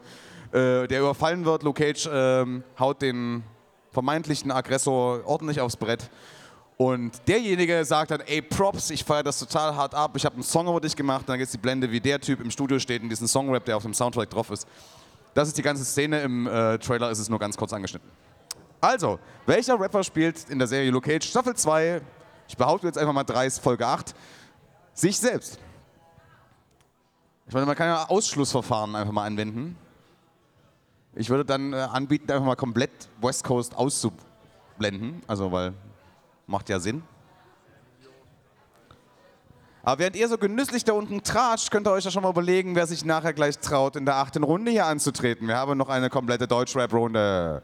[0.53, 1.63] äh, der überfallen wird.
[1.63, 3.43] Luke Cage ähm, haut den
[3.91, 6.09] vermeintlichen Aggressor ordentlich aufs Brett.
[6.77, 10.43] Und derjenige sagt dann, ey Props, ich feiere das total hart ab, ich habe einen
[10.43, 11.23] Song über dich gemacht.
[11.23, 13.75] Und dann es die Blende, wie der Typ im Studio steht und diesen Songrap, der
[13.75, 14.65] auf dem Soundtrack drauf ist.
[15.33, 18.09] Das ist die ganze Szene, im äh, Trailer ist es nur ganz kurz angeschnitten.
[18.85, 19.17] Also,
[19.47, 22.01] welcher Rapper spielt in der Serie Luke Cage Staffel 2,
[22.47, 24.13] ich behaupte jetzt einfach mal 3 ist Folge 8,
[24.93, 25.57] sich selbst?
[27.47, 29.75] Ich meine, man kann ja Ausschlussverfahren einfach mal anwenden.
[31.15, 32.91] Ich würde dann äh, anbieten, einfach mal komplett
[33.21, 35.73] West Coast auszublenden, also weil
[36.45, 37.01] macht ja Sinn.
[39.81, 42.75] Aber während ihr so genüsslich da unten tratscht, könnt ihr euch ja schon mal überlegen,
[42.75, 45.47] wer sich nachher gleich traut, in der achten Runde hier anzutreten.
[45.47, 47.63] Wir haben noch eine komplette Deutschrap-Runde.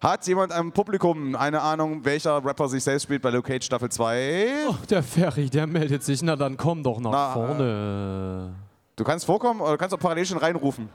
[0.00, 3.88] Hat jemand am Publikum eine Ahnung, welcher Rapper sich selbst spielt bei Luke Cage Staffel
[3.88, 4.68] 2?
[4.68, 6.22] Oh, der Ferry, der meldet sich.
[6.22, 8.54] Na, dann komm doch nach Na, vorne.
[8.94, 10.88] Du kannst vorkommen oder du kannst auch parallel schon reinrufen.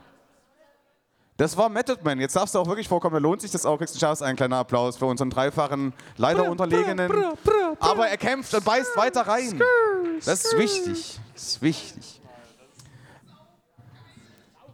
[1.36, 2.18] Das war Method Man.
[2.18, 3.12] Jetzt darfst du auch wirklich vorkommen.
[3.12, 3.76] Da lohnt sich das auch.
[3.76, 7.12] Kriegst du schaffst einen kleinen Applaus für unseren dreifachen, leider unterlegenen.
[7.80, 9.60] Aber er kämpft und beißt weiter rein.
[10.24, 11.20] Das ist wichtig.
[11.34, 12.22] Das ist wichtig.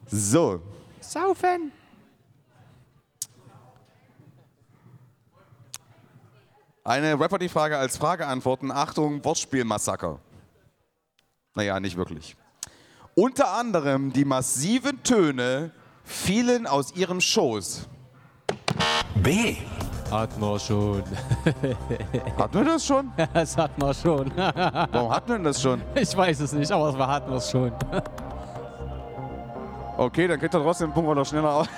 [0.07, 0.61] So.
[1.01, 1.73] Saufen.
[6.91, 8.73] Eine Rapper die Frage als Frage antworten.
[8.73, 10.19] Achtung, Wortspielmassaker.
[11.55, 12.37] Naja, nicht wirklich.
[13.15, 15.71] Unter anderem die massiven Töne
[16.03, 17.87] fielen aus ihrem Schoß.
[19.23, 19.59] B.
[20.11, 21.05] Hatten wir schon.
[22.37, 23.13] Hatten wir das schon?
[23.17, 24.33] Ja, das hatten wir schon.
[24.37, 25.81] Warum hatten wir denn das schon?
[25.95, 27.71] Ich weiß es nicht, aber wir hatten es schon.
[29.97, 31.69] Okay, dann kriegt er trotzdem den Punkt, er schneller aus.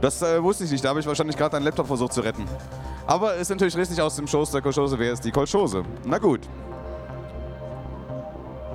[0.00, 0.84] Das äh, wusste ich nicht.
[0.84, 2.44] Da habe ich wahrscheinlich gerade deinen Laptop versucht zu retten.
[3.06, 4.98] Aber ist natürlich richtig aus dem Schoß der Kolchose.
[4.98, 5.82] Wer ist die Kolchose?
[6.04, 6.40] Na gut.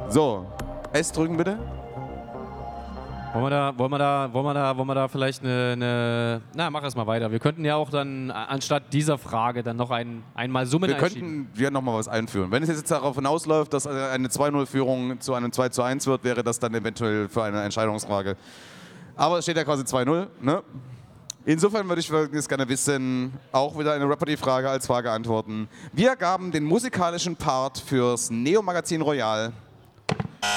[0.10, 0.46] So,
[0.94, 1.58] S drücken bitte.
[3.34, 6.42] Wollen wir da, wollen wir da, wollen wir da, wollen wir da vielleicht eine, eine
[6.54, 7.32] na, mach es mal weiter.
[7.32, 10.98] Wir könnten ja auch dann a- anstatt dieser Frage dann noch ein, einmal Summen Wir
[10.98, 12.52] könnten wir nochmal was einführen.
[12.52, 16.44] Wenn es jetzt darauf hinausläuft, dass eine 2-0-Führung zu einem 2 zu 1 wird, wäre
[16.44, 18.36] das dann eventuell für eine Entscheidungsfrage.
[19.16, 20.28] Aber es steht ja quasi 2-0.
[20.42, 20.64] Ne?
[21.46, 25.68] Insofern würde ich jetzt gerne wissen, auch wieder eine Rapper-Die-Frage als Frage antworten.
[25.92, 29.52] Wir gaben den musikalischen Part fürs Neo-Magazin Royal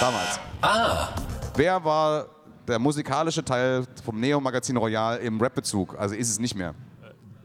[0.01, 0.41] damals.
[0.61, 1.09] Ah.
[1.57, 2.27] Wer war
[2.67, 5.99] der musikalische Teil vom Neo-Magazin Royal im Rap-Bezug?
[5.99, 6.75] Also ist es nicht mehr.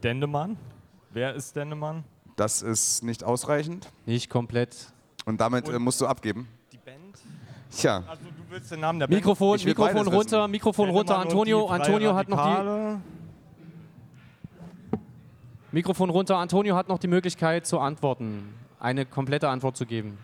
[0.02, 0.56] Dendemann?
[1.10, 2.04] Wer ist Dendemann?
[2.36, 3.88] Das ist nicht ausreichend.
[4.06, 4.76] Nicht komplett.
[5.24, 6.48] Und damit äh, musst du abgeben.
[6.72, 7.18] Die Band?
[7.70, 8.02] Tja.
[8.06, 9.60] Also willst den Namen der Mikrofon, Band?
[9.60, 10.50] Ich will Mikrofon beides runter, wissen.
[10.50, 11.18] Mikrofon runter.
[11.18, 13.00] Antonio, Antonio hat noch die.
[15.72, 16.36] Mikrofon runter.
[16.36, 18.54] Antonio hat noch die Möglichkeit zu antworten.
[18.78, 20.18] Eine komplette Antwort zu geben.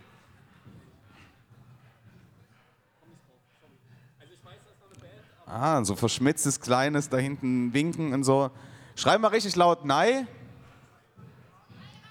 [5.49, 8.51] Ah, so verschmitztes, kleines, da hinten winken und so.
[8.97, 10.27] Schreib mal richtig laut Nein.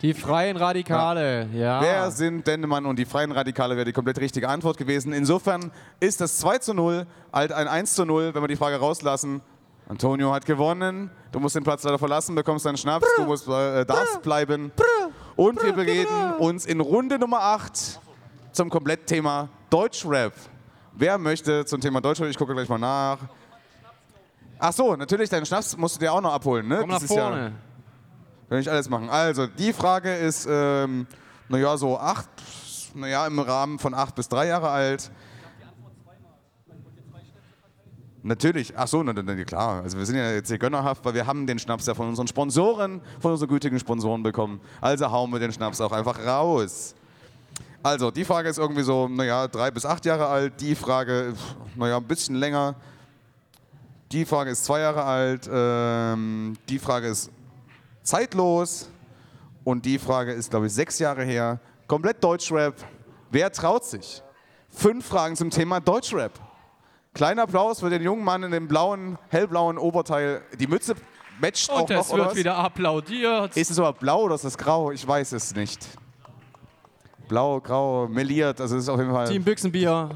[0.02, 1.82] Die Freien Radikale, ja.
[1.82, 5.14] Wer sind Dendemann und die Freien Radikale wäre die komplett richtige Antwort gewesen.
[5.14, 8.76] Insofern ist das 2 zu 0 halt ein 1 zu 0, wenn wir die Frage
[8.78, 9.42] rauslassen.
[9.88, 11.12] Antonio hat gewonnen.
[11.32, 14.72] Du musst den Platz leider verlassen, bekommst deinen Schnaps, du musst, äh, darfst bleiben.
[15.36, 18.00] Und wir begeben uns in Runde Nummer 8
[18.52, 20.34] zum Komplettthema Deutschrap.
[20.94, 22.30] Wer möchte zum Thema Deutschrap?
[22.30, 23.20] Ich gucke gleich mal nach.
[24.58, 26.68] Ach so, natürlich, deinen Schnaps musst du dir auch noch abholen.
[26.68, 26.78] Ne?
[26.80, 27.52] Komm nach ist ja- vorne.
[28.50, 29.10] Kann ich alles machen.
[29.10, 31.08] Also, die Frage ist, ähm,
[31.50, 32.30] naja, so acht,
[32.94, 35.12] naja, im Rahmen von acht bis drei Jahre alt.
[38.22, 39.84] Natürlich, ach so, na, na, klar.
[39.84, 42.26] Also wir sind ja jetzt hier gönnerhaft, weil wir haben den Schnaps ja von unseren
[42.26, 44.60] Sponsoren, von unseren gütigen Sponsoren bekommen.
[44.82, 46.96] Also hauen wir den Schnaps auch einfach raus.
[47.84, 50.60] Also, die Frage ist irgendwie so, naja, drei bis acht Jahre alt.
[50.60, 51.36] Die Frage,
[51.76, 52.74] naja, ein bisschen länger.
[54.12, 55.48] Die Frage ist zwei Jahre alt.
[55.52, 57.30] Ähm, die Frage ist
[58.06, 58.90] zeitlos.
[59.64, 61.60] Und die Frage ist, glaube ich, sechs Jahre her.
[61.88, 62.76] Komplett Deutschrap.
[63.32, 64.22] Wer traut sich?
[64.70, 66.32] Fünf Fragen zum Thema Deutschrap.
[67.14, 70.42] Kleiner Applaus für den jungen Mann in dem blauen, hellblauen Oberteil.
[70.60, 70.96] Die Mütze
[71.40, 72.38] matcht auch Und noch, es oder wird was?
[72.38, 73.58] wieder applaudiert.
[73.58, 74.92] Ist es aber blau oder ist es grau?
[74.92, 75.88] Ich weiß es nicht.
[77.28, 79.28] Blau, grau, meliert, also es ist auf jeden Fall...
[79.28, 80.10] Team Büchsenbier.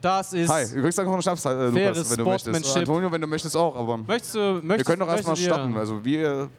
[0.00, 0.48] Das ist.
[0.48, 2.76] Hi, du kriegst einfach noch einen Schnaps, äh, Lukas, wenn du möchtest.
[2.76, 3.96] Antonio, wenn du möchtest auch, aber...
[3.96, 4.38] Möchtest du.
[4.38, 5.76] wir Möchtest, können doch erstmal starten.
[5.76, 6.50] Also wir...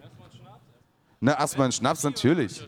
[1.22, 2.66] Na, erstmal einen Schnaps, natürlich.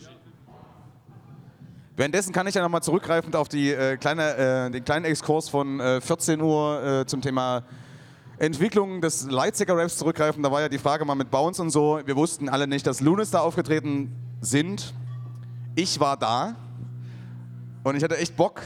[1.95, 5.79] Währenddessen kann ich ja nochmal zurückgreifend auf die, äh, kleine, äh, den kleinen Exkurs von
[5.79, 7.63] äh, 14 Uhr äh, zum Thema
[8.39, 10.41] Entwicklung des Lightsticker-Raps zurückgreifen.
[10.41, 12.01] Da war ja die Frage mal mit Bounce und so.
[12.03, 14.93] Wir wussten alle nicht, dass Lunis da aufgetreten sind.
[15.75, 16.55] Ich war da
[17.83, 18.61] und ich hatte echt Bock.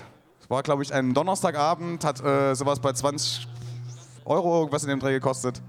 [0.46, 3.48] Es war, glaube ich, ein Donnerstagabend, hat äh, sowas bei 20
[4.26, 5.60] Euro irgendwas in dem Dreh gekostet.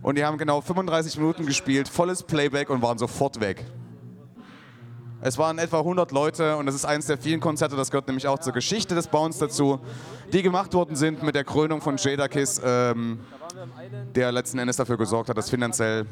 [0.00, 3.62] Und die haben genau 35 Minuten gespielt, volles Playback und waren sofort weg.
[5.20, 8.26] Es waren etwa 100 Leute und das ist eines der vielen Konzerte, das gehört nämlich
[8.26, 9.80] auch zur Geschichte des Bounce dazu,
[10.32, 13.20] die gemacht worden sind mit der Krönung von Jada Kiss, ähm,
[14.14, 16.06] der letzten Endes dafür gesorgt hat, dass finanziell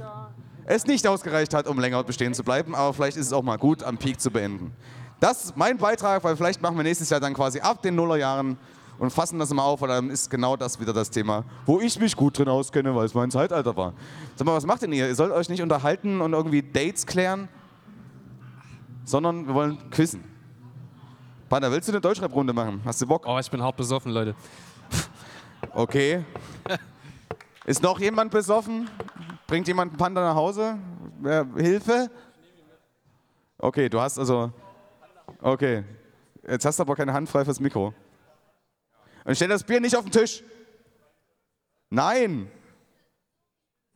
[0.66, 3.56] es nicht ausgereicht hat, um länger bestehen zu bleiben, aber vielleicht ist es auch mal
[3.56, 4.74] gut, am Peak zu beenden.
[5.20, 8.56] Das ist mein Beitrag, weil vielleicht machen wir nächstes Jahr dann quasi ab den Nullerjahren
[8.98, 11.98] und fassen das mal auf, weil dann ist genau das wieder das Thema, wo ich
[11.98, 13.94] mich gut drin auskenne, weil es mein Zeitalter war.
[14.36, 15.08] Sag mal, was macht denn ihr?
[15.08, 17.48] Ihr sollt euch nicht unterhalten und irgendwie Dates klären,
[19.04, 20.22] sondern wir wollen quizzen.
[21.48, 22.80] Panda, willst du eine Deutschrap-Runde machen?
[22.84, 23.24] Hast du Bock?
[23.26, 24.34] Oh, ich bin hart besoffen, Leute.
[25.72, 26.24] Okay.
[27.64, 28.88] Ist noch jemand besoffen?
[29.46, 30.78] Bringt jemand einen Panda nach Hause?
[31.56, 32.10] Hilfe?
[33.58, 34.52] Okay, du hast also.
[35.40, 35.85] Okay.
[36.47, 37.94] Jetzt hast du aber keine Hand frei fürs Mikro.
[39.24, 40.43] Und stell das Bier nicht auf den Tisch.
[41.90, 42.51] Nein!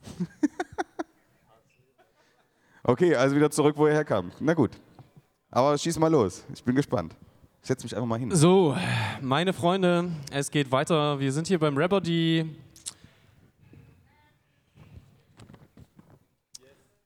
[2.82, 4.34] okay, also wieder zurück, wo ihr herkamt.
[4.40, 4.72] Na gut.
[5.50, 6.44] Aber schieß mal los.
[6.54, 7.14] Ich bin gespannt.
[7.62, 8.34] Ich setze mich einfach mal hin.
[8.34, 8.76] So,
[9.20, 11.20] meine Freunde, es geht weiter.
[11.20, 12.56] Wir sind hier beim Rapper, die.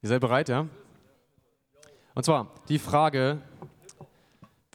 [0.03, 0.67] Ihr seid bereit, ja?
[2.15, 3.43] Und zwar, die Frage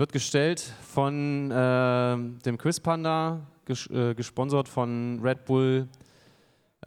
[0.01, 5.87] wird gestellt von äh, dem Quiz Panda, ges äh, gesponsert von Red Bull,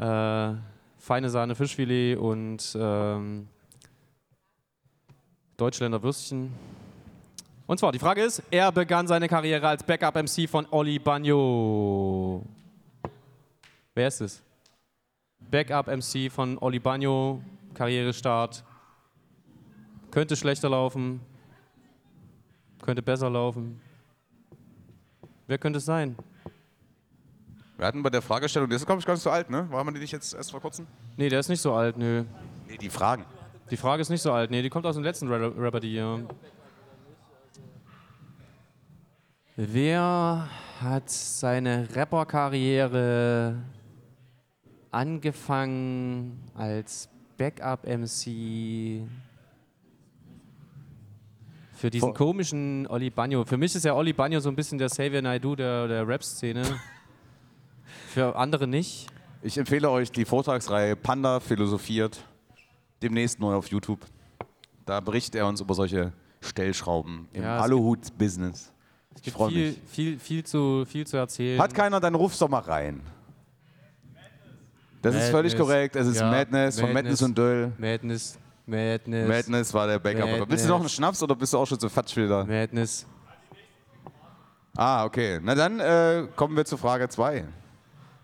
[0.01, 0.55] äh,
[0.99, 3.47] feine Sahne Fischfilet und ähm,
[5.57, 6.53] Deutschländer Würstchen.
[7.69, 12.45] Und zwar, die Frage ist, er begann seine Karriere als Backup-MC von Oli Bagno.
[13.95, 14.43] Wer ist es?
[15.39, 17.41] Backup-MC von Oli Bagno,
[17.74, 18.65] Karrierestart.
[20.11, 21.20] Könnte schlechter laufen,
[22.85, 23.81] könnte besser laufen.
[25.47, 26.16] Wer könnte es sein?
[27.77, 29.69] Wir hatten bei der Fragestellung, der ist glaube ich gar nicht so alt, ne?
[29.70, 30.86] War man die nicht jetzt erst vor kurzem?
[31.16, 32.24] Nee, der ist nicht so alt, nö.
[32.69, 33.24] Nee, die Fragen.
[33.70, 35.89] Die Frage ist nicht so alt, nee, die kommt aus dem letzten Ra- Rapper, die
[35.90, 36.27] hier.
[39.56, 40.48] Wer
[40.81, 43.56] hat seine Rapper-Karriere
[44.90, 47.09] angefangen als
[47.39, 49.02] Backup-MC
[51.85, 53.44] für diesen Vor- komischen Oli Bagno?
[53.44, 56.62] Für mich ist ja Oli Bagno so ein bisschen der Xavier Naidoo der, der Rap-Szene.
[58.09, 59.09] für andere nicht.
[59.43, 62.24] Ich empfehle euch die Vortragsreihe Panda philosophiert,
[63.02, 64.01] demnächst neu auf YouTube.
[64.86, 68.73] Da berichtet er uns über solche Stellschrauben im Ja, es Aluhut-Business.
[69.11, 69.78] Es Ich gibt freue viel, mich.
[69.86, 71.61] viel, viel, zu, viel zu erzählen.
[71.61, 73.02] Hat keiner, dann ruf's doch mal rein.
[75.02, 75.56] Das ist völlig Madness.
[75.69, 75.97] korrekt.
[75.97, 77.73] Es ist Ja, Madness von Madness und Döll.
[77.77, 79.28] Madness, Madness.
[79.28, 80.27] Madness war der Backup.
[80.27, 80.49] Madness.
[80.49, 82.45] Willst du noch einen Schnaps oder bist du auch schon so fatsch wieder?
[82.45, 83.07] Madness.
[84.77, 85.39] Ah, okay.
[85.43, 87.45] Na dann äh, kommen wir zu Frage 2.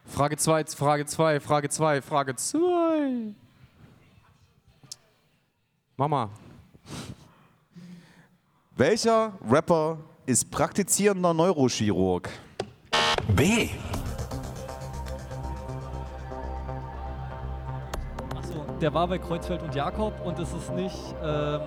[0.07, 3.35] Frage 2, Frage 2, Frage 2, Frage 2.
[5.97, 6.31] Mama.
[8.77, 12.29] Welcher Rapper ist praktizierender Neurochirurg?
[13.37, 13.69] B.
[18.81, 21.61] der war bei Kreuzfeld und Jakob und es ist nicht ähm,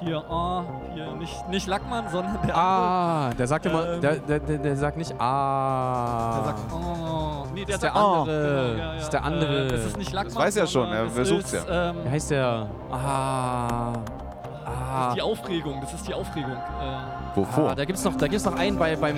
[0.00, 0.64] hier, ah,
[0.94, 3.36] hier nicht, nicht Lackmann, sondern der Ah, andere.
[3.36, 6.34] der sagt immer, Ähm, der, der, der, der sagt nicht ah.
[6.36, 7.98] Der sagt, oh, nee, der ist der oh.
[7.98, 8.70] andere.
[8.72, 9.00] Genau, ja, ja.
[9.00, 9.56] ist der andere.
[9.68, 10.34] Äh, es ist nicht Lackmann.
[10.34, 11.90] Das weiß er schon, er es versucht's ist, ja.
[11.90, 12.66] Ähm, Wie heißt der?
[12.90, 13.92] Ah.
[13.92, 15.08] das Ah.
[15.08, 16.52] ist die Aufregung, das ist die Aufregung.
[16.52, 17.70] Äh, Wovor?
[17.70, 19.16] Ah, da gibt's noch, da gibt's noch einen bei, beim.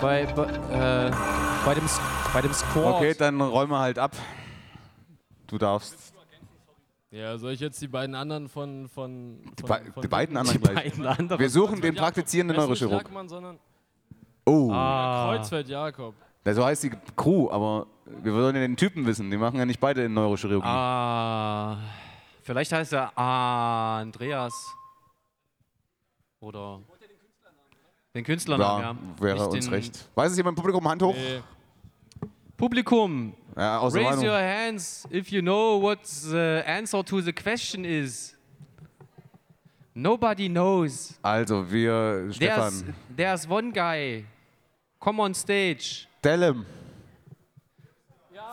[0.00, 1.10] bei, bei, äh,
[1.64, 1.84] bei, dem,
[2.32, 2.94] bei dem Squad.
[2.96, 4.12] Okay, dann räume halt ab.
[5.46, 6.13] Du darfst.
[7.14, 8.88] Ja, soll ich jetzt die beiden anderen von.
[8.88, 10.74] von, Die, von, bei, von die beiden anderen Die gleich.
[10.90, 11.38] beiden anderen.
[11.40, 12.56] Wir suchen den praktizierenden.
[12.56, 13.08] Er Neurochirurg.
[14.44, 14.68] Oh.
[14.68, 16.14] Kreuzfeld Jakob.
[16.44, 19.30] Ja, so heißt die Crew, aber wir wollen ja den Typen wissen.
[19.30, 20.66] Die machen ja nicht beide in Neurochirurgie.
[20.66, 21.78] Ah,
[22.42, 24.52] vielleicht heißt er Andreas.
[26.40, 26.80] Oder
[28.14, 29.22] den Künstlernamen, ja.
[29.22, 30.10] wäre uns den- recht.
[30.16, 30.86] Weiß es jemand im Publikum?
[30.88, 31.14] Hand hoch.
[31.14, 31.42] Nee.
[32.56, 34.24] Publikum, Ja, raise Meinung.
[34.24, 38.34] your hands if you know what the answer to the question is.
[39.94, 41.14] Nobody knows.
[41.22, 42.94] Also, wir, There's, Stefan.
[43.16, 44.24] there's one guy.
[44.98, 46.08] Come on stage.
[46.22, 46.66] Dellem.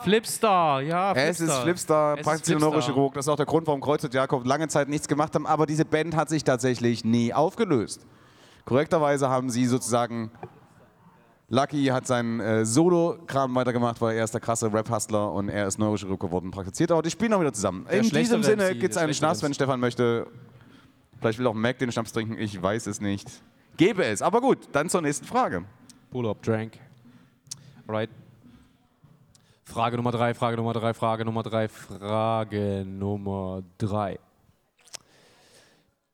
[0.02, 1.28] Flipstar, ja, Flipstar.
[1.28, 2.58] Es ist Flipstar.
[2.58, 3.14] Neurochirurg.
[3.14, 5.46] Das ist auch der Grund, warum Kreuz und Jakob lange Zeit nichts gemacht haben.
[5.46, 8.04] Aber diese Band hat sich tatsächlich nie aufgelöst.
[8.64, 10.30] Korrekterweise haben sie sozusagen.
[11.52, 15.78] Lucky hat seinen äh, Solo-Kram weitergemacht, weil er ist der krasse Rap-Hustler und er ist
[15.78, 17.02] Neurochirurg geworden, praktiziert auch.
[17.02, 17.84] Die spielen auch wieder zusammen.
[17.90, 19.52] Der In diesem Sinne gibt es einen Schnaps, wenn.
[19.52, 20.26] Stefan möchte.
[21.20, 23.28] Vielleicht will auch Mac den Schnaps trinken, ich weiß es nicht.
[23.76, 24.22] Gebe es.
[24.22, 25.66] Aber gut, dann zur nächsten Frage.
[26.10, 26.78] Pull up drank.
[27.86, 28.08] Right.
[29.64, 34.18] Frage Nummer drei, Frage Nummer drei, Frage Nummer drei, Frage Nummer drei.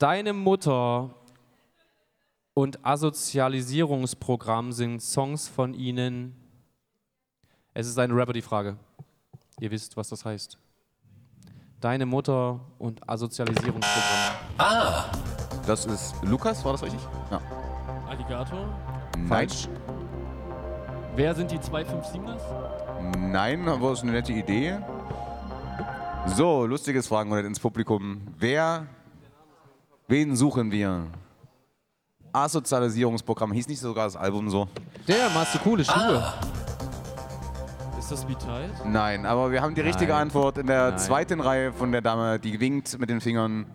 [0.01, 1.15] Deine Mutter
[2.59, 6.35] und Asozialisierungsprogramm sind Songs von ihnen.
[7.73, 8.77] Es ist eine Rapper-die-Frage.
[9.61, 10.59] Ihr wisst, was das heißt.
[11.81, 14.35] Deine Mutter und Asozialisierungsprogramm.
[14.59, 15.05] Ah!
[15.69, 16.99] Das ist Lukas, war das richtig?
[17.31, 17.41] Ja.
[18.09, 18.77] Alligator.
[19.29, 19.69] Falsch.
[21.15, 22.41] Wer sind die 257ers?
[23.19, 24.81] Nein, aber ist eine nette Idee.
[26.27, 28.21] So, lustiges Fragenmodell ins Publikum.
[28.37, 28.89] Wer,
[30.09, 31.07] wen suchen wir?
[32.33, 33.53] Asozialisierungsprogramm.
[33.53, 34.69] Hieß nicht sogar das Album so?
[35.07, 36.33] Der, machst du coole Schuhe.
[37.99, 38.87] Ist das B-Tight?
[38.87, 40.23] Nein, aber wir haben die richtige Nein.
[40.23, 40.99] Antwort in der Nein.
[40.99, 43.67] zweiten Reihe von der Dame, die winkt mit den Fingern.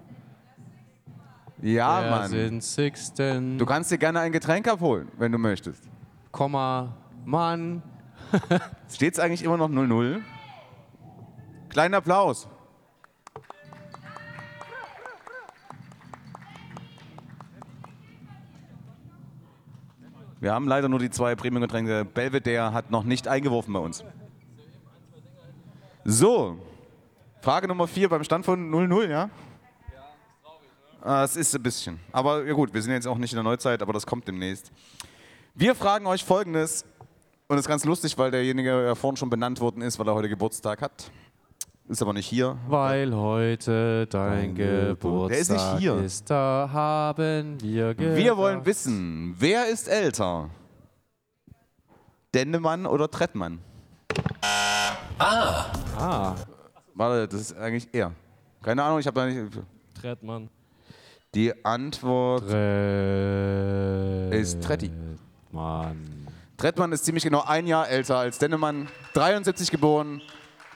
[1.62, 2.30] Ja, Mann.
[2.30, 3.58] sind Sixten?
[3.58, 5.84] Du kannst dir gerne ein Getränk abholen, wenn du möchtest.
[6.32, 6.94] Komma,
[7.26, 7.82] Mann.
[8.90, 10.20] Steht's eigentlich immer noch 0-0?
[11.70, 12.48] Kleinen Applaus.
[20.44, 22.04] Wir haben leider nur die zwei Premium-Getränke.
[22.04, 24.04] Belvedere hat noch nicht eingeworfen bei uns.
[26.04, 26.58] So,
[27.40, 29.30] Frage Nummer 4 beim Stand von 0-0, ja?
[31.02, 31.98] Ah, Es ist ein bisschen.
[32.12, 34.70] Aber ja gut, wir sind jetzt auch nicht in der Neuzeit, aber das kommt demnächst.
[35.56, 36.84] Wir fragen euch folgendes,
[37.48, 40.14] und das ist ganz lustig, weil derjenige ja vorhin schon benannt worden ist, weil er
[40.14, 41.10] heute Geburtstag hat.
[41.94, 42.58] Ist aber nicht hier.
[42.68, 45.98] Weil heute dein Geburtstag Der ist nicht hier.
[45.98, 50.50] ist, da haben wir Wir wollen wissen, wer ist älter?
[52.34, 53.60] Dennemann oder Trettmann?
[55.20, 55.68] Ah.
[56.00, 56.34] Ah.
[56.96, 58.12] Warte, das ist eigentlich er.
[58.64, 59.40] Keine Ahnung, ich habe da nicht.
[60.02, 60.50] Trettmann.
[61.36, 62.46] Die Antwort
[64.34, 64.90] ist Tretti.
[65.52, 66.28] Mann.
[66.58, 68.88] Trettmann ist ziemlich genau ein Jahr älter als Dennemann.
[69.14, 70.24] 73 geboren,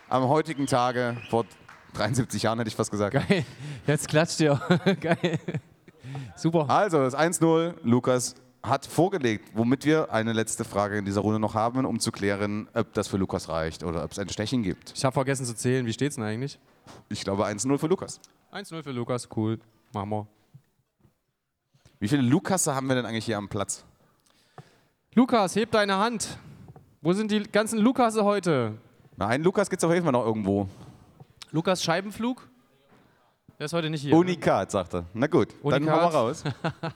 [0.09, 1.45] am heutigen Tage, vor
[1.93, 3.13] 73 Jahren hätte ich fast gesagt.
[3.13, 3.45] Geil.
[3.85, 4.59] Jetzt klatscht ihr.
[5.01, 5.39] Geil.
[6.35, 6.69] Super.
[6.69, 7.75] Also, das 1-0.
[7.83, 12.11] Lukas hat vorgelegt, womit wir eine letzte Frage in dieser Runde noch haben, um zu
[12.11, 14.93] klären, ob das für Lukas reicht oder ob es ein Stechen gibt.
[14.95, 15.85] Ich habe vergessen zu zählen.
[15.85, 16.59] Wie steht's denn eigentlich?
[17.09, 18.19] Ich glaube 1-0 für Lukas.
[18.51, 19.27] 1-0 für Lukas.
[19.35, 19.59] Cool.
[19.93, 20.27] Machen wir.
[21.99, 23.83] Wie viele Lukasse haben wir denn eigentlich hier am Platz?
[25.13, 26.37] Lukas, heb deine Hand.
[27.01, 28.77] Wo sind die ganzen Lukasse heute?
[29.17, 30.69] Na, einen Lukas gibt es auf jeden Fall noch irgendwo.
[31.51, 32.47] Lukas Scheibenflug?
[33.57, 34.11] Der ist heute nicht hier.
[34.11, 34.17] ne?
[34.17, 35.05] Unikat, sagt er.
[35.13, 35.95] Na gut, dann Unikat.
[35.95, 36.43] hauen wir raus.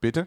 [0.00, 0.26] Bitte?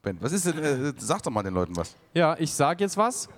[0.00, 0.58] Ben, was ist denn?
[0.58, 1.94] Äh, sag doch mal den Leuten was.
[2.14, 3.28] Ja, ich sag jetzt was.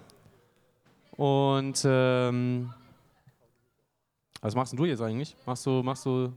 [1.16, 2.72] Und ähm,
[4.40, 5.34] was machst denn du jetzt eigentlich?
[5.44, 6.32] Machst du, machst du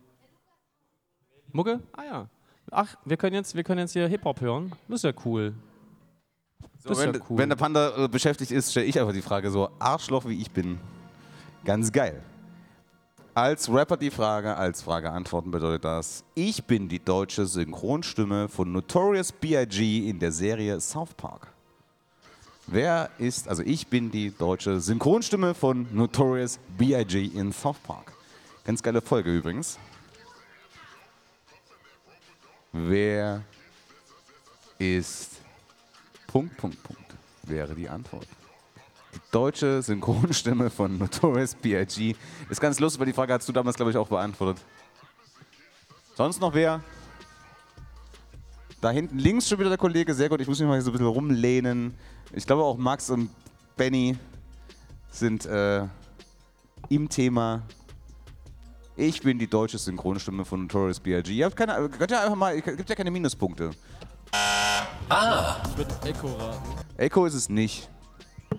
[1.51, 1.79] Mucke?
[1.91, 2.29] Ah ja.
[2.73, 4.71] Ach, wir können jetzt, wir können jetzt hier Hip Hop hören.
[4.87, 5.53] Das ist ja cool.
[6.79, 7.37] So, Das ist wenn, ja cool.
[7.37, 10.49] wenn der Panda äh, beschäftigt ist, stelle ich einfach die Frage so, Arschloch wie ich
[10.49, 10.79] bin.
[11.65, 12.23] Ganz geil.
[13.33, 18.71] Als Rapper die Frage, als Frage antworten bedeutet das, ich bin die deutsche Synchronstimme von
[18.71, 20.09] Notorious B.I.G.
[20.09, 21.47] in der Serie South Park.
[22.67, 27.25] Wer ist, also ich bin die deutsche Synchronstimme von Notorious B.I.G.
[27.25, 28.13] in South Park.
[28.63, 29.77] Ganz geile Folge übrigens.
[32.71, 33.43] Wer
[34.79, 35.41] ist
[36.27, 38.27] Punkt, Punkt, Punkt wäre die Antwort.
[39.13, 42.15] Die deutsche Synchronstimme von Notorious B.I.G.
[42.49, 44.63] Ist ganz lustig, weil die Frage hast du damals, glaube ich, auch beantwortet.
[46.15, 46.81] Sonst noch wer?
[48.79, 50.39] Da hinten links schon wieder der Kollege, sehr gut.
[50.41, 51.93] Ich muss mich mal so ein bisschen rumlehnen.
[52.33, 53.29] Ich glaube auch Max und
[53.75, 54.17] Benny
[55.11, 55.85] sind äh,
[56.89, 57.63] im Thema.
[58.97, 61.31] Ich bin die deutsche Synchronstimme von Notorious B.I.G.
[61.31, 63.71] Ihr habt keine, könnt ihr einfach mal, es gibt ja keine Minuspunkte.
[65.09, 65.57] Ah!
[65.69, 66.69] Ich würde Echo raten.
[66.97, 67.89] Echo ist es nicht.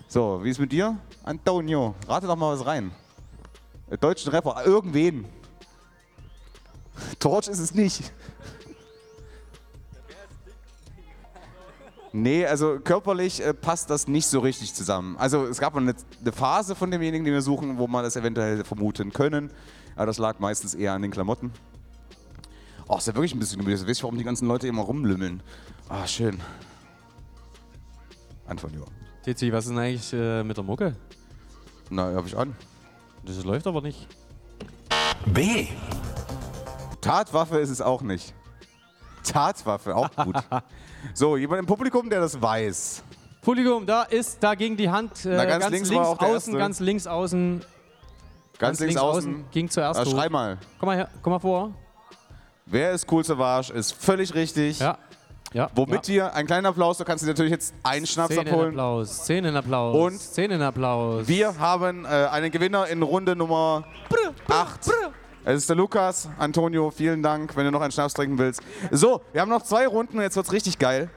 [0.08, 0.96] So, wie ist mit dir?
[1.22, 2.92] Antonio, rate doch mal was rein.
[3.90, 5.26] Äh, Deutschen Rapper, irgendwen.
[7.18, 8.12] Torch ist es nicht.
[12.14, 15.16] Nee, also körperlich äh, passt das nicht so richtig zusammen.
[15.18, 18.16] Also es gab mal eine, eine Phase von demjenigen, den wir suchen, wo man das
[18.16, 19.50] eventuell vermuten können.
[19.96, 21.52] Aber das lag meistens eher an den Klamotten.
[22.88, 23.86] Oh, ist ja wirklich ein bisschen gemütlich.
[23.86, 25.42] Weiß ich, warum die ganzen Leute immer rumlümmeln.
[25.88, 26.40] Ah, schön.
[28.46, 28.84] Antonio.
[29.24, 30.96] Tizi, was ist denn eigentlich äh, mit der Mucke?
[31.90, 32.56] Na, hab ich an.
[33.24, 34.08] Das läuft aber nicht.
[35.26, 35.68] B.
[37.00, 38.34] Tatwaffe ist es auch nicht.
[39.22, 40.36] Tatwaffe, auch gut.
[41.14, 43.04] so, jemand im Publikum, der das weiß.
[43.42, 46.56] Publikum, da ist, da ging die Hand äh, Na, ganz links war auch der außen,
[46.56, 47.64] ganz links außen.
[48.62, 49.44] Ganz, links, außen.
[49.50, 50.58] Ging zuerst Ah, schrei mal.
[50.78, 51.72] Komm mal her, komm mal vor.
[52.66, 53.72] Wer ist cool Savage?
[53.72, 54.78] Ist völlig richtig.
[54.78, 54.98] Ja.
[55.52, 55.68] Ja.
[55.74, 58.72] Womit wir, ein kleiner Applaus, du kannst dir natürlich jetzt einen Schnaps abholen.
[58.72, 59.96] Szenenapplaus, Szenenapplaus.
[59.96, 61.28] Und Szenenapplaus.
[61.28, 63.84] Wir haben äh, einen Gewinner in Runde Nummer
[64.48, 64.90] 8.
[65.44, 66.28] Es ist der Lukas.
[66.38, 68.62] Antonio, vielen Dank, wenn du noch einen Schnaps trinken willst.
[68.92, 71.10] So, wir haben noch zwei Runden und jetzt wird's richtig geil.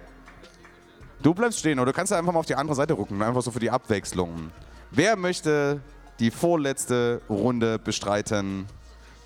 [1.22, 3.42] Du bleibst stehen oder du kannst ja einfach mal auf die andere Seite rücken, einfach
[3.42, 4.52] so für die Abwechslung.
[4.92, 5.80] Wer möchte
[6.20, 8.66] die vorletzte Runde bestreiten?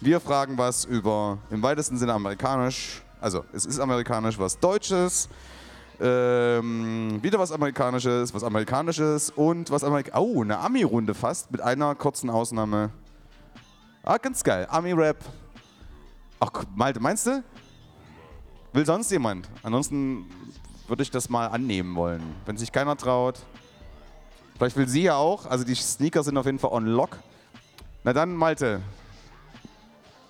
[0.01, 3.01] Wir fragen was über im weitesten Sinne amerikanisch.
[3.21, 5.29] Also, es ist amerikanisch, was Deutsches.
[6.01, 11.93] Ähm, wieder was Amerikanisches, was Amerikanisches und was Amerik Oh, eine Ami-Runde fast mit einer
[11.95, 12.91] kurzen Ausnahme.
[14.03, 14.65] Ah, ganz geil.
[14.69, 15.17] Ami-Rap.
[16.39, 17.43] Ach, Malte, meinst du?
[18.71, 19.49] Will sonst jemand?
[19.61, 20.25] Ansonsten
[20.87, 22.23] würde ich das mal annehmen wollen.
[22.45, 23.41] Wenn sich keiner traut.
[24.59, 25.45] Vielleicht will sie ja auch.
[25.45, 27.17] Also die Sneaker sind auf jeden Fall on lock.
[28.03, 28.81] Na dann, Malte.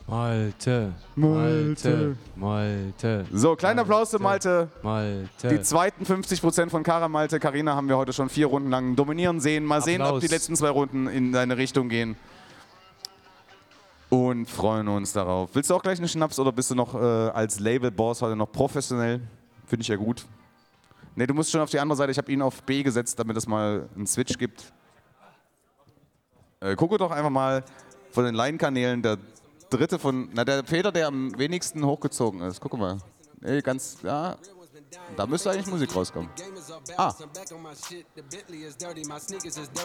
[0.06, 0.94] Malte.
[1.16, 2.16] Malte.
[2.36, 3.26] Malte.
[3.32, 4.70] So, kleiner Applaus für Malte.
[4.84, 5.48] Malte.
[5.48, 7.40] Die zweiten 50% von Kara Malte.
[7.40, 9.66] Karina haben wir heute schon vier Runden lang dominieren sehen.
[9.66, 10.22] Mal sehen, ob Applaus.
[10.22, 12.16] die letzten zwei Runden in deine Richtung gehen.
[14.10, 15.50] Und freuen uns darauf.
[15.54, 18.52] Willst du auch gleich einen Schnaps oder bist du noch äh, als Label-Boss heute noch
[18.52, 19.22] professionell?
[19.66, 20.26] Finde ich ja gut.
[21.16, 22.12] Ne, du musst schon auf die andere Seite.
[22.12, 24.72] Ich habe ihn auf B gesetzt, damit es mal einen Switch gibt.
[26.62, 27.64] Äh, gucke doch einfach mal
[28.12, 29.18] von den Line-Kanälen der
[29.70, 32.60] dritte von, na der Feder, der am wenigsten hochgezogen ist.
[32.60, 32.98] Guck mal.
[33.42, 34.38] Nee, ganz, ja.
[35.16, 36.30] Da müsste eigentlich Musik rauskommen.
[36.98, 37.14] Ah.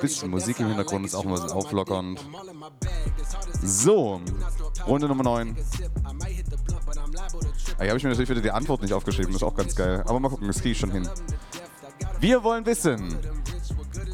[0.01, 2.21] Bisschen Musik im Hintergrund ist auch mal auflockernd.
[3.63, 4.21] So,
[4.87, 5.57] Runde Nummer 9.
[6.05, 6.13] Ah,
[7.81, 10.03] Hier habe ich mir natürlich wieder die Antwort nicht aufgeschrieben, ist auch ganz geil.
[10.07, 11.09] Aber mal gucken, das kriege ich schon hin.
[12.21, 13.19] Wir wollen wissen,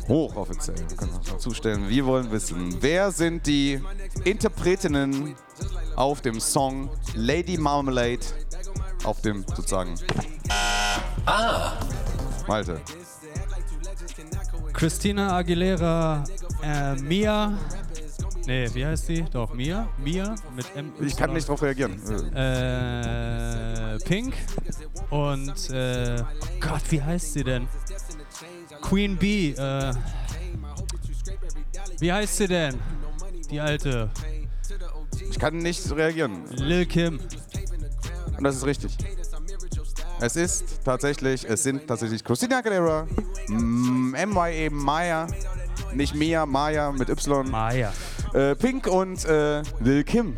[0.09, 3.81] hochoffiziell, wir können das dazu stellen, wir wollen wissen, wer sind die
[4.25, 5.37] Interpretinnen
[5.97, 8.21] auf dem Song Lady Marmalade,
[9.05, 9.95] auf dem sozusagen
[11.27, 11.73] Ah.
[12.51, 12.81] Malte.
[14.73, 16.25] Christina Aguilera,
[16.65, 17.57] äh, Mia.
[18.45, 19.25] Nee, wie heißt sie?
[19.31, 19.89] Doch, Mia.
[19.99, 20.93] Mia mit M.
[21.01, 21.93] Ich kann nicht drauf reagieren.
[22.35, 24.35] Äh, Pink.
[25.11, 26.25] Und, äh,
[26.59, 27.69] Gott, wie heißt sie denn?
[28.83, 29.53] Queen Bee.
[29.53, 29.95] Äh,
[32.01, 32.81] wie heißt sie denn?
[33.49, 34.11] Die alte.
[35.31, 36.43] Ich kann nicht reagieren.
[36.51, 37.21] Lil Kim.
[38.37, 38.97] Und das ist richtig.
[40.21, 43.07] Es ist tatsächlich, es sind tatsächlich Christina Aguilera,
[43.49, 44.69] mm, M.Y.E.
[44.69, 45.27] Maya,
[45.95, 47.51] nicht Mia, Maya mit Y.
[47.51, 47.93] Maya.
[48.35, 50.37] Äh, Pink und äh, Lil Kim.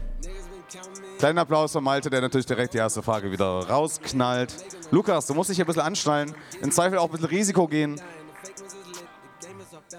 [1.18, 4.54] Kleiner Applaus von Malte, der natürlich direkt die erste Frage wieder rausknallt.
[4.92, 8.00] Lukas, du musst dich hier ein bisschen anschnallen, im Zweifel auch ein bisschen Risiko gehen.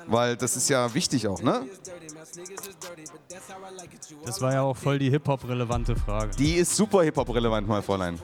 [0.08, 1.66] Weil das ist ja wichtig auch, ne?
[4.26, 6.36] Das war ja auch voll die Hip-Hop-relevante Frage.
[6.38, 8.20] Die ist super Hip-Hop-relevant, mein Fräulein.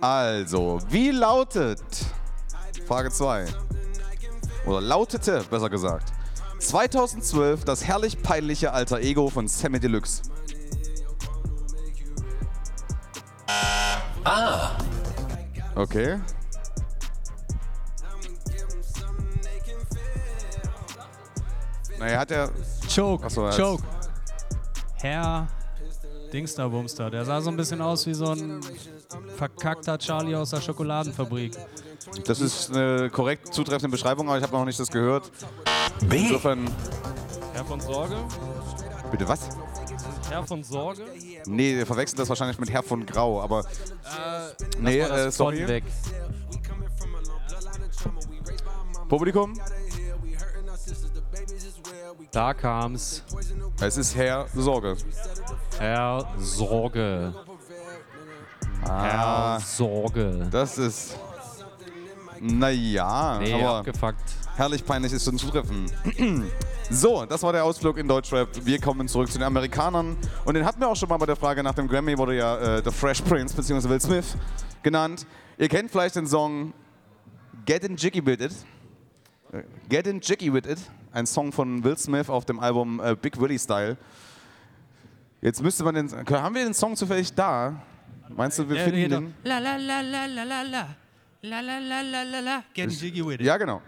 [0.00, 1.80] Also, wie lautet,
[2.86, 3.46] Frage 2,
[4.66, 6.12] oder lautete, besser gesagt,
[6.58, 10.22] 2012 das herrlich peinliche alter Ego von Sammy Deluxe?
[14.24, 14.76] Ah.
[15.74, 16.18] Okay.
[21.98, 22.50] Naja, hat er.
[22.94, 23.82] Choke, Achso, er Choke.
[24.94, 25.48] Herr
[26.32, 27.10] Dingster Bumster.
[27.10, 28.60] Der sah so ein bisschen aus wie so ein
[29.36, 31.56] verkackter Charlie aus der Schokoladenfabrik.
[32.24, 35.30] Das ist eine korrekt zutreffende Beschreibung, aber ich habe noch nicht das gehört.
[36.10, 36.68] Insofern,
[37.52, 38.16] Herr von Sorge?
[39.10, 39.48] bitte was?
[40.28, 41.02] Herr von Sorge?
[41.46, 43.60] Nee, ihr verwechselt das wahrscheinlich mit Herr von Grau, aber.
[43.60, 45.66] Äh, nee, äh, sorry.
[45.66, 45.84] Weg.
[49.08, 49.58] Publikum?
[52.30, 53.24] Da kam's.
[53.80, 54.96] Es ist Herr Sorge.
[55.78, 57.34] Herr Sorge.
[58.88, 60.48] Ah, Sorge.
[60.50, 61.16] Das ist.
[62.40, 64.16] Naja, Nee, aber abgefuckt.
[64.56, 65.90] herrlich peinlich ist schon zu treffen.
[66.90, 68.48] so, das war der Ausflug in Deutschrap.
[68.64, 70.16] Wir kommen zurück zu den Amerikanern.
[70.46, 72.56] Und den hatten wir auch schon mal bei der Frage nach dem Grammy, wurde ja
[72.78, 73.88] äh, The Fresh Prince bzw.
[73.90, 74.36] Will Smith
[74.82, 75.26] genannt.
[75.58, 76.72] Ihr kennt vielleicht den Song
[77.66, 78.52] Get in Jiggy With It.
[79.90, 80.78] Get in Jiggy With It,
[81.12, 83.98] ein Song von Will Smith auf dem Album äh, Big Willie Style.
[85.42, 86.10] Jetzt müsste man den.
[86.10, 87.82] Haben wir den Song zufällig da?
[88.36, 89.34] Meinst du, wir Ja, finden nee, den?
[89.44, 90.86] La la la la la la la.
[91.42, 92.62] La la la la la la.
[92.74, 93.42] Getting jiggy with it.
[93.42, 93.80] Ja, genau.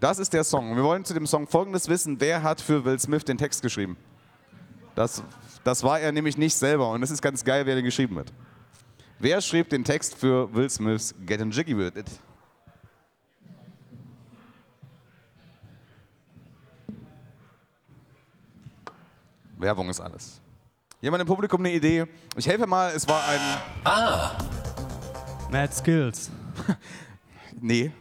[0.00, 0.76] Das ist der Song.
[0.76, 2.20] Wir wollen zu dem Song Folgendes wissen.
[2.20, 3.96] Wer hat für Will Smith den Text geschrieben?
[4.94, 5.22] Das,
[5.64, 6.90] das war er nämlich nicht selber.
[6.90, 8.32] Und es ist ganz geil, wer den geschrieben hat.
[9.18, 12.10] Wer schrieb den Text für Will Smiths Getting Jiggy With It?
[19.56, 20.40] Werbung ist alles.
[21.04, 22.06] Jemand im Publikum eine Idee?
[22.34, 23.38] Ich helfe mal, es war ein...
[23.84, 24.30] Ah.
[25.50, 26.30] Mad Skills.
[27.60, 27.92] Nee.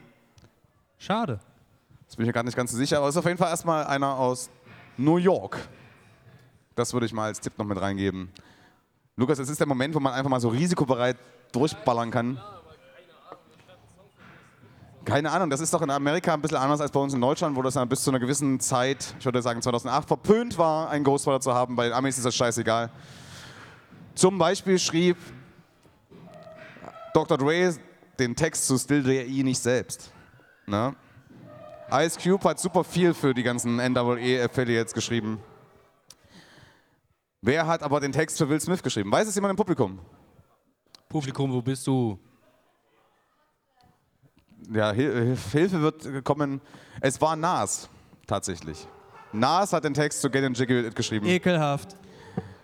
[0.97, 1.39] Schade.
[2.07, 3.49] Das bin ich mir gar nicht ganz so sicher, aber es ist auf jeden Fall
[3.49, 4.49] erstmal einer aus
[4.95, 5.59] New York.
[6.75, 8.29] Das würde ich mal als Tipp noch mit reingeben.
[9.17, 11.17] Lukas, es ist der Moment, wo man einfach mal so risikobereit
[11.51, 12.41] durchballern kann.
[15.05, 17.57] Keine Ahnung, das ist doch in Amerika ein bisschen anders als bei uns in Deutschland,
[17.57, 21.03] wo das dann bis zu einer gewissen Zeit, ich würde sagen 2008, verpönt war, einen
[21.03, 21.75] Ghostwriter zu haben.
[21.75, 22.89] Bei den Amis ist das scheißegal.
[24.15, 25.17] Zum Beispiel schrieb
[27.13, 27.37] Dr.
[27.37, 27.75] Dre
[28.17, 29.43] den Text zu Still J.E.
[29.43, 30.11] nicht selbst.
[30.67, 30.95] Ne?
[31.91, 35.39] Ice Cube hat super viel für die ganzen NWE-Affiliates geschrieben.
[37.41, 39.11] Wer hat aber den Text für Will Smith geschrieben?
[39.11, 39.99] Weiß es jemand im Publikum?
[41.09, 42.17] Publikum, wo bist du?
[44.71, 46.61] Ja, Hil Hilfe wird kommen.
[47.01, 47.89] Es war Nas,
[48.27, 48.87] tatsächlich.
[49.31, 51.25] Nas hat den Text zu Get in Jiggy With It geschrieben.
[51.25, 51.95] Ekelhaft.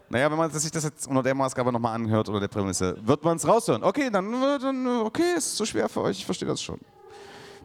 [0.10, 3.24] Naja, wenn man sich das jetzt unter der Maßgabe nochmal anhört oder der Prämisse, wird
[3.24, 3.84] man es raushören.
[3.84, 6.80] Okay, dann, dann okay, ist zu schwer für euch, ich verstehe das schon.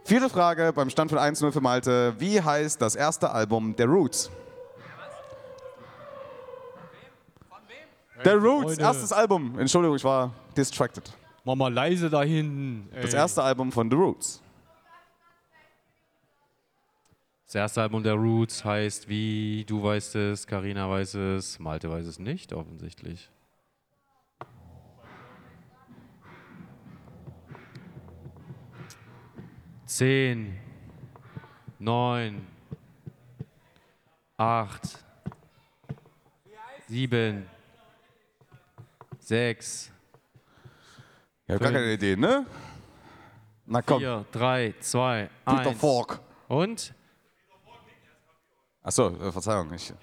[0.03, 2.13] Vierte Frage beim Stand von 1-0 für Malte.
[2.19, 4.29] Wie heißt das erste Album der Roots?
[8.23, 9.57] Der Roots, erstes Album.
[9.57, 11.11] Entschuldigung, ich war distracted.
[11.47, 12.89] Mach mal leise da hinten.
[12.91, 14.41] Das erste Album von The Roots.
[17.45, 22.07] Das erste Album der Roots heißt wie, du weißt es, Karina weiß es, Malte weiß
[22.07, 23.29] es nicht, offensichtlich.
[29.85, 30.59] Zehn,
[31.77, 32.47] neun,
[34.35, 35.05] acht,
[36.87, 37.45] sieben,
[39.19, 39.91] sechs,
[41.47, 42.45] Ich habe gar keine Idee, ne?
[43.65, 43.99] Na komm.
[43.99, 45.79] vier, drei, zwei, Peter eins.
[45.79, 46.19] Falk.
[46.47, 46.93] Und?
[48.81, 49.73] Achso, äh, Verzeihung.
[49.73, 49.93] Ich,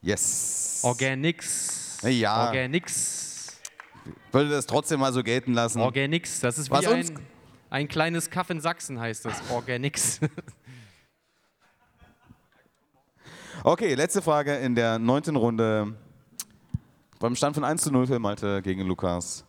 [0.00, 0.80] yes.
[0.84, 1.98] Organix.
[2.02, 2.46] Ja.
[2.46, 3.60] Organix.
[4.32, 5.80] Würde das trotzdem mal so gelten lassen.
[5.80, 7.26] Organix, das ist wie Was uns- ein,
[7.70, 9.40] ein kleines Kaff in Sachsen heißt das.
[9.50, 10.20] Organix.
[13.62, 15.94] Okay, letzte Frage in der neunten Runde.
[17.18, 19.44] Beim Stand von 1 zu 0 für Malte gegen Lukas.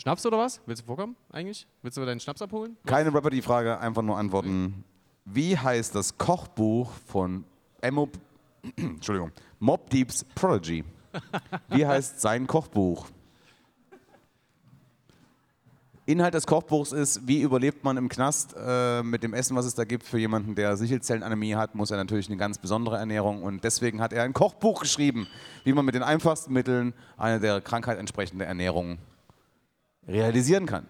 [0.00, 0.62] Schnaps oder was?
[0.64, 1.66] Willst du vorkommen eigentlich?
[1.82, 2.74] Willst du deinen Schnaps abholen?
[2.86, 4.82] Keine Rapper die Frage, einfach nur antworten.
[5.26, 7.44] Wie heißt das Kochbuch von
[7.82, 8.08] Emo,
[8.76, 10.84] Entschuldigung, Mob Deeps Prodigy?
[11.68, 13.08] Wie heißt sein Kochbuch?
[16.06, 19.74] Inhalt des Kochbuchs ist, wie überlebt man im Knast äh, mit dem Essen, was es
[19.74, 20.04] da gibt.
[20.04, 24.14] Für jemanden, der Sichelzellenanämie hat, muss er natürlich eine ganz besondere Ernährung und deswegen hat
[24.14, 25.28] er ein Kochbuch geschrieben,
[25.64, 28.96] wie man mit den einfachsten Mitteln eine der Krankheit entsprechende Ernährung
[30.10, 30.86] realisieren kann.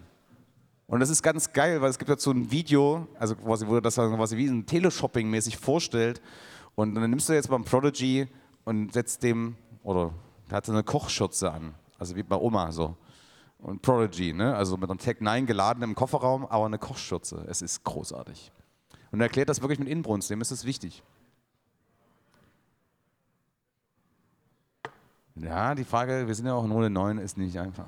[0.86, 3.94] Und das ist ganz geil, weil es gibt dazu ein Video, also quasi, wo das
[3.94, 6.20] quasi wie ein Teleshopping-mäßig vorstellt.
[6.74, 8.26] Und dann nimmst du jetzt beim Prodigy
[8.64, 10.12] und setzt dem, oder
[10.48, 12.96] der hat so eine Kochschürze an, also wie bei Oma so.
[13.58, 14.56] Und Prodigy, ne?
[14.56, 17.44] also mit einem Tech 9 geladen im Kofferraum, aber eine Kochschürze.
[17.46, 18.50] Es ist großartig.
[19.12, 21.02] Und er erklärt das wirklich mit Inbrunst, dem ist es wichtig.
[25.36, 27.86] Ja, die Frage, wir sind ja auch in Runde 9, ist nicht einfach.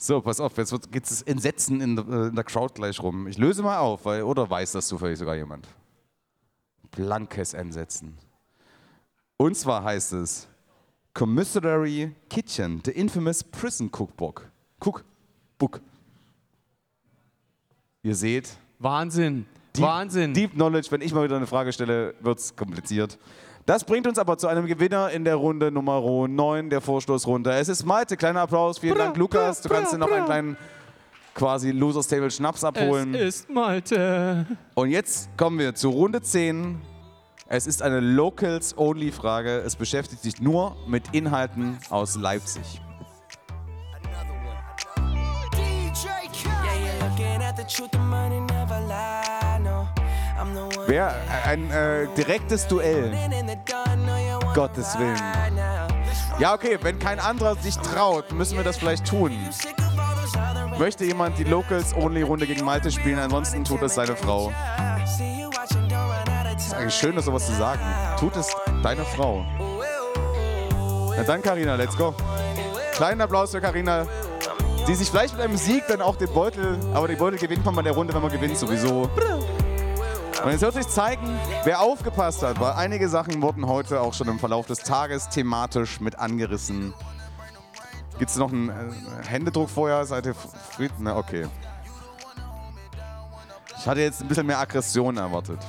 [0.00, 3.26] So, pass auf, jetzt geht das Entsetzen in der, äh, in der Crowd gleich rum.
[3.26, 5.66] Ich löse mal auf, weil, oder weiß das zufällig sogar jemand?
[6.92, 8.16] Blankes Entsetzen.
[9.36, 10.46] Und zwar heißt es
[11.14, 14.48] Commissary Kitchen, the infamous prison cookbook.
[14.78, 15.80] Cookbook.
[18.04, 18.56] Ihr seht.
[18.78, 19.46] Wahnsinn.
[19.74, 20.32] Deep, Wahnsinn.
[20.32, 23.18] Deep Knowledge, wenn ich mal wieder eine Frage stelle, wird es kompliziert.
[23.68, 27.52] Das bringt uns aber zu einem Gewinner in der Runde Nummer 9 der Vorstoßrunde.
[27.52, 28.16] Es ist Malte.
[28.16, 28.78] Kleiner Applaus.
[28.78, 29.60] Vielen Dank, Lukas.
[29.60, 30.56] Du kannst dir noch einen kleinen
[31.34, 33.14] quasi Losers Table Schnaps abholen.
[33.14, 34.46] Es ist Malte.
[34.74, 36.80] Und jetzt kommen wir zu Runde 10.
[37.46, 39.58] Es ist eine Locals-Only-Frage.
[39.58, 42.80] Es beschäftigt sich nur mit Inhalten aus Leipzig.
[50.86, 53.12] Wer ein äh, direktes Duell.
[54.54, 55.20] Gottes Willen.
[56.38, 59.32] Ja, okay, wenn kein anderer sich traut, müssen wir das vielleicht tun.
[60.78, 63.18] Möchte jemand die Locals Only Runde gegen Malte spielen?
[63.18, 64.52] Ansonsten tut es seine Frau.
[66.56, 67.80] ist eigentlich schön, das sowas zu sagen.
[68.18, 69.44] Tut es deine Frau.
[71.16, 72.14] Na dann, Karina, let's go.
[72.92, 74.06] Kleinen Applaus für Karina,
[74.86, 77.74] die sich vielleicht mit einem Sieg dann auch den Beutel, aber den Beutel gewinnt man
[77.74, 79.10] bei der Runde, wenn man gewinnt sowieso.
[80.44, 81.26] Und jetzt wird sich zeigen,
[81.64, 86.00] wer aufgepasst hat, weil einige Sachen wurden heute auch schon im Verlauf des Tages thematisch
[86.00, 86.94] mit angerissen.
[88.18, 90.04] Gibt es noch einen äh, Händedruck vorher?
[90.06, 90.92] Seid ihr fried?
[90.98, 91.46] Na, okay.
[93.78, 95.60] Ich hatte jetzt ein bisschen mehr Aggression erwartet.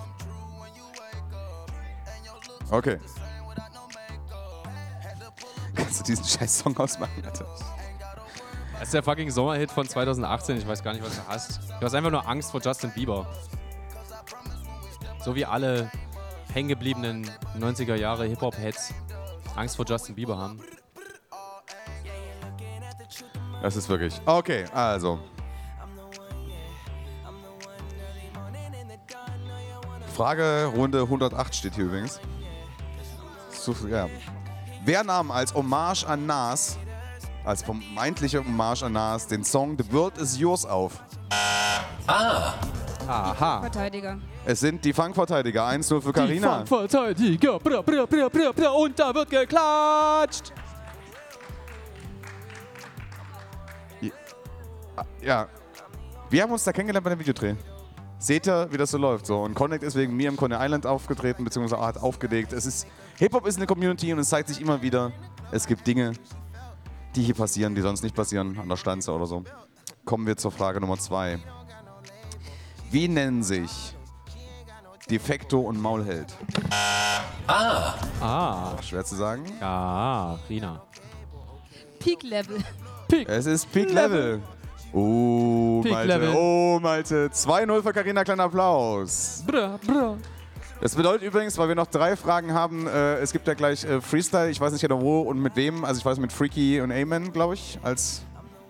[2.70, 3.00] Okay.
[5.76, 7.46] Kannst du diesen scheiß Song ausmachen, Alter?
[8.74, 10.58] Das ist der fucking Sommerhit von 2018.
[10.58, 11.60] Ich weiß gar nicht, was du hast.
[11.80, 13.28] Du hast einfach nur Angst vor Justin Bieber.
[15.20, 15.92] So wie alle
[16.54, 17.30] hängengebliebenen
[17.60, 18.94] 90er Jahre Hip-Hop-Heads
[19.56, 20.62] Angst vor Justin Bieber haben.
[23.62, 24.20] Das ist wirklich.
[24.26, 25.20] Okay, also.
[30.16, 32.20] Frage Runde 108 steht hier übrigens.
[33.52, 34.08] So, ja.
[34.86, 36.78] Wer nahm als Hommage an Nas,
[37.44, 41.04] als vermeintliche Hommage an Nas, den Song The World Is Yours auf?
[42.08, 42.54] Ah.
[43.08, 43.62] Aha.
[43.62, 44.20] Verteidiger.
[44.50, 45.64] Es sind die Fangverteidiger.
[45.64, 46.64] 1-0 für Carina.
[46.64, 47.60] Die Verteidiger.
[47.60, 50.52] Bra, bra, bra, bra, bra, und da wird geklatscht.
[55.22, 55.48] Ja.
[56.32, 57.54] Wir haben uns da kennengelernt bei dem Videodreh.
[58.18, 59.28] Seht ihr, wie das so läuft.
[59.28, 59.40] So.
[59.40, 62.52] Und Connect ist wegen mir im Coney Island aufgetreten, beziehungsweise hat aufgelegt.
[62.52, 62.88] Es ist,
[63.20, 65.12] Hip-Hop ist eine Community und es zeigt sich immer wieder,
[65.52, 66.14] es gibt Dinge,
[67.16, 69.44] die hier passieren, die sonst nicht passieren, an der Stanze oder so.
[70.06, 71.38] Kommen wir zur Frage Nummer zwei.
[72.90, 73.94] Wie nennen sich
[75.10, 76.36] Defekto und Maulheld?
[77.48, 77.96] Ah.
[78.22, 78.82] Ah.
[78.82, 79.44] Schwer zu sagen.
[79.60, 80.82] Ja, Rina.
[82.00, 82.58] Peak Level.
[83.28, 84.42] Es ist Peak Level.
[84.94, 86.08] Oh, Peak Malte.
[86.08, 86.34] Level.
[86.36, 87.28] Oh, Malte.
[87.28, 89.44] 2-0 für Carina, kleiner Applaus.
[89.46, 90.18] Bra, bra.
[90.82, 94.00] Das bedeutet übrigens, weil wir noch drei Fragen haben, äh, es gibt ja gleich äh,
[94.00, 96.92] Freestyle, ich weiß nicht genau wo und mit wem, also ich weiß mit Freaky und
[96.92, 98.22] Amen, glaube ich, als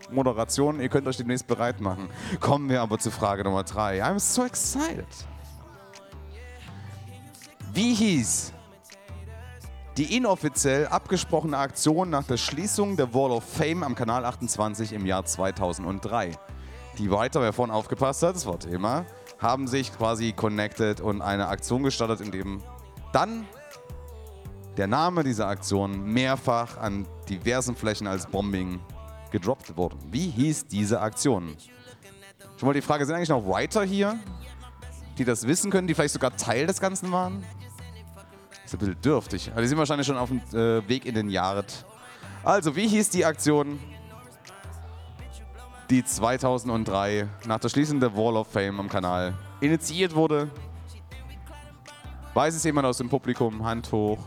[0.10, 0.80] Moderation.
[0.80, 2.10] Ihr könnt euch demnächst bereit machen.
[2.40, 4.04] Kommen wir aber zu Frage Nummer drei.
[4.04, 5.06] I'm so excited.
[7.72, 8.54] Wie hieß
[9.98, 15.06] die inoffiziell abgesprochene Aktion nach der Schließung der Wall of Fame am Kanal 28 im
[15.06, 16.32] Jahr 2003?
[16.98, 19.06] Die weiter, wer vorhin aufgepasst hat, das war Thema,
[19.38, 22.64] haben sich quasi connected und eine Aktion gestartet, in dem
[23.14, 23.46] dann
[24.78, 28.80] der Name dieser Aktion mehrfach an diversen Flächen als Bombing
[29.32, 29.96] gedroppt wurde.
[30.10, 31.56] Wie hieß diese Aktion?
[32.58, 34.18] Schon mal die Frage, sind eigentlich noch Writer hier,
[35.20, 37.44] die das wissen können, die vielleicht sogar Teil des Ganzen waren?
[38.70, 39.52] Ist ein bisschen dürftig.
[39.52, 41.86] Aber die sind wahrscheinlich schon auf dem äh, Weg in den Jahrhundert.
[42.44, 43.80] Also, wie hieß die Aktion,
[45.90, 50.50] die 2003 nach der Schließung der Wall of Fame am Kanal initiiert wurde?
[52.34, 53.66] Weiß es jemand aus dem Publikum?
[53.66, 54.20] Hand hoch.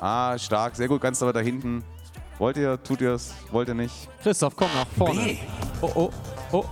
[0.00, 1.84] Ah, stark, sehr gut, ganz da hinten.
[2.38, 4.08] Wollt ihr, tut ihr es, wollt ihr nicht?
[4.22, 5.20] Christoph, komm nach vorne.
[5.20, 5.36] B.
[5.80, 6.10] Oh, oh,
[6.52, 6.64] oh,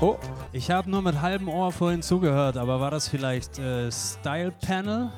[0.00, 0.16] oh.
[0.52, 5.10] Ich habe nur mit halbem Ohr vorhin zugehört, aber war das vielleicht äh, Style Panel?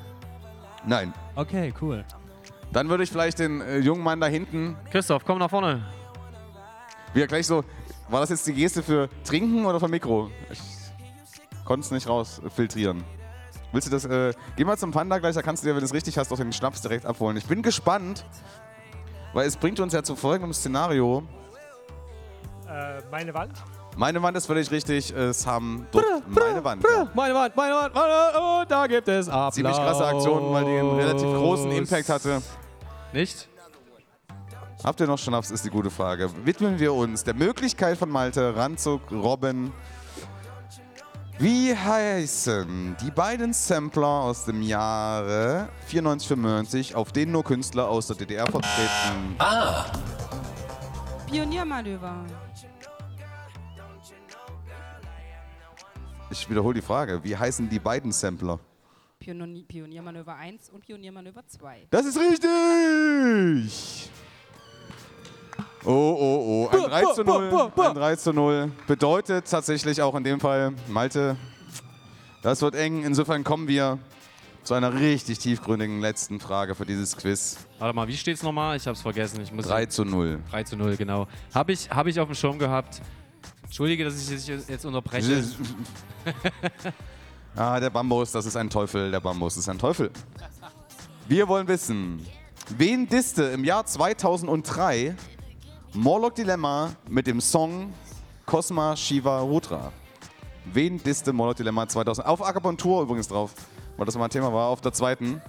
[0.86, 1.12] Nein.
[1.34, 2.04] Okay, cool.
[2.72, 5.84] Dann würde ich vielleicht den äh, jungen Mann da hinten, Christoph, komm nach vorne.
[7.14, 7.64] wie er gleich so,
[8.08, 10.30] war das jetzt die Geste für Trinken oder für Mikro?
[10.50, 10.60] Ich
[11.64, 13.04] konnte es nicht rausfiltrieren.
[13.72, 15.86] Willst du das, äh, geh mal zum Panda gleich, da kannst du dir, wenn du
[15.86, 17.36] es richtig hast, auch den Schnaps direkt abholen.
[17.36, 18.24] Ich bin gespannt,
[19.32, 21.22] weil es bringt uns ja zu folgendem Szenario.
[22.68, 23.52] Äh, meine Wand?
[23.96, 26.82] Meine Wand ist völlig richtig, es haben dort meine Wand.
[26.82, 28.34] Bra, meine Wand, meine Wand, meine Wand.
[28.38, 29.54] Oh, da gibt es Applaus.
[29.54, 32.42] Ziemlich krasse Aktion, weil die einen relativ großen Impact hatte.
[33.12, 33.48] Nicht?
[34.82, 36.30] Habt ihr noch Schnaps, ist die gute Frage.
[36.46, 39.72] Widmen wir uns der Möglichkeit von Malte, Ranzug, Robin.
[41.38, 48.06] Wie heißen die beiden Sampler aus dem Jahre 94, 95, auf denen nur Künstler aus
[48.06, 49.36] der DDR vertreten?
[49.38, 49.84] Ah.
[51.30, 52.24] Pioniermanöver.
[56.30, 57.22] Ich wiederhole die Frage.
[57.24, 58.60] Wie heißen die beiden Sampler?
[59.18, 61.88] Pionier Pioniermanöver 1 und Pioniermanöver 2.
[61.90, 64.08] Das ist richtig!
[65.84, 66.76] Oh, oh, oh.
[66.76, 67.72] Ein 3 zu 0.
[67.76, 68.72] Ein 3 zu 0.
[68.86, 71.36] Bedeutet tatsächlich auch in dem Fall, Malte,
[72.42, 73.02] das wird eng.
[73.02, 73.98] Insofern kommen wir
[74.62, 77.58] zu einer richtig tiefgründigen letzten Frage für dieses Quiz.
[77.78, 78.76] Warte mal, wie steht's nochmal?
[78.76, 79.40] Ich hab's vergessen.
[79.40, 80.38] Ich muss 3 zu 0.
[80.50, 81.26] 3 zu 0, genau.
[81.52, 83.02] Habe ich, hab ich auf dem Schirm gehabt.
[83.70, 85.44] Entschuldige, dass ich dich jetzt unterbreche.
[87.56, 89.10] Ah, der Bambus, das ist ein Teufel.
[89.10, 90.10] Der Bambus ist ein Teufel.
[91.26, 92.24] Wir wollen wissen,
[92.78, 95.16] wen disste im Jahr 2003
[95.92, 97.92] Morlock Dilemma mit dem Song
[98.46, 99.92] Cosma Shiva Rudra?
[100.72, 102.24] Wen disste Morlock Dilemma 2000?
[102.24, 103.52] Auf Akupunktur übrigens drauf,
[103.96, 105.42] weil das mal ein Thema war, auf der zweiten.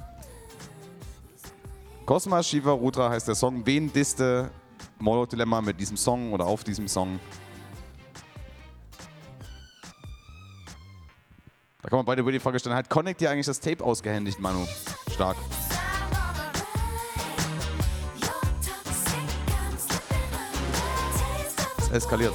[2.08, 3.64] Cosma Shiva Rudra heißt der Song.
[3.66, 4.50] Wen disste
[4.98, 7.20] Morlock Dilemma mit diesem Song oder auf diesem Song?
[11.82, 12.76] Da kann man beide über die Frage stellen.
[12.76, 14.68] Hat Connect dir eigentlich das Tape ausgehändigt, Manu?
[15.12, 15.36] Stark.
[21.80, 22.34] Es eskaliert.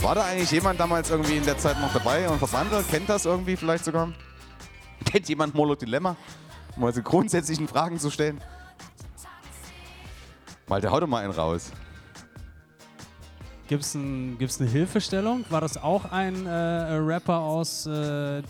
[0.00, 2.88] War da eigentlich jemand damals irgendwie in der Zeit noch dabei und verwandelt?
[2.88, 4.12] Kennt das irgendwie vielleicht sogar?
[5.04, 6.16] Kennt jemand Molo Dilemma?
[6.76, 8.40] Um mal so grundsätzlichen Fragen zu stellen.
[10.66, 11.72] Malte, hau doch mal einen raus.
[13.68, 15.44] Gibt es ein, gibt's eine Hilfestellung?
[15.50, 18.40] War das auch ein äh, Rapper aus äh,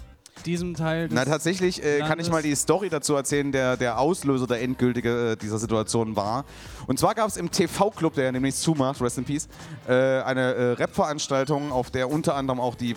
[0.47, 3.99] diesem Teil des Na, tatsächlich äh, kann ich mal die Story dazu erzählen, der der
[3.99, 6.45] Auslöser, der endgültige äh, dieser Situation war.
[6.87, 9.49] Und zwar gab es im TV-Club, der ja demnächst zumacht, Rest in Peace,
[9.89, 12.95] äh, eine äh, Rap-Veranstaltung, auf der unter anderem auch die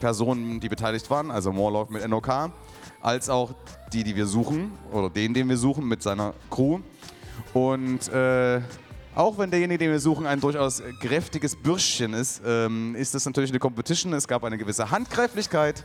[0.00, 2.50] Personen, die beteiligt waren, also Morlock mit NOK,
[3.00, 3.54] als auch
[3.92, 6.80] die, die wir suchen, oder den, den wir suchen, mit seiner Crew.
[7.54, 8.60] Und äh,
[9.14, 13.50] auch wenn derjenige, den wir suchen, ein durchaus kräftiges Bürschchen ist, ähm, ist das natürlich
[13.50, 14.12] eine Competition.
[14.12, 15.84] Es gab eine gewisse Handgreiflichkeit.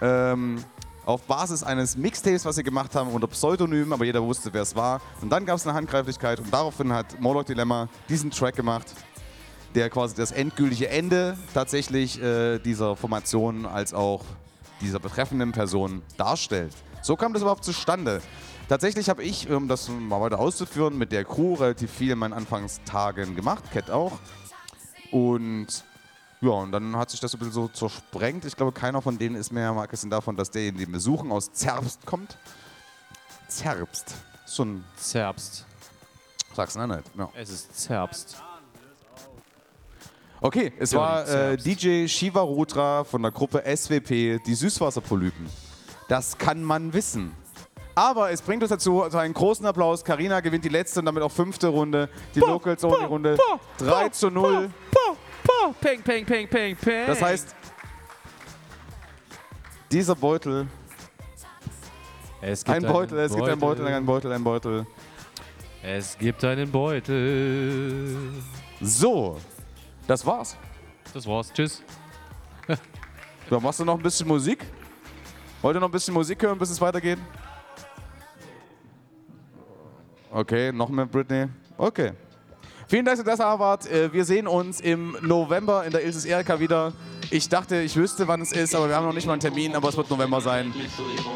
[0.00, 0.64] Ähm,
[1.08, 4.76] auf Basis eines Mixtapes, was sie gemacht haben, unter Pseudonym, aber jeder wusste, wer es
[4.76, 5.00] war.
[5.22, 8.92] Und dann gab es eine Handgreiflichkeit und daraufhin hat Morlock Dilemma diesen Track gemacht,
[9.74, 14.22] der quasi das endgültige Ende tatsächlich äh, dieser Formation als auch
[14.82, 16.74] dieser betreffenden Person darstellt.
[17.00, 18.20] So kam das überhaupt zustande.
[18.68, 22.34] Tatsächlich habe ich, um das mal weiter auszuführen, mit der Crew relativ viel in meinen
[22.34, 24.18] Anfangstagen gemacht, Cat auch.
[25.10, 25.84] Und
[26.40, 28.44] ja, und dann hat sich das ein bisschen so zersprengt.
[28.44, 31.52] Ich glaube, keiner von denen ist mehr abgesehen davon, dass derjenige, den wir suchen, aus
[31.52, 32.36] Zerbst kommt.
[33.48, 34.14] Zerbst.
[34.44, 35.64] So ein Zerbst.
[36.54, 37.10] Sag's ne, nicht.
[37.16, 37.30] Ja.
[37.34, 38.36] Es ist Zerbst.
[40.40, 41.56] Okay, es Ja, war äh.
[41.56, 45.48] DJ Shiva Rutra von der Gruppe SWP, die Süßwasserpolypen.
[46.08, 47.32] Das kann man wissen.
[47.98, 50.04] Aber es bringt uns dazu, also einen großen Applaus.
[50.04, 52.08] Karina gewinnt die letzte und damit auch fünfte Runde.
[52.32, 53.36] Die Locals Only Runde
[53.78, 54.70] 3 zu 0.
[55.80, 57.06] Peng, peng, peng, peng, peng.
[57.08, 57.56] Das heißt,
[59.90, 60.68] dieser Beutel.
[62.40, 63.94] Es gibt Ein Beutel, es gibt einen Beutel, Beutel.
[63.96, 64.86] einen Beutel, einen Beutel.
[65.82, 68.16] Es gibt einen Beutel.
[68.80, 69.38] So,
[70.06, 70.56] das war's.
[71.12, 71.52] Das war's.
[71.52, 71.82] Tschüss.
[73.50, 74.64] Ja, machst du noch ein bisschen Musik?
[75.62, 77.18] Wollt ihr noch ein bisschen Musik hören, bis es weitergeht?
[80.30, 81.46] Okay, noch mehr Britney.
[81.76, 82.12] Okay.
[82.86, 83.86] Vielen Dank, dass ihr das da wart.
[83.90, 86.92] Äh, Wir sehen uns im November in der Ilses Erika wieder.
[87.30, 89.76] Ich dachte, ich wüsste, wann es ist, aber wir haben noch nicht mal einen Termin,
[89.76, 90.72] aber es wird November sein.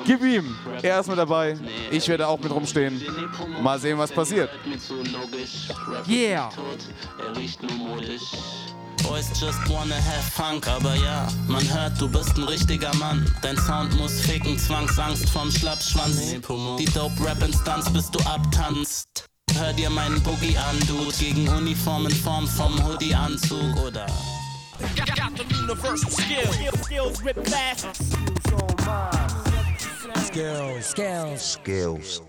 [0.06, 0.56] Gib ihm.
[0.82, 1.58] Er ist mit dabei.
[1.90, 3.02] Ich werde auch mit rumstehen.
[3.62, 4.48] Mal sehen, was passiert.
[6.08, 6.48] Yeah.
[9.02, 13.24] Boys just wanna have funk, aber ja, man hört, du bist ein richtiger Mann.
[13.42, 16.34] Dein Sound muss ficken, Zwangsangst vom Schlappschwanz.
[16.78, 19.26] Die Dope-Rap-Instanz, bis du abtanzt.
[19.58, 24.06] Hör dir meinen Boogie an, Dude, gegen Uniform in Form vom Hoodie-Anzug oder...
[24.96, 26.52] Got the universal skill.
[26.82, 27.86] Skills rip fast.
[30.26, 30.86] Skills.
[30.86, 31.52] Skills.
[31.52, 32.22] Skills.